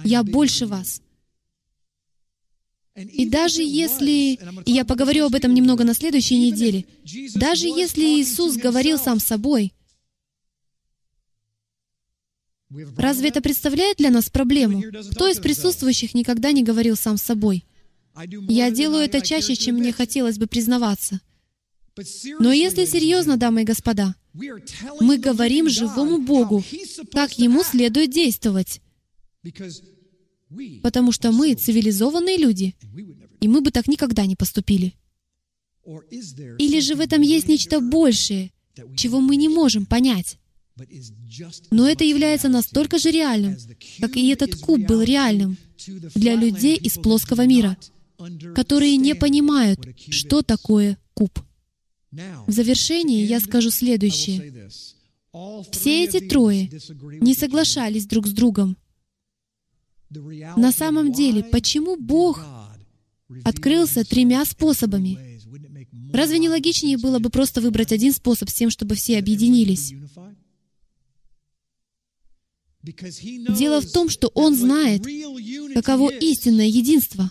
Я 0.05 0.23
больше 0.23 0.67
вас. 0.67 1.01
И 2.97 3.27
даже 3.27 3.63
если, 3.63 4.39
и 4.65 4.73
я 4.73 4.85
поговорю 4.85 5.27
об 5.27 5.35
этом 5.35 5.53
немного 5.53 5.83
на 5.83 5.95
следующей 5.95 6.39
неделе, 6.39 6.85
даже 7.35 7.67
если 7.67 8.05
Иисус 8.21 8.57
говорил 8.57 8.99
сам 8.99 9.19
собой, 9.19 9.73
Разве 12.97 13.29
это 13.29 13.41
представляет 13.41 13.99
для 13.99 14.11
нас 14.11 14.31
проблему? 14.31 14.83
Кто 15.13 15.29
из 15.29 15.39
присутствующих 15.39 16.15
никогда 16.15 16.53
не 16.53 16.63
говорил 16.63 16.97
сам 16.97 17.17
с 17.17 17.23
собой? 17.23 17.65
Я 18.49 18.71
делаю 18.71 19.05
это 19.05 19.21
чаще, 19.21 19.57
чем 19.57 19.77
мне 19.77 19.93
хотелось 19.93 20.39
бы 20.39 20.47
признаваться. 20.47 21.21
Но 22.41 22.53
если 22.53 22.85
серьезно, 22.85 23.37
дамы 23.37 23.63
и 23.63 23.65
господа, 23.65 24.15
мы 24.33 25.19
говорим 25.19 25.69
живому 25.69 26.19
Богу, 26.19 26.65
как 27.13 27.39
Ему 27.39 27.63
следует 27.63 28.11
действовать. 28.11 28.81
Потому 30.83 31.13
что 31.13 31.33
мы 31.33 31.55
цивилизованные 31.55 32.37
люди, 32.37 32.75
и 33.41 33.49
мы 33.49 33.61
бы 33.61 33.71
так 33.71 33.87
никогда 33.89 34.27
не 34.27 34.37
поступили. 34.37 34.95
Или 36.11 36.81
же 36.81 36.95
в 36.95 37.01
этом 37.01 37.21
есть 37.23 37.49
нечто 37.49 37.81
большее, 37.81 38.53
чего 38.97 39.21
мы 39.21 39.37
не 39.37 39.49
можем 39.49 39.87
понять. 39.87 40.39
Но 41.71 41.89
это 41.89 42.05
является 42.05 42.49
настолько 42.49 42.99
же 42.99 43.11
реальным, 43.11 43.57
как 44.01 44.17
и 44.17 44.29
этот 44.29 44.57
куб 44.57 44.81
был 44.81 45.03
реальным 45.03 45.57
для 46.15 46.35
людей 46.35 46.77
из 46.77 46.95
плоского 46.95 47.47
мира, 47.47 47.77
которые 48.55 48.97
не 48.97 49.15
понимают, 49.15 49.81
что 50.11 50.43
такое 50.43 50.99
куб. 51.15 51.39
В 52.11 52.53
завершении 52.53 53.25
я 53.25 53.41
скажу 53.41 53.71
следующее. 53.71 54.69
Все 55.73 56.05
эти 56.05 56.21
трое 56.21 56.71
не 57.21 57.35
соглашались 57.35 58.07
друг 58.07 58.27
с 58.27 58.33
другом. 58.33 58.77
На 60.11 60.71
самом 60.71 61.13
деле, 61.13 61.43
почему 61.43 61.97
Бог 61.97 62.45
открылся 63.45 64.05
тремя 64.05 64.45
способами? 64.45 65.19
Разве 66.13 66.39
не 66.39 66.49
логичнее 66.49 66.99
было 66.99 67.19
бы 67.19 67.31
просто 67.31 67.61
выбрать 67.61 67.93
один 67.93 68.13
способ 68.13 68.49
с 68.49 68.55
тем, 68.55 68.71
чтобы 68.71 68.95
все 68.95 69.19
объединились? 69.19 69.93
Дело 72.85 73.81
в 73.81 73.91
том, 73.91 74.09
что 74.11 74.29
Он 74.35 74.55
знает, 74.55 75.05
каково 75.75 76.11
истинное 76.11 76.67
единство. 76.67 77.31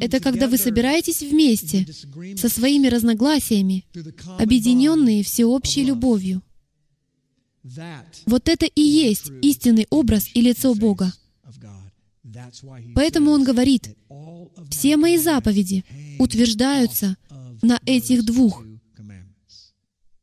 Это 0.00 0.20
когда 0.20 0.48
вы 0.48 0.56
собираетесь 0.56 1.20
вместе 1.20 1.86
со 2.36 2.48
своими 2.48 2.88
разногласиями, 2.88 3.84
объединенные 4.38 5.22
всеобщей 5.22 5.84
любовью. 5.84 6.42
Вот 8.26 8.48
это 8.48 8.66
и 8.66 8.80
есть 8.80 9.30
истинный 9.42 9.86
образ 9.90 10.28
и 10.34 10.40
лицо 10.40 10.74
Бога. 10.74 11.12
Поэтому 12.94 13.32
Он 13.32 13.44
говорит, 13.44 13.94
все 14.70 14.96
мои 14.96 15.18
заповеди 15.18 15.84
утверждаются 16.18 17.16
на 17.62 17.78
этих 17.84 18.24
двух. 18.24 18.64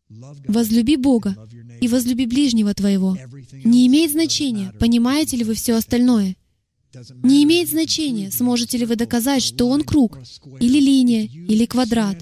Возлюби 0.10 0.96
Бога 0.96 1.36
и 1.82 1.88
возлюби 1.88 2.26
ближнего 2.26 2.74
твоего. 2.74 3.18
Не 3.64 3.88
имеет 3.88 4.12
значения, 4.12 4.74
понимаете 4.80 5.38
ли 5.38 5.44
вы 5.44 5.54
все 5.54 5.74
остальное. 5.74 6.36
Не 7.24 7.44
имеет 7.44 7.70
значения, 7.70 8.32
сможете 8.32 8.78
ли 8.78 8.86
вы 8.86 8.96
доказать, 8.96 9.44
что 9.44 9.68
он 9.68 9.84
круг, 9.84 10.18
или 10.60 10.80
линия, 10.80 11.26
или 11.26 11.66
квадрат. 11.66 12.18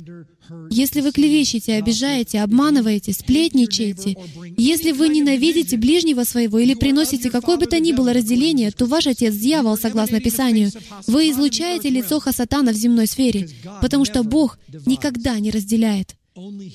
Если 0.69 1.01
вы 1.01 1.11
клевещете, 1.11 1.73
обижаете, 1.73 2.41
обманываете, 2.41 3.13
сплетничаете, 3.13 4.15
если 4.57 4.91
вы 4.91 5.09
ненавидите 5.09 5.77
ближнего 5.77 6.23
своего 6.23 6.59
или 6.59 6.73
приносите 6.73 7.29
какое 7.29 7.57
бы 7.57 7.65
то 7.65 7.79
ни 7.79 7.93
было 7.93 8.13
разделение, 8.13 8.71
то 8.71 8.85
ваш 8.85 9.07
отец— 9.07 9.33
дьявол, 9.35 9.77
согласно 9.77 10.19
Писанию. 10.19 10.71
Вы 11.07 11.31
излучаете 11.31 11.89
лицо 11.89 12.19
Хасатана 12.19 12.71
в 12.71 12.75
земной 12.75 13.07
сфере, 13.07 13.49
потому 13.81 14.05
что 14.05 14.23
Бог 14.23 14.59
никогда 14.85 15.39
не 15.39 15.51
разделяет. 15.51 16.15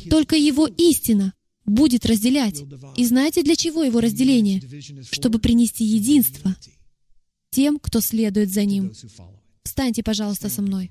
Только 0.09 0.37
Его 0.37 0.67
истина 0.67 1.33
будет 1.67 2.07
разделять. 2.07 2.63
И 2.97 3.05
знаете, 3.05 3.43
для 3.43 3.57
чего 3.57 3.83
Его 3.83 4.01
разделение? 4.01 4.63
Чтобы 5.11 5.39
принести 5.39 5.85
единство 5.85 6.55
тем, 7.51 7.79
кто 7.79 8.01
следует 8.01 8.53
за 8.53 8.65
Ним. 8.65 8.93
Встаньте, 9.65 10.03
пожалуйста, 10.03 10.49
со 10.49 10.63
мной. 10.63 10.91